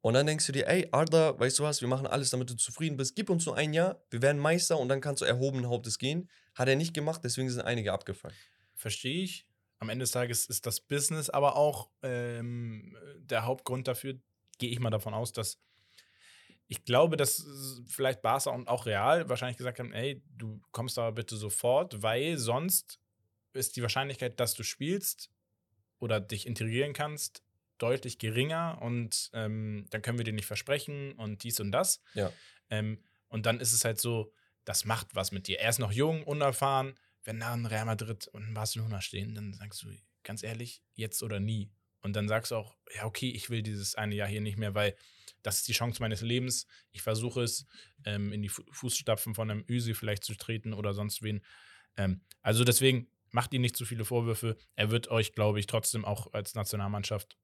[0.00, 2.54] Und dann denkst du dir, ey, Arda, weißt du was, wir machen alles, damit du
[2.54, 3.16] zufrieden bist.
[3.16, 6.30] Gib uns nur ein Jahr, wir werden Meister und dann kannst du erhobenen Hauptes gehen.
[6.54, 8.36] Hat er nicht gemacht, deswegen sind einige abgefallen.
[8.74, 9.46] Verstehe ich.
[9.78, 14.14] Am Ende des Tages ist das Business aber auch ähm, der Hauptgrund dafür,
[14.58, 15.58] gehe ich mal davon aus, dass
[16.68, 17.46] ich glaube, dass
[17.86, 22.38] vielleicht Barca und auch Real wahrscheinlich gesagt haben, ey, du kommst aber bitte sofort, weil
[22.38, 22.98] sonst
[23.52, 25.30] ist die Wahrscheinlichkeit, dass du spielst
[25.98, 27.42] oder dich integrieren kannst,
[27.78, 32.00] deutlich geringer und ähm, dann können wir dir nicht versprechen und dies und das.
[32.14, 32.32] Ja.
[32.70, 34.32] Ähm, und dann ist es halt so,
[34.64, 35.60] das macht was mit dir.
[35.60, 36.98] Er ist noch jung, unerfahren.
[37.22, 39.88] Wenn da ein Real Madrid und ein Barcelona stehen, dann sagst du,
[40.22, 41.70] ganz ehrlich, jetzt oder nie.
[42.00, 44.74] Und dann sagst du auch, ja, okay, ich will dieses eine Jahr hier nicht mehr,
[44.74, 44.96] weil
[45.42, 46.66] das ist die Chance meines Lebens.
[46.92, 47.66] Ich versuche es,
[48.04, 51.44] ähm, in die Fu- Fußstapfen von einem Üsi vielleicht zu treten oder sonst wen.
[51.96, 54.56] Ähm, also deswegen macht ihm nicht zu viele Vorwürfe.
[54.76, 57.36] Er wird euch, glaube ich, trotzdem auch als Nationalmannschaft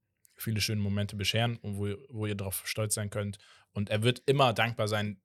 [0.42, 3.38] viele schöne Momente bescheren, und wo, wo ihr darauf stolz sein könnt.
[3.72, 5.20] Und er wird immer dankbar sein,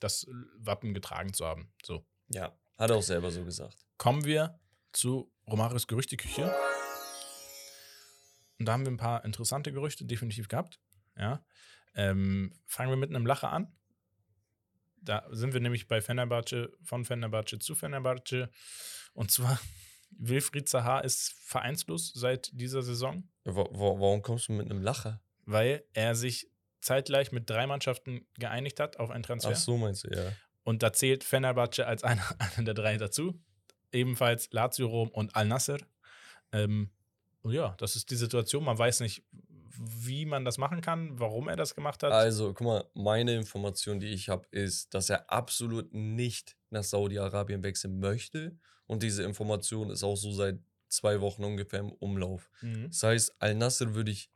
[0.00, 0.26] das
[0.58, 1.72] Wappen getragen zu haben.
[1.84, 2.04] So.
[2.28, 3.86] Ja, hat er auch selber so gesagt.
[3.98, 4.58] Kommen wir
[4.92, 6.54] zu Romarios Gerüchteküche.
[8.58, 10.80] Und da haben wir ein paar interessante Gerüchte definitiv gehabt.
[11.16, 11.44] Ja.
[11.94, 13.74] Ähm, fangen wir mit einem Lacher an.
[14.96, 18.50] Da sind wir nämlich bei Fenerbahce, von Fenerbahce zu Fenerbahce.
[19.14, 19.58] Und zwar,
[20.10, 25.20] Wilfried Zaha ist vereinslos seit dieser Saison, Wa wa warum kommst du mit einem Lacher?
[25.44, 29.52] weil er sich zeitgleich mit drei Mannschaften geeinigt hat auf einen Transfer.
[29.52, 30.32] Ach so meinst du, ja.
[30.64, 33.40] Und da zählt Fenerbahce als einer, einer der drei dazu.
[33.92, 35.78] Ebenfalls Lazio Rom und Al-Nasser.
[36.52, 36.90] Ähm,
[37.42, 38.64] und ja, das ist die Situation.
[38.64, 39.24] Man weiß nicht,
[39.78, 42.12] wie man das machen kann, warum er das gemacht hat.
[42.12, 47.62] Also, guck mal, meine Information, die ich habe, ist, dass er absolut nicht nach Saudi-Arabien
[47.62, 48.56] wechseln möchte.
[48.86, 50.58] Und diese Information ist auch so seit
[50.92, 52.50] zwei Wochen ungefähr im Umlauf.
[52.60, 52.88] Mhm.
[52.88, 54.30] Das heißt, Al-Nasser würde ich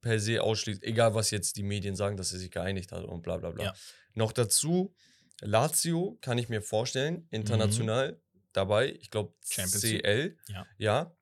[0.00, 3.22] per se ausschließen, egal was jetzt die Medien sagen, dass er sich geeinigt hat und
[3.22, 3.64] bla bla bla.
[3.64, 3.74] Ja.
[4.14, 4.94] Noch dazu,
[5.40, 8.20] Lazio kann ich mir vorstellen, international
[8.52, 8.92] dabei.
[9.00, 9.66] Ich glaube, Mhm.
[9.66, 10.36] CL.
[10.48, 10.66] Ja.
[10.78, 11.16] ja.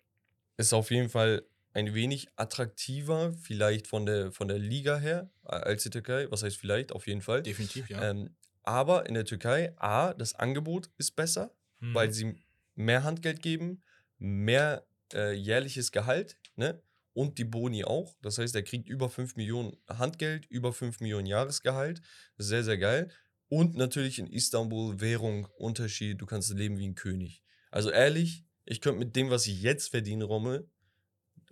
[0.56, 5.82] Ist auf jeden Fall ein wenig attraktiver, vielleicht von der, von der Liga her, als
[5.82, 6.30] die Türkei.
[6.30, 6.92] Was heißt vielleicht?
[6.92, 7.42] Auf jeden Fall.
[7.42, 8.10] Definitiv, ja.
[8.10, 11.94] Ähm, aber in der Türkei, A, das Angebot ist besser, Mhm.
[11.94, 12.36] weil sie
[12.74, 13.82] mehr Handgeld geben,
[14.18, 16.82] mehr äh, jährliches Gehalt, ne?
[17.12, 18.14] Und die Boni auch.
[18.20, 22.02] Das heißt, er kriegt über 5 Millionen Handgeld, über 5 Millionen Jahresgehalt.
[22.36, 23.10] Sehr, sehr geil.
[23.48, 27.42] Und natürlich in Istanbul Währung, Unterschied, du kannst leben wie ein König.
[27.70, 30.68] Also ehrlich, ich könnte mit dem, was ich jetzt verdiene, Romme,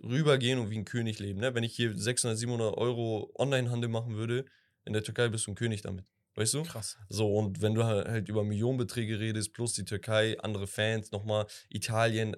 [0.03, 1.39] rübergehen und wie ein König leben.
[1.39, 1.55] Ne?
[1.55, 4.45] Wenn ich hier 600, 700 Euro Onlinehandel machen würde,
[4.83, 6.05] in der Türkei bist du ein König damit.
[6.35, 6.63] Weißt du?
[6.63, 6.97] Krass.
[7.07, 11.47] So, und wenn du halt halt über Millionenbeträge redest, plus die Türkei, andere Fans, nochmal
[11.69, 12.35] Italien,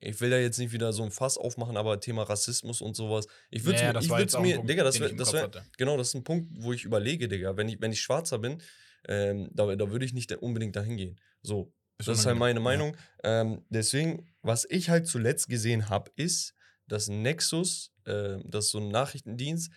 [0.00, 3.26] ich will da jetzt nicht wieder so ein Fass aufmachen, aber Thema Rassismus und sowas.
[3.50, 6.08] Ich würde Ja, mir, das ich mir Punkt, Digga, das wäre, das wär, genau, das
[6.08, 8.62] ist ein Punkt, wo ich überlege, Digga, wenn ich, wenn ich Schwarzer bin,
[9.08, 11.20] ähm, da, da würde ich nicht unbedingt dahin gehen.
[11.42, 12.60] So, Ist das ist halt meine.
[12.60, 12.96] Meinung.
[13.24, 16.54] Ähm, deswegen, was ich halt zuletzt gesehen habe, ist,
[16.86, 19.70] dass Nexus, äh, das ist so ein Nachrichtendienst,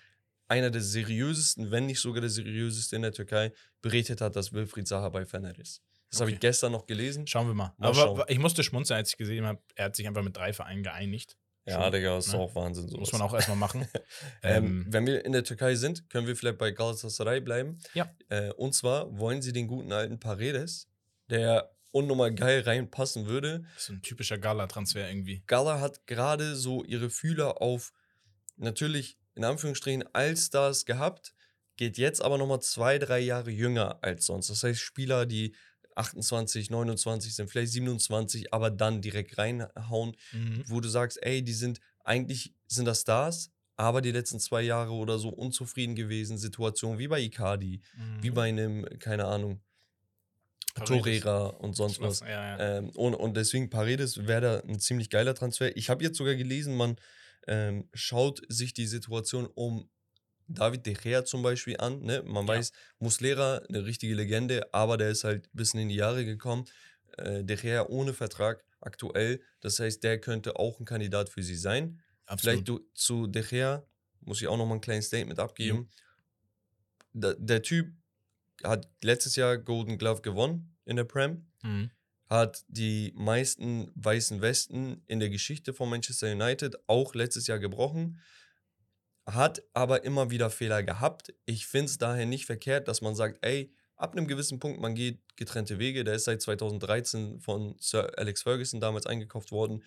[0.47, 3.51] einer der seriösesten, wenn nicht sogar der seriöseste in der Türkei,
[3.81, 5.81] berichtet hat, dass Wilfried Zaha bei Fener ist.
[6.13, 6.47] Das habe ich Okay.
[6.47, 7.25] gestern noch gelesen.
[7.27, 7.73] Schauen wir mal.
[7.77, 8.23] Mal Aber schauen.
[8.27, 11.37] ich musste schmunzeln, als ich gesehen habe, er hat sich einfach mit drei Vereinen geeinigt.
[11.65, 12.39] Ja, Schon, Digga, das ist ne?
[12.39, 12.87] auch Wahnsinn.
[12.89, 12.99] Sowas.
[12.99, 13.87] Muss man auch erstmal machen.
[14.43, 17.79] Ähm, ähm, wenn wir in der Türkei sind, können wir vielleicht bei Galatasaray bleiben.
[17.93, 18.13] Ja.
[18.29, 20.87] Äh, und zwar wollen sie den guten alten Paredes,
[21.29, 23.61] der unnormal geil reinpassen würde.
[23.73, 25.43] das ist so ein typischer Gala-Transfer irgendwie.
[25.47, 27.93] Gala hat gerade so ihre Fühler auf
[28.57, 31.33] natürlich in Anführungsstrichen Allstars gehabt,
[31.77, 34.49] geht jetzt aber nochmal zwei, drei Jahre jünger als sonst.
[34.49, 35.55] Das heißt, Spieler, die
[35.97, 40.63] 28, 29 sind, vielleicht 27, aber dann direkt reinhauen, Mhm.
[40.67, 44.91] wo du sagst, ey, die sind eigentlich sind das Stars, aber die letzten zwei Jahre
[44.91, 47.81] oder so unzufrieden gewesen, Situationen wie bei Icardi,
[48.21, 48.33] wie Mhm.
[48.33, 49.61] bei einem, keine Ahnung.
[50.85, 52.21] Torreira und sonst was.
[52.21, 52.27] Ja,
[52.57, 52.77] ja.
[52.77, 55.75] Ähm, und, und deswegen Paredes wäre da ein ziemlich geiler Transfer.
[55.77, 56.95] Ich habe jetzt sogar gelesen, man
[57.47, 59.89] ähm, schaut sich die Situation um
[60.47, 62.01] David De Gea zum Beispiel an.
[62.01, 62.21] Ne?
[62.23, 62.55] Man Ja.
[62.55, 66.65] weiß, Muslera, eine richtige Legende, aber der ist halt ein bisschen in die Jahre gekommen.
[67.17, 69.41] Äh, De Gea ohne Vertrag aktuell.
[69.61, 72.01] Das heißt, der könnte auch ein Kandidat für sie sein.
[72.37, 73.85] Vielleicht du, zu De Gea
[74.21, 75.89] muss ich auch noch mal ein kleines Statement abgeben.
[77.13, 77.93] Da, der Typ
[78.63, 81.91] hat letztes Jahr Golden Glove gewonnen in der Prem Mhm.
[82.29, 88.19] hat die meisten weißen Westen in der Geschichte von Manchester United auch letztes Jahr gebrochen,
[89.25, 91.33] hat aber immer wieder Fehler gehabt.
[91.45, 94.95] Ich finde es daher nicht verkehrt, dass man sagt, ey, ab einem gewissen Punkt, man
[94.95, 96.03] geht getrennte Wege.
[96.03, 99.83] Der ist seit 2013 von Sir Alex Ferguson damals eingekauft worden.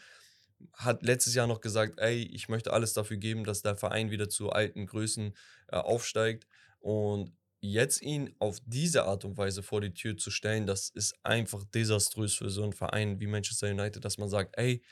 [0.73, 4.29] Hat letztes Jahr noch gesagt, ey, ich möchte alles dafür geben, dass der Verein wieder
[4.31, 5.35] zu alten Größen
[5.69, 6.47] äh, aufsteigt.
[6.81, 11.15] Und jetzt ihn auf diese Art und Weise vor die Tür zu stellen, das ist
[11.23, 14.83] einfach desaströs für so einen Verein wie Manchester United, dass man sagt, ey,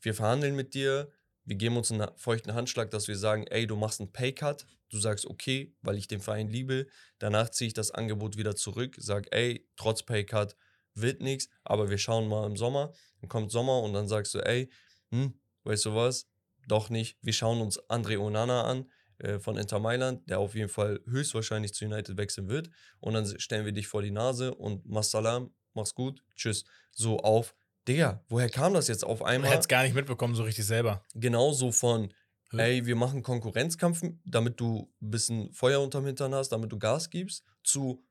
[0.00, 1.10] wir verhandeln mit dir,
[1.46, 4.98] wir geben uns einen feuchten Handschlag, dass wir sagen, ey, du machst einen Paycut, du
[4.98, 6.86] sagst, okay, weil ich den Verein liebe,
[7.18, 10.56] danach ziehe ich das Angebot wieder zurück, sag, ey, trotz Paycut
[10.94, 14.40] wird nichts, aber wir schauen mal im Sommer, dann kommt Sommer und dann sagst du,
[14.40, 14.68] ey,
[15.10, 16.28] hm, weißt du was,
[16.68, 20.68] doch nicht, wir schauen uns Andre Onana an, äh, von Inter Mailand, der auf jeden
[20.68, 22.70] Fall höchstwahrscheinlich zu United wechseln wird.
[23.00, 26.64] Und dann stellen wir dich vor die Nase und Massalam, mach's gut, tschüss.
[26.92, 27.54] So auf,
[27.88, 29.50] Digga, woher kam das jetzt auf einmal?
[29.50, 31.04] hätte es gar nicht mitbekommen, so richtig selber.
[31.14, 32.12] Genauso von,
[32.50, 32.58] Hä?
[32.78, 37.10] ey, wir machen Konkurrenzkampf, damit du ein bisschen Feuer unterm Hintern hast, damit du Gas
[37.10, 38.02] gibst, zu,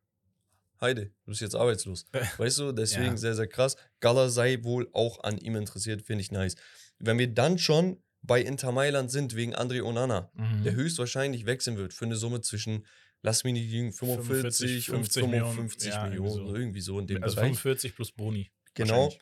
[0.82, 2.05] Heide, du bist jetzt arbeitslos.
[2.38, 3.17] Weißt du, deswegen Ja.
[3.17, 3.76] sehr, sehr krass.
[3.99, 6.56] Gala sei wohl auch an ihm interessiert, finde ich nice.
[6.99, 10.64] Wenn wir dann schon bei Inter Mailand sind, wegen André Onana, Mhm.
[10.64, 12.85] der höchstwahrscheinlich wechseln wird für eine Summe zwischen,
[13.22, 16.56] lass mich nicht liegen, 45, 45, und 50 Millionen, 55 ja, irgendwie Millionen, so.
[16.56, 17.47] irgendwie so in dem also Bereich.
[17.49, 18.52] 45 plus Boni.
[18.73, 19.14] Genau.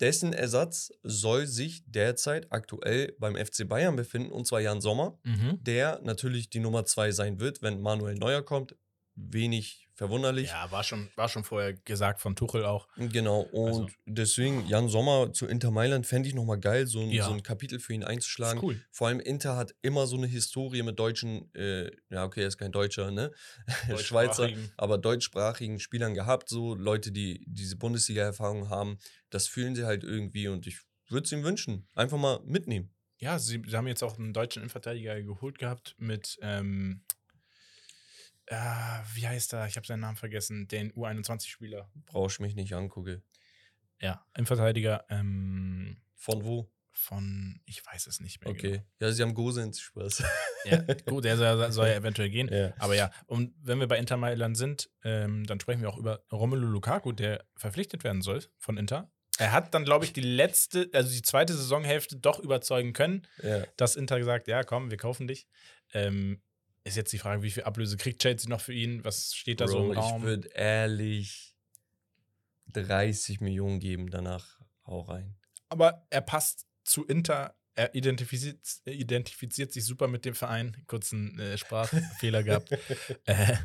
[0.00, 5.58] Dessen Ersatz soll sich derzeit aktuell beim FC Bayern befinden, und zwar Jan Sommer, Mhm.
[5.62, 8.76] der natürlich die Nummer 2 sein wird, wenn Manuel Neuer kommt.
[9.16, 10.48] Wenig verwunderlich.
[10.48, 12.88] Ja, war schon, war schon vorher gesagt von Tuchel auch.
[12.96, 17.10] Genau, und Also- deswegen Jan Sommer zu Inter Mailand fände ich nochmal geil, so ein,
[17.10, 17.26] Ja.
[17.26, 18.58] so ein Kapitel für ihn einzuschlagen.
[18.58, 18.80] Ist cool.
[18.90, 22.58] Vor allem Inter hat immer so eine Historie mit deutschen, äh, ja, okay, er ist
[22.58, 23.30] kein Deutscher, ne?
[23.98, 28.98] Schweizer, aber deutschsprachigen Spielern gehabt, so Leute, die diese Bundesliga-Erfahrung haben.
[29.30, 31.86] Das fühlen sie halt irgendwie und ich würde es ihm wünschen.
[31.94, 32.90] Einfach mal mitnehmen.
[33.18, 37.04] Ja, sie, sie haben jetzt auch einen deutschen Innenverteidiger geholt gehabt mit, ähm,
[38.46, 38.56] äh,
[39.14, 39.66] wie heißt er?
[39.66, 40.68] Ich habe seinen Namen vergessen.
[40.68, 41.90] Den U21-Spieler.
[42.06, 43.22] Brauchst mich nicht angucken.
[44.00, 46.70] Ja, Innenverteidiger ähm, Von wo?
[46.96, 48.50] von, ich weiß es nicht mehr.
[48.50, 48.82] Okay.
[49.00, 50.22] Ja, sie haben Gosens Spaß.
[50.64, 50.82] Genau.
[50.88, 52.48] Ja, gut, der soll, soll ja eventuell gehen.
[52.50, 52.72] ja.
[52.78, 56.24] Aber ja, und wenn wir bei Inter Mailand sind, ähm, dann sprechen wir auch über
[56.32, 59.12] Romelu Lukaku, der verpflichtet werden soll von Inter.
[59.36, 63.64] Er hat dann, glaube ich, die letzte, also die zweite Saisonhälfte doch überzeugen können, ja.
[63.76, 65.48] dass Inter gesagt, ja, komm, wir kaufen dich.
[65.92, 66.40] Ähm,
[66.84, 69.04] ist jetzt die Frage, wie viel Ablöse kriegt Chelsea noch für ihn?
[69.04, 70.22] Was steht da so im Bro, Raum?
[70.22, 71.54] Ich würde ehrlich
[72.72, 75.36] 30 Millionen geben, danach hau rein.
[75.68, 77.56] Aber er passt zu Inter.
[77.74, 80.84] Er identifiziert, identifiziert sich super mit dem Verein.
[80.86, 82.70] Kurzen äh, Sprachfehler gehabt.
[83.24, 83.56] Äh,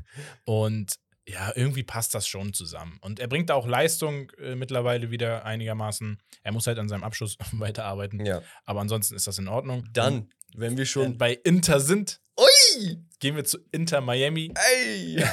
[0.46, 0.96] und
[1.28, 2.98] ja, irgendwie passt das schon zusammen.
[3.02, 6.20] Und er bringt da auch Leistung äh, mittlerweile wieder einigermaßen.
[6.42, 8.26] Er muss halt an seinem Abschluss weiterarbeiten.
[8.26, 8.42] Ja.
[8.66, 9.88] Aber ansonsten ist das in Ordnung.
[9.94, 11.18] Dann, wenn wir schon.
[11.20, 12.98] bei Inter sind, Ui!
[13.20, 14.54] gehen wir zu Inter Miami.
[14.74, 15.24] Ey!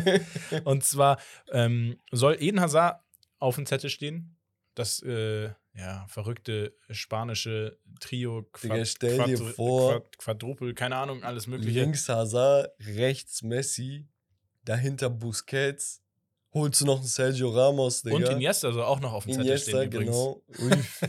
[0.64, 1.18] Und zwar
[1.50, 3.02] ähm, soll Eden Hazard
[3.38, 4.36] auf dem Zettel stehen.
[4.74, 11.46] Das äh, ja, verrückte spanische Trio, Digga, stell dir vor- Quad, Quadrupel, keine Ahnung, alles
[11.46, 11.80] Mögliche.
[11.80, 14.08] Links Hazard, rechts Messi,
[14.64, 16.00] dahinter Busquets.
[16.52, 18.16] Holst du noch einen Sergio Ramos, Digga?
[18.16, 20.16] Und Iniesta soll auch noch auf dem Zettel Iniesta, stehen übrigens.
[20.16, 20.42] genau.
[20.58, 21.00] Uff.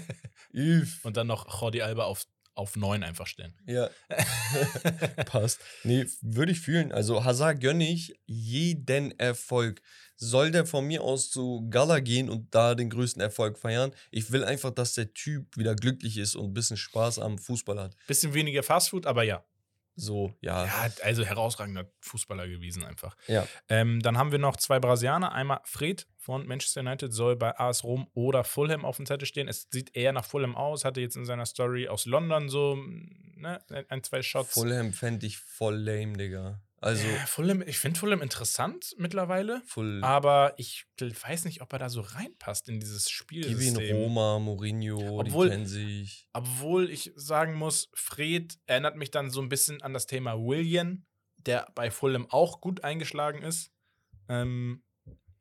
[0.53, 1.05] Uff.
[1.05, 2.26] Und dann noch Jordi Alba auf,
[2.56, 3.53] auf 9 einfach stellen.
[3.68, 3.90] Ja.
[5.26, 5.60] Passt.
[5.84, 6.91] Nee, würde ich fühlen.
[6.91, 9.82] Also Hazard gönne ich jeden Erfolg.
[10.18, 13.91] Soll der von mir aus zu Gala gehen und da den größten Erfolg feiern?
[14.11, 17.80] Ich will einfach, dass der Typ wieder glücklich ist und ein bisschen Spaß am Fußball
[17.80, 17.95] hat.
[18.07, 19.44] Bisschen weniger Fastfood, aber ja.
[19.95, 20.65] So, ja.
[20.65, 23.15] Ja, also herausragender Fußballer gewesen einfach.
[23.27, 23.47] Ja.
[23.69, 25.31] Ähm, dann haben wir noch zwei Brasilianer.
[25.31, 29.47] Einmal Fred von Manchester United soll bei AS Rom oder Fulham auf dem Zettel stehen.
[29.47, 30.84] Es sieht eher nach Fulham aus.
[30.84, 33.59] Hatte jetzt in seiner Story aus London so ne,
[33.89, 34.53] ein, zwei Shots.
[34.53, 36.61] Fulham fände ich voll lame, Digga.
[36.81, 39.61] Also, Äh, Fulham, ich finde Fulham interessant mittlerweile.
[39.65, 40.02] voll.
[40.03, 43.31] Aber ich weiß nicht, ob er da so reinpasst in dieses Gib
[43.61, 43.76] ihn.
[43.77, 46.27] Roma, Mourinho, Obwohl- die kennen sich.
[46.34, 51.06] Obwohl ich sagen muss, Fred erinnert mich dann so ein bisschen an das Thema William,
[51.38, 53.72] der bei Fulham auch gut eingeschlagen ist.
[54.30, 54.84] Ähm,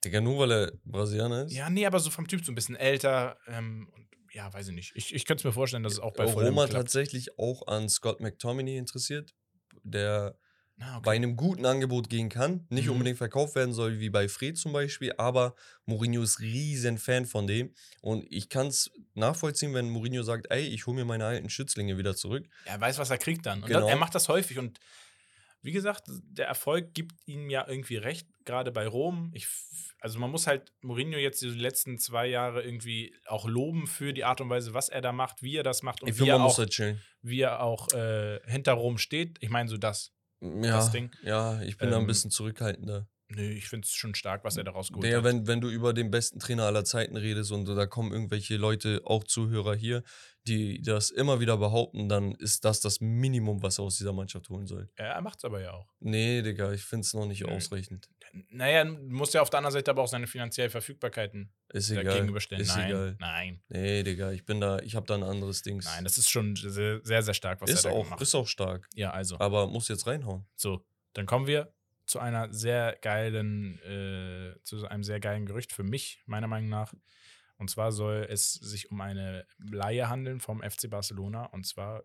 [0.05, 1.53] Digga, nur weil er Brasilianer ist?
[1.53, 3.39] ja, nee, aber so vom Typ so ein bisschen älter.
[3.49, 4.93] Ähm, und ja, weiß ich nicht.
[4.97, 7.89] Ich, ich könnte es mir vorstellen, dass es auch bei Fulham Roma tatsächlich auch an
[7.89, 9.35] Scott McTominay interessiert,
[9.83, 10.37] der
[10.81, 11.03] Ah, okay.
[11.05, 12.67] bei einem guten Angebot gehen kann.
[12.69, 12.93] Nicht Mhm.
[12.95, 15.55] unbedingt verkauft werden soll, wie bei Fred zum Beispiel, aber
[15.87, 17.73] Mourinho ist riesen Fan von dem.
[18.01, 21.97] Und ich kann es nachvollziehen, wenn Mourinho sagt, ey, ich hole mir meine alten Schützlinge
[21.97, 22.47] wieder zurück.
[22.65, 23.61] Er weiß, was er kriegt dann.
[23.63, 23.81] Und Genau.
[23.83, 24.59] das, er macht das häufig.
[24.59, 24.81] Und
[25.63, 29.31] wie gesagt, der Erfolg gibt ihm ja irgendwie recht, gerade bei Rom.
[29.33, 29.47] Ich,
[30.01, 34.25] also man muss halt Mourinho jetzt die letzten zwei Jahre irgendwie auch loben für die
[34.25, 36.43] Art und Weise, was er da macht, wie er das macht und Ich wie er
[36.43, 37.01] auch, halt chillen.
[37.23, 39.39] wie er auch äh, hinter Rom steht.
[39.41, 40.11] Ich meine so das.
[40.63, 41.11] Ja, das Ding.
[41.23, 43.07] ja, ich bin da ein Ähm, bisschen zurückhaltender.
[43.37, 45.25] Nö, ich finde es schon stark, was er da rausgeholt Der, hat.
[45.25, 49.01] wenn, wenn du über den besten Trainer aller Zeiten redest und da kommen irgendwelche Leute,
[49.05, 50.03] auch Zuhörer hier,
[50.47, 54.49] die das immer wieder behaupten, dann ist das das Minimum, was er aus dieser Mannschaft
[54.51, 54.91] holen soll.
[54.99, 55.89] Ja, er macht es aber ja auch.
[56.01, 57.51] Nee, Digga, ich finde es noch nicht Nö.
[57.55, 58.09] ausreichend.
[58.51, 62.15] Naja, du musst ja auf der anderen Seite aber auch seine finanziellen Verfügbarkeiten Ist egal.
[62.15, 62.63] gegenüberstellen.
[62.63, 63.17] Ist nein, egal.
[63.21, 65.87] nein, Nee, Digga, ich bin da, ich habe da ein anderes Dings.
[65.87, 68.35] nein, das ist schon sehr, sehr, sehr stark, was ist er da auch, gemacht ist
[68.35, 68.87] auch stark.
[68.95, 69.39] Ja, also.
[69.39, 70.47] Aber muss jetzt reinhauen.
[70.57, 70.85] So,
[71.15, 71.73] dann kommen wir
[72.07, 76.93] zu einer sehr geilen, äh, zu einem sehr geilen Gerücht für mich, meiner Meinung nach.
[77.57, 82.05] Und zwar soll es sich um eine Laie handeln vom FC Barcelona und zwar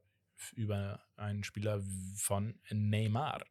[0.54, 1.84] über einen Spieler
[2.16, 3.44] von Neymar.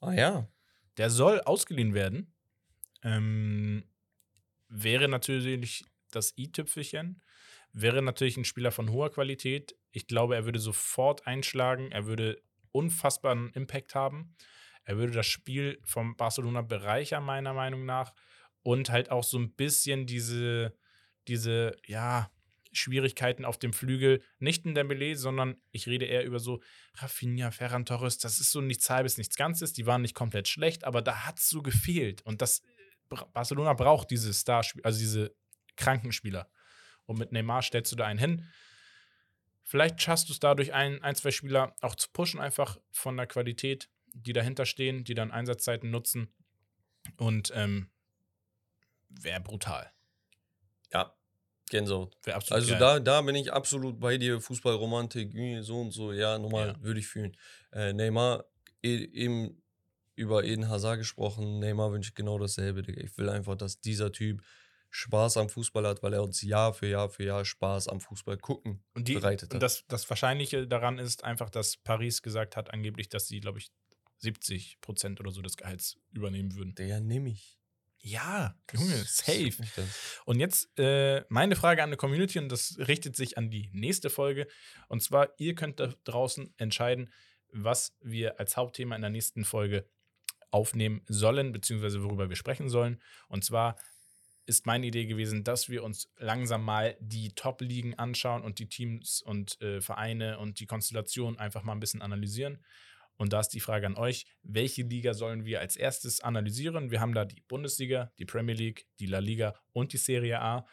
[0.00, 0.48] Ah ja.
[0.96, 2.32] Der soll ausgeliehen werden.
[3.02, 3.84] Ähm,
[4.68, 7.22] wäre natürlich das i-Tüpfelchen.
[7.72, 9.76] Wäre natürlich ein Spieler von hoher Qualität.
[9.90, 11.90] Ich glaube, er würde sofort einschlagen.
[11.90, 12.40] Er würde
[12.72, 14.36] unfassbaren Impact haben.
[14.84, 18.12] Er würde das Spiel vom Barcelona bereichern, meiner Meinung nach.
[18.62, 20.74] Und halt auch so ein bisschen diese,
[21.26, 22.30] diese, ja,
[22.76, 24.22] Schwierigkeiten auf dem Flügel.
[24.38, 26.60] Nicht in der Melee, sondern ich rede eher über so
[26.96, 28.18] Rafinha, Ferran Torres.
[28.18, 29.72] Das ist so nichts Halbes, nichts Ganzes.
[29.72, 32.22] Die waren nicht komplett schlecht, aber da hat es so gefehlt.
[32.22, 32.62] Und das
[33.32, 35.34] Barcelona braucht diese Starspieler, also diese
[35.76, 36.50] Krankenspieler.
[37.06, 38.48] Und mit Neymar stellst du da einen hin.
[39.62, 43.26] Vielleicht schaffst du es dadurch, ein, ein, zwei Spieler auch zu pushen, einfach von der
[43.26, 46.32] Qualität, die dahinter stehen, die dann Einsatzzeiten nutzen.
[47.16, 47.90] Und ähm,
[49.08, 49.92] wäre brutal.
[50.92, 51.14] Ja,
[51.70, 52.16] Gänsehaut.
[52.22, 52.80] Wäre absolut Also geil.
[52.80, 54.40] da, da bin ich absolut bei dir.
[54.40, 55.32] Fußballromantik,
[55.62, 56.82] so und so, ja, nochmal Ja.
[56.82, 57.36] würde ich fühlen.
[57.72, 58.44] Äh, Neymar,
[58.82, 59.62] e eben
[60.16, 61.58] über Eden Hazard gesprochen.
[61.58, 62.80] Neymar wünsche ich genau dasselbe.
[62.92, 64.42] Ich will einfach, dass dieser Typ
[64.90, 68.38] Spaß am Fußball hat, weil er uns Jahr für Jahr für Jahr Spaß am Fußball
[68.38, 69.62] gucken Und, die, bereitet und hat.
[69.62, 73.72] das, das Wahrscheinliche daran ist einfach, dass Paris gesagt hat, angeblich, dass sie, glaube ich,
[74.18, 76.74] 70 Prozent oder so des Gehalts übernehmen würden.
[76.74, 77.58] Der nimm ich.
[77.98, 79.52] Ja, Junge, safe.
[80.26, 84.10] Und jetzt äh, meine Frage an die Community und das richtet sich an die nächste
[84.10, 84.46] Folge.
[84.88, 87.10] Und zwar, ihr könnt da draußen entscheiden,
[87.50, 89.88] was wir als Hauptthema in der nächsten Folge
[90.50, 93.00] aufnehmen sollen, beziehungsweise worüber wir sprechen sollen.
[93.28, 93.76] Und zwar
[94.46, 99.22] ist meine Idee gewesen, dass wir uns langsam mal die Top-Ligen anschauen und die Teams
[99.22, 102.62] und äh, Vereine und die Konstellation einfach mal ein bisschen analysieren.
[103.16, 106.90] Und da ist die Frage an euch, welche Liga sollen wir als erstes analysieren?
[106.90, 110.66] Wir haben da die Bundesliga, die Premier League, die La Liga und die Serie A,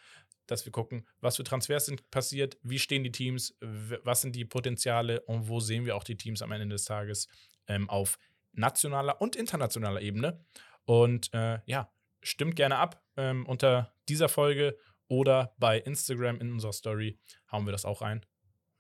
[0.48, 4.46] dass wir gucken, was für Transfers sind passiert, wie stehen die Teams, was sind die
[4.46, 7.28] Potenziale und wo sehen wir auch die Teams am Ende des Tages
[7.68, 8.18] ähm, auf
[8.54, 10.44] nationaler und internationaler Ebene.
[10.86, 14.78] Und äh, ja, stimmt gerne ab ähm, unter dieser Folge
[15.08, 17.20] oder bei Instagram in unserer Story
[17.52, 18.26] hauen wir das auch rein.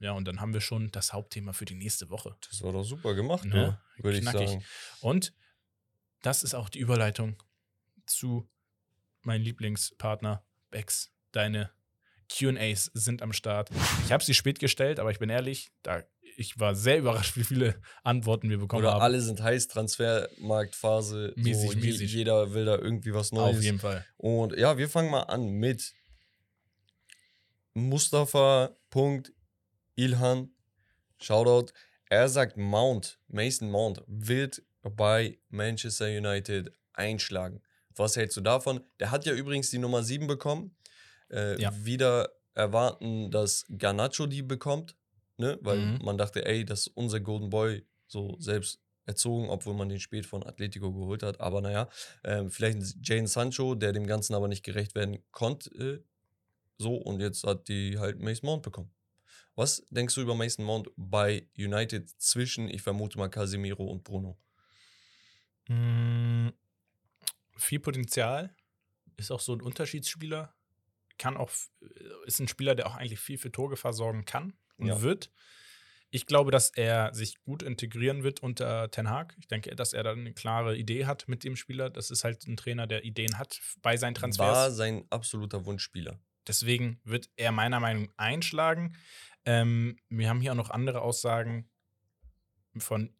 [0.01, 2.35] Ja, und dann haben wir schon das Hauptthema für die nächste Woche.
[2.49, 3.79] Das war doch super gemacht, Ne?
[3.97, 4.63] du, würde ich sagen.
[4.99, 5.31] Und
[6.23, 7.41] das ist auch die Überleitung
[8.07, 8.49] zu
[9.21, 11.11] meinem Lieblingspartner Bex.
[11.31, 11.69] Deine
[12.29, 13.69] QAs sind am Start.
[14.05, 16.03] Ich habe sie spät gestellt, aber ich bin ehrlich, da,
[16.35, 19.01] ich war sehr überrascht, wie viele Antworten wir bekommen Oder haben.
[19.01, 21.33] alle sind heiß, Transfermarktphase.
[21.35, 22.11] Mäßig, so, mäßig.
[22.11, 23.57] Jeder will da irgendwie was Neues.
[23.57, 24.03] Auf jeden Fall.
[24.17, 25.93] Und ja, wir fangen mal an mit
[29.97, 30.49] Mustafa.ilhan.
[31.19, 31.71] Shoutout.
[32.09, 37.61] Er sagt, Mount, Mason Mount, wird bei Manchester United einschlagen.
[37.95, 38.83] Was hältst du davon?
[38.99, 40.75] Der hat ja übrigens die Nummer 7 bekommen.
[41.29, 41.71] Äh, Ja.
[41.85, 44.95] Wieder erwarten, dass Garnacho die bekommt.
[45.37, 45.57] Ne?
[45.61, 45.99] Weil Mhm.
[46.03, 50.25] man dachte, ey, das ist unser Golden Boy, so selbst erzogen, obwohl man den spät
[50.25, 51.39] von Atletico geholt hat.
[51.39, 51.89] Aber naja,
[52.23, 56.03] ähm, vielleicht ein Jane Sancho, der dem Ganzen aber nicht gerecht werden konnte.
[56.77, 58.91] so, und jetzt hat die halt Mason Mount bekommen.
[59.55, 64.37] Was denkst du über Mason Mount bei United zwischen, ich vermute mal, Casemiro und Bruno?
[65.67, 66.49] Mm,
[67.57, 68.55] viel Potenzial.
[69.17, 70.53] Ist auch so ein Unterschiedsspieler.
[71.17, 71.69] Kann auch, f-
[72.25, 75.01] ist ein Spieler, der auch eigentlich viel für Torgefahr sorgen kann und Ja.
[75.01, 75.31] wird.
[76.13, 79.35] Ich glaube, dass er sich gut integrieren wird unter Ten Hag.
[79.39, 81.89] Ich denke, dass er da eine klare Idee hat mit dem Spieler.
[81.89, 84.47] Das ist halt ein Trainer, der Ideen hat bei seinen Transfers.
[84.47, 86.19] War sein absoluter Wunschspieler.
[86.47, 88.97] Deswegen wird er meiner Meinung nach einschlagen.
[89.45, 91.69] Ähm, wir haben hier auch noch andere Aussagen
[92.77, 93.13] von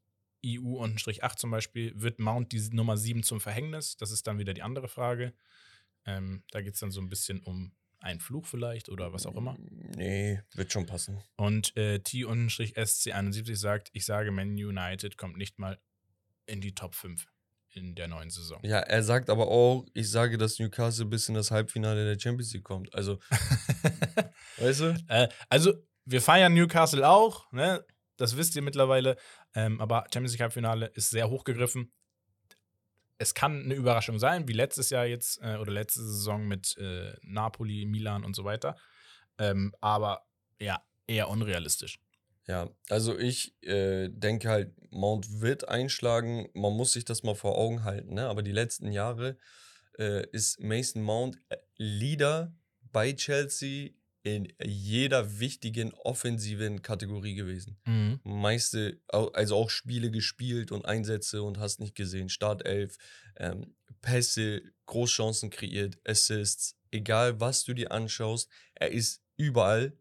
[0.45, 1.93] EU und Strich 8 zum Beispiel.
[1.95, 3.97] Wird Mount die Nummer 7 zum Verhängnis?
[3.97, 5.33] Das ist dann wieder die andere Frage.
[6.05, 9.35] Ähm, da geht es dann so ein bisschen um einen Fluch vielleicht oder was auch
[9.35, 9.57] immer.
[9.95, 11.21] Nee, wird schon passen.
[11.35, 15.79] Und äh, T-SC71 sagt, ich sage, Man United kommt nicht mal
[16.47, 17.27] in die Top 5
[17.73, 18.59] in der neuen Saison.
[18.63, 22.53] Ja, er sagt aber auch, ich sage, dass Newcastle bis in das Halbfinale der Champions
[22.53, 22.93] League kommt.
[22.93, 23.19] Also,
[24.57, 25.03] weißt du?
[25.07, 25.73] Äh, also,
[26.05, 27.85] wir feiern Newcastle auch, ne?
[28.17, 29.17] Das wisst ihr mittlerweile.
[29.55, 31.91] Ähm, aber Champions League Halbfinale ist sehr hochgegriffen.
[33.17, 37.13] Es kann eine Überraschung sein, wie letztes Jahr jetzt äh, oder letzte Saison mit äh,
[37.23, 38.75] Napoli, Milan und so weiter.
[39.37, 40.25] Ähm, aber
[40.59, 41.99] ja, eher unrealistisch.
[42.47, 46.49] Ja, also ich äh, denke halt, Mount wird einschlagen.
[46.53, 48.13] Man muss sich das mal vor Augen halten.
[48.13, 48.27] Ne?
[48.27, 49.37] Aber die letzten Jahre
[49.97, 52.53] äh, ist Mason Mount äh, Leader
[52.91, 53.91] bei Chelsea
[54.23, 57.79] in jeder wichtigen offensiven Kategorie gewesen.
[58.23, 62.29] Meiste, au- also auch Spiele gespielt und Einsätze und hast nicht gesehen.
[62.29, 62.97] Startelf,
[63.37, 69.97] ähm, Pässe, Großchancen kreiert, Assists, egal was du dir anschaust, er ist überall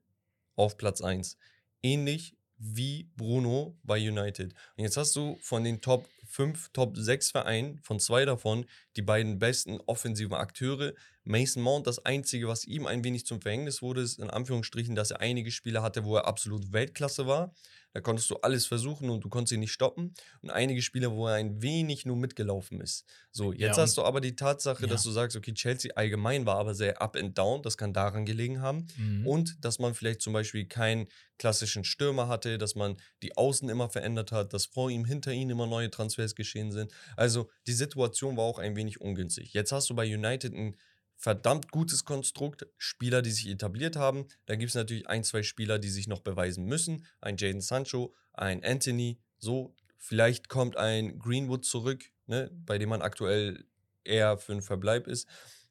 [0.57, 1.37] auf Platz 1.
[1.83, 4.53] Ähnlich wie Bruno bei United.
[4.77, 8.67] Und jetzt hast du von den Top 5, Top 6 Vereinen, von zwei davon,
[8.97, 10.95] die beiden besten offensiven Akteure.
[11.25, 15.11] Mason Mount, das Einzige, was ihm ein wenig zum Verhängnis wurde, ist in Anführungsstrichen, dass
[15.11, 17.53] er einige Spiele hatte, wo er absolut Weltklasse war.
[17.93, 20.15] Da konntest du alles versuchen und du konntest ihn nicht stoppen.
[20.43, 23.05] Und einige Spiele, wo er ein wenig nur mitgelaufen ist.
[23.33, 25.11] So, jetzt Ja, hast du aber die Tatsache, dass Ja.
[25.11, 27.63] du sagst, okay, Chelsea allgemein war aber sehr up and down.
[27.63, 28.87] Das kann daran gelegen haben.
[28.97, 29.27] Mhm.
[29.27, 31.09] Und dass man vielleicht zum Beispiel keinen
[31.39, 35.51] klassischen Stürmer hatte, dass man die Außen immer verändert hat, dass vor ihm, hinter ihm
[35.51, 36.93] immer neue Transfers geschehen sind.
[37.17, 39.53] Also die Situation war auch ein wenig ungünstig.
[39.53, 40.77] Jetzt hast du bei United ein
[41.21, 44.27] verdammt gutes Konstrukt, Spieler, die sich etabliert haben.
[44.47, 47.05] Da gibt es natürlich ein, zwei Spieler, die sich noch beweisen müssen.
[47.21, 49.75] Ein Jaden Sancho, ein Anthony, so.
[49.99, 53.67] Vielleicht kommt ein Greenwood zurück, ne, bei dem man aktuell
[54.03, 55.29] eher für einen Verbleib ist.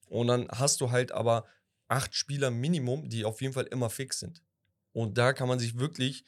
[0.08, 1.46] Und dann hast du halt aber
[1.88, 4.44] acht Spieler Minimum, die auf jeden Fall immer fix sind.
[4.92, 6.26] Und da kann man sich wirklich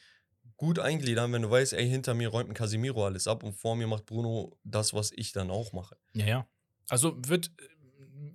[0.58, 3.76] gut eingliedern, wenn du weißt, ey, hinter mir räumt ein Casimiro alles ab und vor
[3.76, 5.96] mir macht Bruno das, was ich dann auch mache.
[6.14, 6.48] Ja, ja.
[6.90, 7.52] Also wird,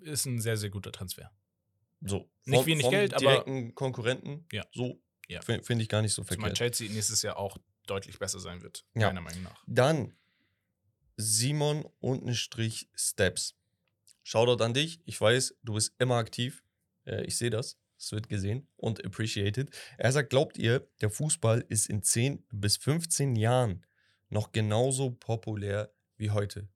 [0.01, 1.31] ist ein sehr, sehr guter Transfer.
[2.03, 2.31] So.
[2.45, 4.47] Nicht vom- wenig vom Geld, aber- direkten Konkurrenten.
[4.53, 4.65] Ja.
[4.73, 5.01] So.
[5.29, 5.41] Ja.
[5.43, 6.57] Finde find ich gar nicht so verkehrt.
[6.57, 9.09] Chelsea nächstes Jahr auch deutlich besser sein wird, Ja.
[9.09, 9.63] meiner Meinung nach.
[9.67, 10.15] Dann
[11.17, 13.55] Simon Untenstrich Steps.
[14.23, 15.01] Shoutout an dich.
[15.05, 16.63] Ich weiß, du bist immer aktiv.
[17.07, 17.79] Äh, ich sehe das.
[17.99, 19.71] Es wird gesehen und appreciated.
[19.97, 23.87] Er sagt, glaubt ihr, der Fußball ist in 10 bis 15 Jahren
[24.29, 26.69] noch genauso populär wie heute?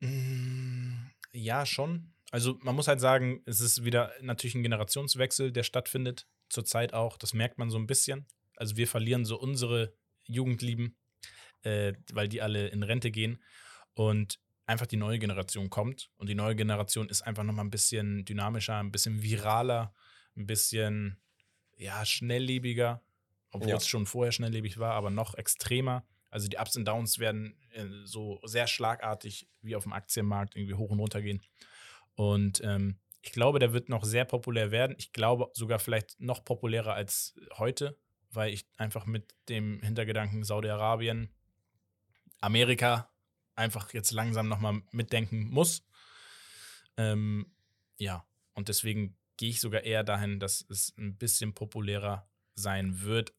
[0.00, 2.12] Mm, Ja, schon.
[2.32, 6.26] Also man muss halt sagen, es ist wieder natürlich ein Generationswechsel, der stattfindet.
[6.48, 7.16] Zurzeit auch.
[7.16, 8.26] Das merkt man so ein bisschen.
[8.56, 9.94] Also wir verlieren so unsere
[10.26, 10.96] Jugendlieben,
[11.62, 13.42] äh, weil die alle in Rente gehen.
[13.94, 16.10] Und einfach die neue Generation kommt.
[16.16, 19.94] Und die neue Generation ist einfach nochmal ein bisschen dynamischer, ein bisschen viraler,
[20.36, 21.20] ein bisschen
[21.76, 23.02] ja, schnelllebiger.
[23.52, 23.76] Obwohl Ja.
[23.76, 26.06] es schon vorher schnelllebig war, aber noch extremer.
[26.30, 30.74] Also die Ups und Downs werden äh, so sehr schlagartig wie auf dem Aktienmarkt irgendwie
[30.74, 31.42] hoch und runter gehen.
[32.14, 34.96] Und ähm, ich glaube, der wird noch sehr populär werden.
[34.98, 37.98] Ich glaube sogar vielleicht noch populärer als heute,
[38.30, 41.30] weil ich einfach mit dem Hintergedanken Saudi-Arabien,
[42.40, 43.10] Amerika
[43.56, 45.84] einfach jetzt langsam nochmal mitdenken muss.
[46.96, 47.52] Ähm,
[47.98, 48.24] ja,
[48.54, 53.34] und deswegen gehe ich sogar eher dahin, dass es ein bisschen populärer sein wird,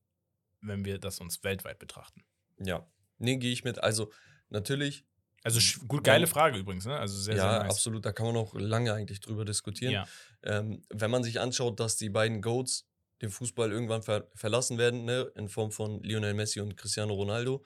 [0.62, 2.24] wenn wir das uns weltweit betrachten.
[2.66, 2.88] Ja.
[3.18, 3.82] Nee, gehe ich mit.
[3.84, 4.12] Also,
[4.50, 5.06] natürlich,
[5.44, 6.98] Also gut, geile Frage übrigens, ne?
[6.98, 7.72] Also sehr, ja, sehr nice.
[7.72, 8.06] absolut.
[8.06, 9.94] Da kann man noch lange eigentlich drüber diskutieren.
[9.94, 10.08] Ja,
[10.44, 12.88] Ähm, wenn man sich anschaut, dass die beiden Goats
[13.22, 17.64] den Fußball irgendwann ver verlassen werden, ne, in Form von Lionel Messi und Cristiano Ronaldo,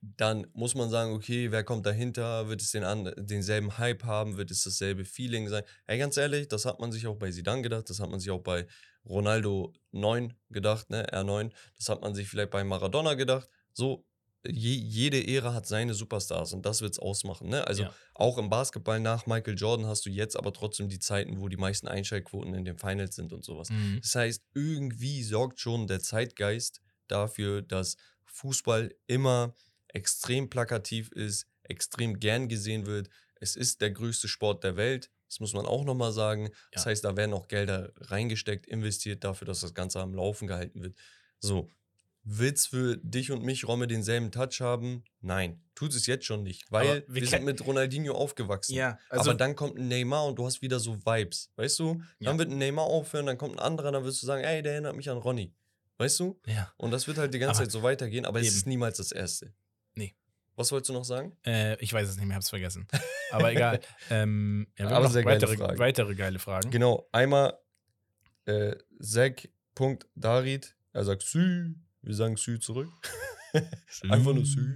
[0.00, 2.48] dann muss man sagen, okay, wer kommt dahinter?
[2.48, 4.36] Wird es den an, denselben Hype haben?
[4.36, 5.64] Wird es dasselbe Feeling sein?
[5.86, 8.30] Ey, ganz ehrlich, das hat man sich auch bei Zidane gedacht, das hat man sich
[8.30, 8.66] auch bei
[9.04, 13.48] Ronaldo 9 gedacht, ne, R9, das hat man sich vielleicht bei Maradona gedacht.
[13.72, 14.04] So,
[14.46, 17.66] je, jede Ära hat seine Superstars und das wird es ausmachen, ne?
[17.66, 17.94] Also Ja.
[18.14, 21.56] auch im Basketball nach Michael Jordan hast du jetzt aber trotzdem die Zeiten, wo die
[21.56, 23.70] meisten Einschaltquoten in den Finals sind und sowas.
[23.70, 24.00] Mhm.
[24.02, 27.96] Das heißt, irgendwie sorgt schon der Zeitgeist dafür, dass
[28.26, 29.54] Fußball immer
[29.88, 33.08] extrem plakativ ist, extrem gern gesehen wird.
[33.40, 35.10] Es ist der größte Sport der Welt.
[35.28, 36.50] Das muss man auch nochmal sagen.
[36.72, 36.90] Das Ja.
[36.90, 40.96] heißt, da werden auch Gelder reingesteckt, investiert dafür, dass das Ganze am Laufen gehalten wird.
[41.40, 41.70] So,
[42.30, 45.02] Wird's für dich und mich, Romme, denselben Touch haben?
[45.22, 48.74] Nein, tut es jetzt schon nicht, weil wir, wir sind mit Ronaldinho aufgewachsen.
[48.74, 51.94] Ja, also aber dann kommt ein Neymar und du hast wieder so Vibes, weißt du?
[52.20, 52.38] Dann Ja.
[52.38, 54.94] wird ein Neymar aufhören, dann kommt ein anderer, dann wirst du sagen, ey, der erinnert
[54.94, 55.54] mich an Ronny.
[55.96, 56.38] Weißt du?
[56.46, 56.70] ja.
[56.76, 58.56] Und das wird halt die ganze Aber Zeit so weitergehen, aber es eben.
[58.56, 59.54] ist niemals das Erste.
[59.94, 60.14] Nee.
[60.54, 61.36] Was wolltest du noch sagen?
[61.46, 62.86] Äh, ich weiß es nicht mehr, hab's vergessen.
[63.30, 63.80] Aber egal.
[64.10, 66.70] ähm, ja, wir Aber haben noch sehr geile weitere, weitere geile Fragen.
[66.70, 67.58] Genau, einmal
[68.44, 72.88] äh, Zack.darid, er sagt Sü, wir sagen Sü zurück.
[74.08, 74.74] Einfach nur Sü.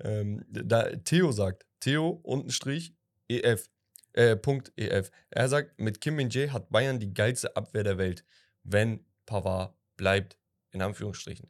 [0.00, 2.94] Ähm, da, Theo sagt, Theo unten Strich
[3.28, 3.70] EF,
[4.12, 5.10] äh, Punkt EF.
[5.30, 8.24] Er sagt, mit Kim Min-jae hat Bayern die geilste Abwehr der Welt,
[8.64, 10.36] wenn Pavard bleibt,
[10.72, 11.48] in Anführungsstrichen.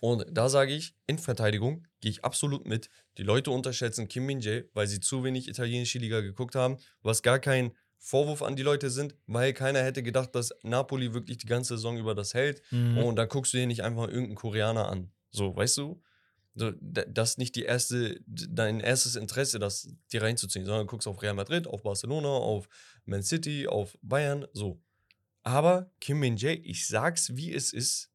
[0.00, 2.88] Und da sage ich, in Verteidigung gehe ich absolut mit.
[3.18, 7.38] Die Leute unterschätzen Kim Min-jae, weil sie zu wenig italienische Liga geguckt haben, was gar
[7.38, 7.72] kein
[8.02, 11.98] Vorwurf an die Leute sind, weil keiner hätte gedacht, dass Napoli wirklich die ganze Saison
[11.98, 12.62] über das hält.
[12.70, 12.98] Mhm.
[12.98, 15.10] Und dann guckst du dir nicht einfach irgendeinen Koreaner an.
[15.30, 16.02] So, weißt du?
[16.54, 20.90] So, da- das ist nicht die erste, dein erstes Interesse, das dir reinzuziehen, sondern du
[20.90, 22.68] guckst auf Real Madrid, auf Barcelona, auf
[23.04, 24.80] Man City, auf Bayern, so.
[25.42, 28.10] Aber Kim Min-jae, ich sag's, wie es ist.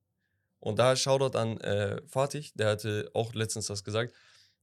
[0.60, 4.14] Und da Shoutout an äh, Fatih, der hatte auch letztens das gesagt.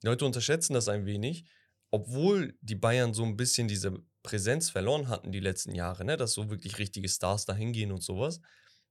[0.03, 1.45] Die Leute unterschätzen das ein wenig,
[1.93, 6.17] obwohl die Bayern so ein bisschen diese Präsenz verloren hatten die letzten Jahre, ne?
[6.17, 8.41] dass so wirklich richtige Stars dahin gehen und sowas.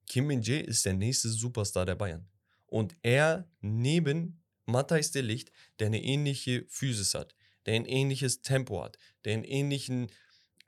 [0.07, 2.30] Kim Min-jae ist der nächste Superstar der Bayern.
[2.68, 8.84] Und er neben Matthijs de Licht, der eine ähnliche Physis hat, der ein ähnliches Tempo
[8.84, 10.11] hat, der einen ähnlichen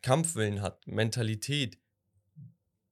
[0.02, 1.78] Kampfwillen hat, Mentalität,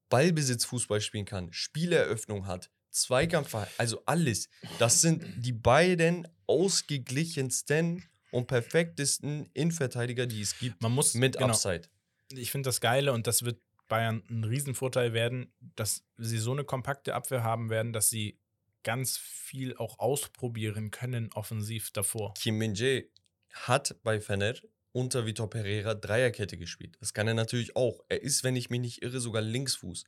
[0.09, 4.49] Ballbesitz Fußball spielen kann, Spieleröffnung hat, Zweikampf, also alles.
[4.77, 11.49] Das sind die beiden ausgeglichensten und perfektesten Innenverteidiger, die es gibt, Man muss mit genau,
[11.49, 11.84] Upside.
[12.34, 16.64] ich finde das Geile und das wird Bayern ein Riesenvorteil werden, dass sie so eine
[16.64, 18.40] kompakte Abwehr haben werden, dass sie
[18.84, 22.34] ganz viel auch ausprobieren können offensiv davor.
[22.36, 23.10] Kim Min-jae
[23.52, 24.56] hat bei Fener
[24.94, 26.98] unter Vitor Pereira Dreierkette gespielt.
[26.99, 28.03] Das kann er natürlich auch.
[28.10, 30.03] Er ist, wenn ich mich nicht irre, sogar Linksfuß.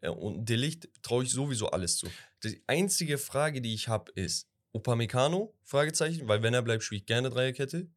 [0.00, 2.08] Äh, Und Delicht traue ich sowieso alles zu.
[2.44, 5.54] Die einzige Frage, die ich habe, ist Upamecano?
[5.62, 7.88] Fragezeichen, weil wenn er bleibt, spiele ich gerne Dreierkette.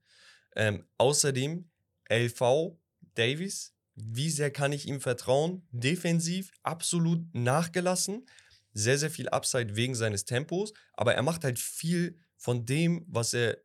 [0.55, 1.69] Ähm, außerdem
[2.09, 2.77] LV
[3.15, 5.67] Davies, wie sehr kann ich ihm vertrauen?
[5.71, 8.25] Defensiv absolut nachgelassen.
[8.73, 13.33] Sehr, sehr viel Upside wegen seines Tempos, aber er macht halt viel von dem, was
[13.33, 13.57] er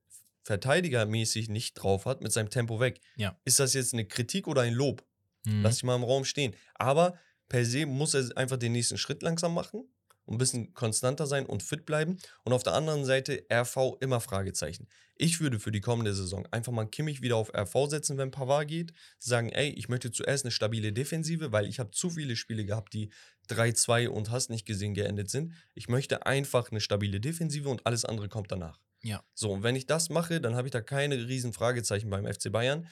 [0.42, 3.00] verteidigermäßig nicht drauf hat, mit seinem Tempo weg.
[3.16, 3.38] Ja.
[3.44, 5.04] Ist das jetzt eine Kritik oder ein Lob?
[5.44, 5.62] Mhm.
[5.62, 6.54] Lass ich mal im Raum stehen.
[6.74, 7.18] Aber
[7.48, 9.88] per se muss er einfach den nächsten Schritt langsam machen
[10.26, 12.18] und ein bisschen konstanter sein und fit bleiben.
[12.44, 14.88] Und auf der anderen Seite RV immer Fragezeichen.
[15.14, 18.68] Ich würde für die kommende Saison einfach mal Kimmich wieder auf RV setzen, wenn Pavard
[18.68, 18.92] geht.
[19.18, 22.92] Sagen, ey, ich möchte zuerst eine stabile Defensive, weil ich habe zu viele Spiele gehabt,
[22.92, 23.10] die
[23.48, 25.54] 3-2 und hast nicht gesehen geendet sind.
[25.74, 28.78] Ich möchte einfach eine stabile Defensive und alles andere kommt danach.
[29.02, 29.22] Ja.
[29.34, 32.50] So, und wenn ich das mache, dann habe ich da keine riesen Fragezeichen beim FC
[32.50, 32.86] Bayern.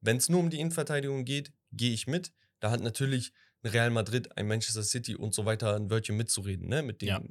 [0.00, 2.32] Wenn es nur um die Innenverteidigung geht, gehe ich mit.
[2.60, 3.32] Da hat natürlich
[3.64, 6.82] Real Madrid, ein Manchester City und so weiter ein Wörtchen mitzureden, ne?
[6.82, 7.22] Mit den Ja.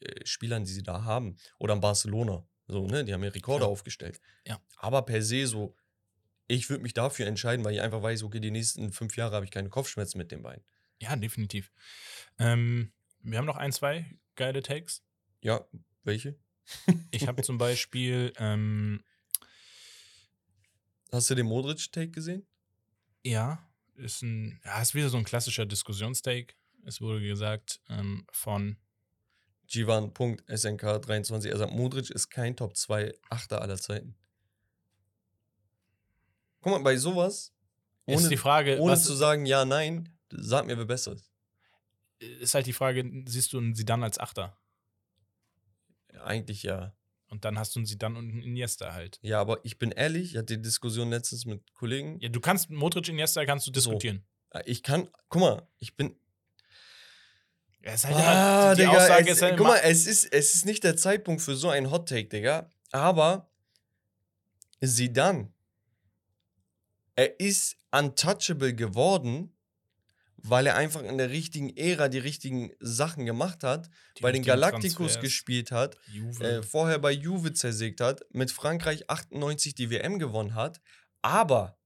[0.00, 1.36] äh, Spielern, die sie da haben.
[1.58, 2.46] Oder ein Barcelona.
[2.66, 3.04] So, ne?
[3.04, 3.70] Die haben ja Rekorde Klar.
[3.70, 4.20] aufgestellt.
[4.46, 4.60] Ja.
[4.76, 5.74] Aber per se so,
[6.46, 9.44] ich würde mich dafür entscheiden, weil ich einfach weiß, okay, die nächsten fünf Jahre habe
[9.44, 10.64] ich keine Kopfschmerzen mit den beiden.
[11.00, 11.72] Ja, definitiv.
[12.38, 15.02] Ähm, wir haben noch ein, zwei geile Takes.
[15.42, 15.66] Ja,
[16.04, 16.38] welche?
[17.10, 19.02] Ich habe zum Beispiel, ähm,
[21.10, 22.46] Hast du den Modric-Take gesehen?
[23.24, 23.64] ja,
[23.98, 26.54] ist ein, ja, ist wieder so ein klassischer Diskussionstake.
[26.84, 28.78] Es wurde gesagt ähm, von,
[29.68, 31.48] Jivan.snk23.
[31.48, 34.16] Er sagt, Modric ist kein Top 2 Achter aller Zeiten.
[36.60, 37.52] Guck mal, bei sowas,
[38.06, 41.30] ist ohne, die Frage, ohne zu sagen ja, nein, sag mir, wer besser ist.
[42.18, 44.58] ist halt die Frage, siehst du einen Sidan als Achter?
[46.24, 46.96] Eigentlich ja.
[47.28, 49.18] Und dann hast du einen Sidan und einen Iniesta halt.
[49.22, 52.18] Ja, aber ich bin ehrlich, ich hatte die Diskussion letztens mit Kollegen.
[52.20, 54.24] Ja, du kannst, Modric, Iniesta kannst du diskutieren.
[54.64, 56.16] Ich kann, guck mal, ich bin.
[57.84, 60.54] Ja, ist halt Ah, die Digga, Aussage es, ist halt guck mal, es ist, es
[60.54, 62.70] ist nicht der Zeitpunkt für so einen Hot Take, Digga.
[62.92, 63.50] Aber
[64.80, 65.52] Sidan,
[67.14, 69.54] er ist untouchable geworden,
[70.42, 74.42] weil er einfach in der richtigen Ära die richtigen Sachen gemacht hat, die bei den
[74.44, 75.96] Galacticos Transfers, gespielt hat,
[76.40, 80.80] äh, vorher bei Juve zersägt hat, mit Frankreich 98 die WM gewonnen hat,
[81.22, 81.76] aber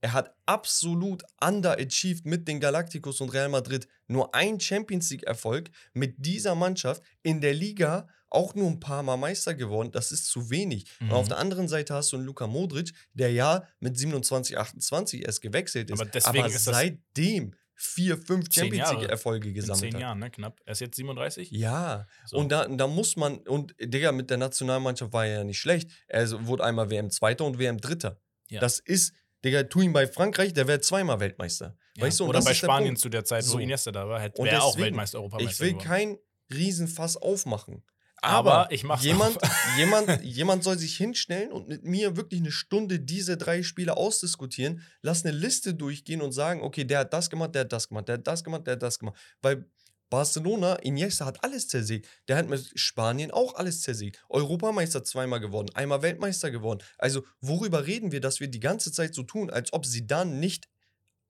[0.00, 3.86] er hat absolut underachieved mit den Galacticos und Real Madrid.
[4.08, 9.16] Nur ein Champions League-Erfolg mit dieser Mannschaft in der Liga auch nur ein paar Mal
[9.16, 9.92] Meister geworden.
[9.92, 10.86] Das ist zu wenig.
[11.00, 11.12] Und Mhm.
[11.12, 15.40] auf der anderen Seite hast du einen Luka Modric, der ja mit 27, 28 erst
[15.42, 16.00] gewechselt ist.
[16.00, 18.92] Aber deswegen ist das- seitdem vier, fünf Zehn Champions.
[18.92, 20.00] League-Erfolge in gesammelt zehn hat.
[20.00, 20.30] Jahren, ne?
[20.30, 20.60] Knapp.
[20.64, 21.50] Er ist jetzt 37.
[21.50, 22.36] Ja, So.
[22.38, 25.90] und da, da muss man, und Digga, mit der Nationalmannschaft war er ja nicht schlecht.
[26.06, 28.20] Er wurde einmal WM-Zweiter und WM-Dritter.
[28.48, 28.60] Ja.
[28.60, 29.14] Das ist,
[29.44, 31.76] Digga, tu ihn bei Frankreich, der wäre zweimal Weltmeister.
[31.96, 32.04] Ja.
[32.04, 33.00] Weißt du, Oder bei der Spanien Punkt.
[33.00, 33.54] zu der Zeit, So.
[33.54, 35.84] wo Iniesta da war, wäre auch Weltmeister, Europameister Ich will geworden.
[35.88, 36.18] kein
[36.52, 37.82] Riesenfass aufmachen.
[38.22, 39.36] Aber Aber, ich mach's jemand,
[39.76, 44.82] jemand, jemand soll sich hinstellen und mit mir wirklich eine Stunde diese drei Spiele ausdiskutieren.
[45.02, 48.08] Lass eine Liste durchgehen und sagen, okay, der hat das gemacht, der hat das gemacht,
[48.08, 49.18] der hat das gemacht, der hat das gemacht.
[49.42, 49.66] Weil
[50.08, 52.06] Barcelona, Iniesta hat alles zersägt.
[52.28, 54.22] Der hat mit Spanien auch alles zersägt.
[54.28, 56.80] Europameister zweimal geworden, einmal Weltmeister geworden.
[56.98, 60.38] Also worüber reden wir, dass wir die ganze Zeit so tun, als ob sie dann
[60.38, 60.68] nicht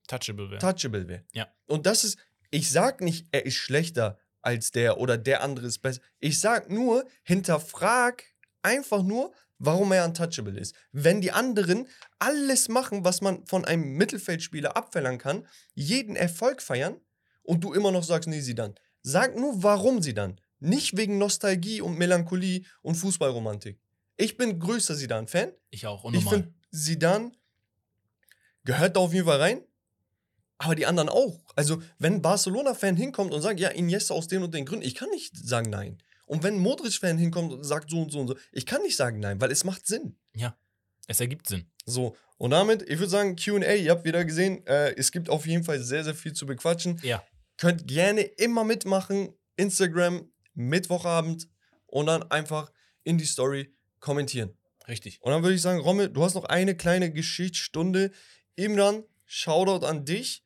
[0.07, 0.59] Touchable wäre.
[0.59, 1.23] touchable wäre.
[1.31, 1.47] Ja.
[1.65, 2.17] Und das ist,
[2.51, 6.01] ich sag nicht, er ist schlechter als der oder der andere ist besser.
[6.19, 8.23] Ich sag nur, hinterfrag
[8.61, 10.75] einfach nur, warum er untouchable ist.
[10.91, 11.87] Wenn die anderen
[12.19, 16.99] alles machen, was man von einem Mittelfeldspieler abverlangen kann, jeden Erfolg feiern
[17.41, 18.75] und du immer noch sagst, nee, sie dann.
[19.01, 20.39] Sag nur, warum sie dann.
[20.59, 23.79] Nicht wegen Nostalgie und Melancholie und Fußballromantik.
[24.15, 25.51] Ich bin größter Sidan-Fan.
[25.71, 26.33] ich auch, Ich unnormal.
[26.35, 27.35] finde, Sidan
[28.63, 29.61] gehört da auf jeden Fall rein.
[30.63, 31.41] Aber die anderen auch.
[31.55, 35.09] Also, wenn Barcelona-Fan hinkommt und sagt, ja, Iniesta aus den und den Gründen, ich kann
[35.09, 35.97] nicht sagen nein.
[36.25, 38.95] Und wenn ein Modric-Fan hinkommt und sagt so und so und so, ich kann nicht
[38.95, 40.15] sagen nein, weil es macht Sinn.
[40.35, 40.55] ja,
[41.07, 41.65] es ergibt Sinn.
[41.85, 45.45] So, und damit, ich würde sagen, QA, ihr habt wieder gesehen, äh, es gibt auf
[45.45, 46.99] jeden Fall sehr, sehr viel zu bequatschen.
[47.03, 47.23] Ja,
[47.57, 49.33] Könnt gerne immer mitmachen.
[49.57, 51.47] Instagram, Mittwochabend
[51.85, 52.71] und dann einfach
[53.03, 54.57] in die Story kommentieren.
[54.87, 55.21] richtig.
[55.21, 58.11] Und dann würde ich sagen, Rommel, du hast noch eine kleine Geschichtsstunde.
[58.55, 60.43] Imran, Shoutout an dich.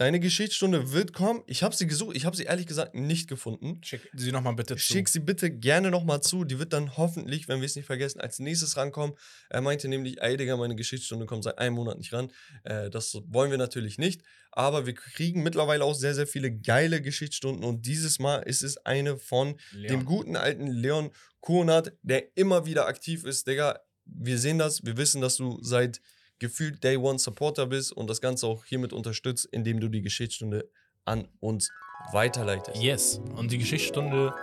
[0.00, 1.42] Deine Geschichtsstunde wird kommen.
[1.46, 3.82] Ich habe sie gesucht, ich habe sie ehrlich gesagt nicht gefunden.
[3.84, 4.82] Schick sie nochmal bitte zu.
[4.82, 6.44] Schick sie bitte gerne nochmal zu.
[6.44, 9.14] Die wird dann hoffentlich, wenn wir es nicht vergessen, als nächstes rankommen.
[9.50, 12.32] Er meinte nämlich, ey Digga, meine Geschichtsstunde kommt seit einem Monat nicht ran.
[12.64, 14.22] Äh, das wollen wir natürlich nicht.
[14.52, 17.62] Aber wir kriegen mittlerweile auch sehr, sehr viele geile Geschichtsstunden.
[17.62, 19.86] Und dieses Mal ist es eine von Leon.
[19.86, 21.10] dem guten alten Leon
[21.40, 23.46] Kuhnert, der immer wieder aktiv ist.
[23.46, 26.00] Digga, wir sehen das, wir wissen, dass du seit
[26.40, 30.68] gefühlt Day One Supporter bist und das Ganze auch hiermit unterstützt, indem du die Geschichtsstunde
[31.04, 31.70] an uns
[32.12, 32.82] weiterleitest.
[32.82, 33.20] Yes.
[33.36, 34.34] Und die Geschichtsstunde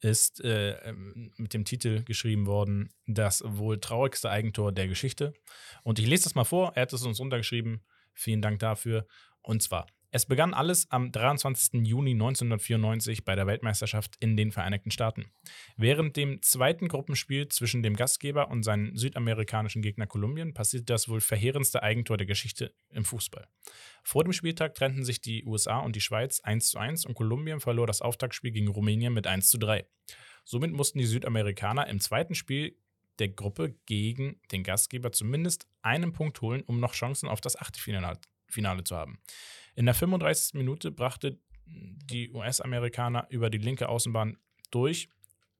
[0.00, 5.34] ist äh, ähm, mit dem Titel geschrieben worden, das wohl traurigste Eigentor der Geschichte.
[5.82, 7.82] Und ich lese das mal vor, er hat es uns runtergeschrieben.
[8.12, 9.06] Vielen Dank dafür.
[9.42, 11.84] Und zwar, es begann alles am 23.
[11.88, 15.24] Juni 1994 bei der Weltmeisterschaft in den Vereinigten Staaten.
[15.76, 21.20] Während dem zweiten Gruppenspiel zwischen dem Gastgeber und seinem südamerikanischen Gegner Kolumbien passierte das wohl
[21.20, 23.48] verheerendste Eigentor der Geschichte im Fußball.
[24.04, 27.58] Vor dem Spieltag trennten sich die USA und die Schweiz 1 zu 1 und Kolumbien
[27.58, 29.84] verlor das Auftaktspiel gegen Rumänien mit 1 zu 3.
[30.44, 32.78] Somit mussten die Südamerikaner im zweiten Spiel
[33.18, 38.20] der Gruppe gegen den Gastgeber zumindest einen Punkt holen, um noch Chancen auf das Achtelfinale
[38.54, 39.18] Finale zu haben.
[39.74, 40.54] In der 35.
[40.54, 44.38] Minute brachte die US-Amerikaner über die linke Außenbahn
[44.70, 45.08] durch,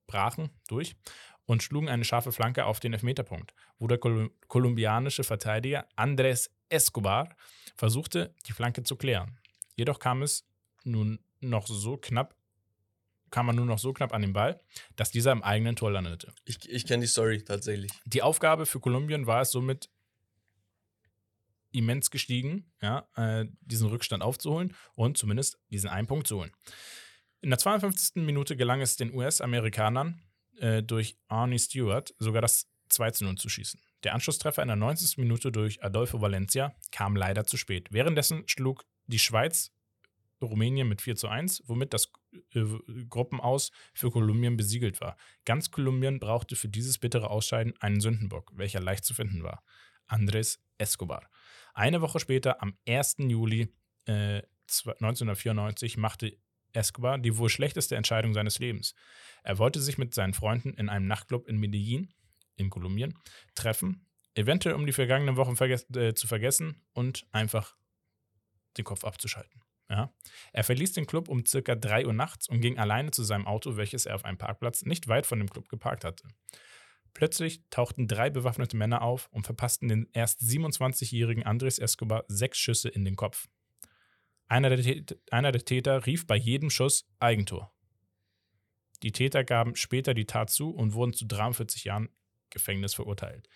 [0.06, 0.96] brachen durch
[1.46, 7.36] und schlugen eine scharfe Flanke auf den Elfmeterpunkt, wo der Kol kolumbianische Verteidiger Andrés Escobar
[7.76, 9.38] versuchte, die Flanke zu klären.
[9.76, 10.46] Jedoch kam es
[10.84, 12.34] nun noch so knapp,
[13.30, 14.60] kam man nur noch so knapp an den Ball,
[14.96, 16.32] dass dieser im eigenen Tor landete.
[16.44, 17.90] Ich, ich kenne die Story tatsächlich.
[18.04, 19.90] Die Aufgabe für Kolumbien war es somit
[21.74, 26.52] immens gestiegen, ja, äh, diesen Rückstand aufzuholen und zumindest diesen einen Punkt zu holen.
[27.40, 28.24] In der 52.
[28.24, 30.20] Minute gelang es den US-Amerikanern
[30.58, 33.80] äh, durch Arnie Stewart sogar das 2 zu 0 zu schießen.
[34.04, 35.18] Der Anschlusstreffer in der 90.
[35.18, 37.88] Minute durch Adolfo Valencia kam leider zu spät.
[37.90, 39.72] Währenddessen schlug die Schweiz
[40.40, 42.12] Rumänien mit 4 zu 1, womit das
[42.52, 42.64] äh,
[43.08, 45.16] Gruppenaus für Kolumbien besiegelt war.
[45.44, 49.62] Ganz Kolumbien brauchte für dieses bittere Ausscheiden einen Sündenbock, welcher leicht zu finden war.
[50.06, 51.28] Andres Escobar.
[51.74, 53.16] Eine Woche später, am 1.
[53.18, 53.68] Juli
[54.06, 56.38] äh, 1994, machte
[56.72, 58.94] Escobar die wohl schlechteste Entscheidung seines Lebens.
[59.42, 62.12] Er wollte sich mit seinen Freunden in einem Nachtclub in Medellin,
[62.56, 63.14] in Kolumbien,
[63.54, 67.76] treffen, eventuell um die vergangenen Wochen verges äh, zu vergessen und einfach
[68.76, 69.62] den Kopf abzuschalten.
[69.88, 70.12] Ja.
[70.52, 73.76] Er verließ den Club um circa 3 Uhr nachts und ging alleine zu seinem Auto,
[73.76, 76.26] welches er auf einem Parkplatz nicht weit von dem Club geparkt hatte.
[77.14, 82.88] Plötzlich tauchten drei bewaffnete Männer auf und verpassten den erst 27-jährigen Andres Escobar sechs Schüsse
[82.88, 83.48] in den Kopf.
[84.46, 87.72] Einer der, einer der Täter rief bei jedem Schuss Eigentor.
[89.02, 92.08] Die Täter gaben später die Tat zu und wurden zu 43 Jahren
[92.50, 93.48] Gefängnis verurteilt.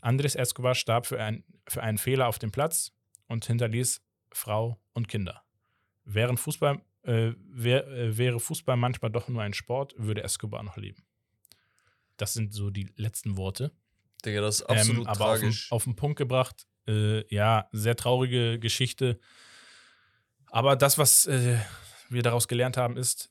[0.00, 2.92] Andres Escobar starb für, ein, für einen Fehler auf dem Platz
[3.26, 4.02] und hinterließ
[4.32, 5.42] Frau und Kinder.
[6.04, 10.76] Während Fußball, äh, wär, äh, wäre Fußball manchmal doch nur ein Sport, würde Escobar noch
[10.76, 11.07] leben.
[12.18, 13.72] Das sind so die letzten Worte.
[14.24, 15.72] Digga, das ist absolut ähm, aber tragisch.
[15.72, 19.18] Auf den, auf den Punkt gebracht, äh, ja, sehr traurige Geschichte.
[20.46, 21.58] Aber das, was äh,
[22.08, 23.30] wir daraus gelernt haben, ist,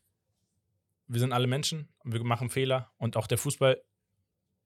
[1.08, 3.82] wir sind alle Menschen und wir machen Fehler und auch der Fußball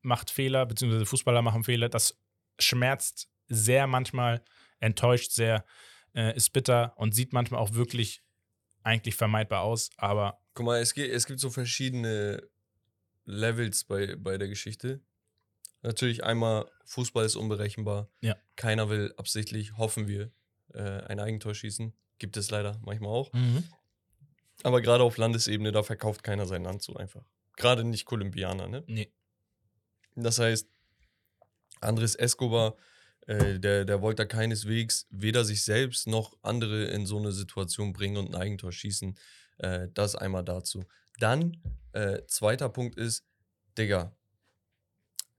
[0.01, 1.89] macht Fehler, beziehungsweise Fußballer machen Fehler.
[1.89, 2.19] Das
[2.59, 4.43] schmerzt sehr manchmal,
[4.79, 5.65] enttäuscht sehr,
[6.13, 8.23] äh, ist bitter und sieht manchmal auch wirklich
[8.83, 10.39] eigentlich vermeidbar aus, aber.
[10.53, 12.41] Guck mal, es, gibt, es gibt so verschiedene
[13.25, 15.01] Levels bei, bei der Geschichte.
[15.81, 18.09] Natürlich einmal, Fußball ist unberechenbar.
[18.21, 18.35] Ja.
[18.55, 20.31] Keiner will absichtlich, hoffen wir,
[20.73, 21.93] äh, ein Eigentor schießen.
[22.19, 23.33] Gibt es leider manchmal auch.
[23.33, 23.63] Mhm.
[24.63, 27.23] Aber gerade auf Landesebene, da verkauft keiner sein Land so einfach.
[27.57, 28.83] Gerade nicht Kolumbianer, ne?
[28.85, 29.11] Nee.
[30.15, 30.67] Das heißt,
[31.79, 32.75] Andres Escobar,
[33.27, 37.93] äh, der, der wollte da keineswegs weder sich selbst noch andere in so eine Situation
[37.93, 39.17] bringen und ein Eigentor schießen.
[39.57, 40.85] Äh, das einmal dazu.
[41.21, 41.61] Dann,
[41.93, 43.23] äh, zweiter Punkt ist,
[43.77, 44.15] Digga,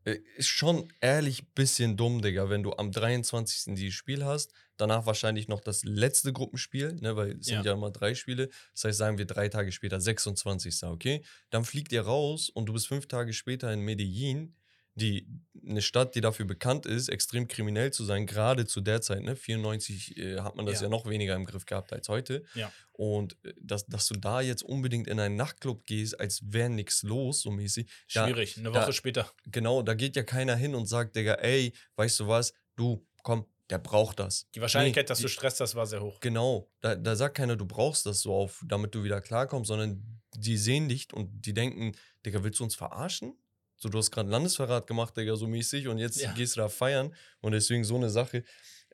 [0.04, 3.74] äh, ist schon ehrlich bisschen dumm, Digga, wenn du am 23.
[3.74, 7.56] dieses Spiel hast, danach wahrscheinlich noch das letzte Gruppenspiel, ne, weil es Ja.
[7.56, 8.48] sind ja immer drei Spiele.
[8.74, 10.84] Das heißt, sagen wir drei Tage später, 26.
[10.84, 11.24] Okay?
[11.50, 14.54] Dann fliegt ihr raus und du bist fünf Tage später in Medellin,
[14.94, 15.26] die
[15.66, 19.36] eine Stadt, die dafür bekannt ist, extrem kriminell zu sein, gerade zu der Zeit, ne?
[19.36, 20.82] 94 äh, hat man das Ja.
[20.82, 20.88] ja.
[20.88, 22.44] noch weniger im Griff gehabt als heute.
[22.54, 22.70] Ja.
[22.92, 27.02] Und äh, dass, dass du da jetzt unbedingt in einen Nachtclub gehst, als wäre nichts
[27.04, 27.88] los, so mäßig.
[28.12, 28.58] Da- Schwierig.
[28.58, 29.30] Eine da- Woche später.
[29.46, 33.46] Genau, da geht ja keiner hin und sagt, Digga, ey, weißt du was, du, komm,
[33.70, 34.48] der braucht das.
[34.54, 36.18] Die Wahrscheinlichkeit, Nee, dass die- du Stress hast, war sehr hoch.
[36.20, 40.20] Genau, da, da sagt keiner, du brauchst das so auf, damit du wieder klarkommst, sondern
[40.36, 41.92] die sehen dich und die denken,
[42.26, 43.34] Digga, willst du uns verarschen?
[43.82, 46.32] So, du hast gerade Landesverrat gemacht, Digga, so mäßig und jetzt Ja.
[46.34, 48.44] gehst du da feiern und deswegen so eine Sache.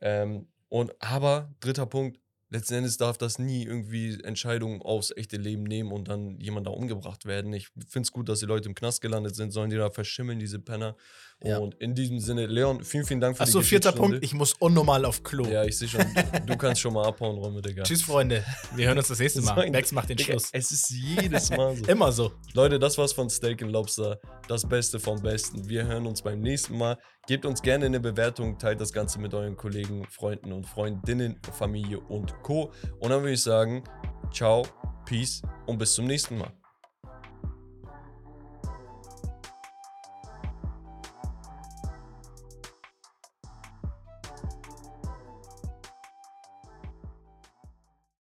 [0.00, 5.64] Ähm, und aber, dritter Punkt, letzten Endes darf das nie irgendwie Entscheidungen aufs echte Leben
[5.64, 7.52] nehmen und dann jemand da umgebracht werden.
[7.52, 10.38] Ich finde es gut, dass die Leute im Knast gelandet sind, sollen die da verschimmeln,
[10.38, 10.96] diese Penner.
[11.44, 11.58] Ja.
[11.58, 14.16] Und in diesem Sinne, Leon, vielen, vielen Dank für Achso, die vierter Geschichtsstunde.
[14.16, 14.24] Punkt.
[14.24, 15.46] Ich muss unnormal auf Klo.
[15.46, 16.04] Ja, ich sehe schon,
[16.46, 17.84] du kannst schon mal abhauen, Romme, Digga.
[17.84, 18.44] Tschüss, Freunde.
[18.74, 19.56] Wir hören uns das nächste Mal.
[19.60, 20.48] ein- Bex macht den Digga, Schluss.
[20.52, 21.84] Es ist jedes Mal so.
[21.88, 22.32] Immer so.
[22.54, 24.18] Leute, das war's von Steak and Lobster.
[24.48, 25.68] Das Beste vom Besten.
[25.68, 26.98] Wir hören uns beim nächsten Mal.
[27.28, 32.00] Gebt uns gerne eine Bewertung, teilt das Ganze mit euren Kollegen, Freunden und Freundinnen, Familie
[32.00, 32.72] und Co.
[32.98, 33.84] Und dann würde ich sagen,
[34.32, 34.66] ciao,
[35.06, 36.50] peace und bis zum nächsten Mal.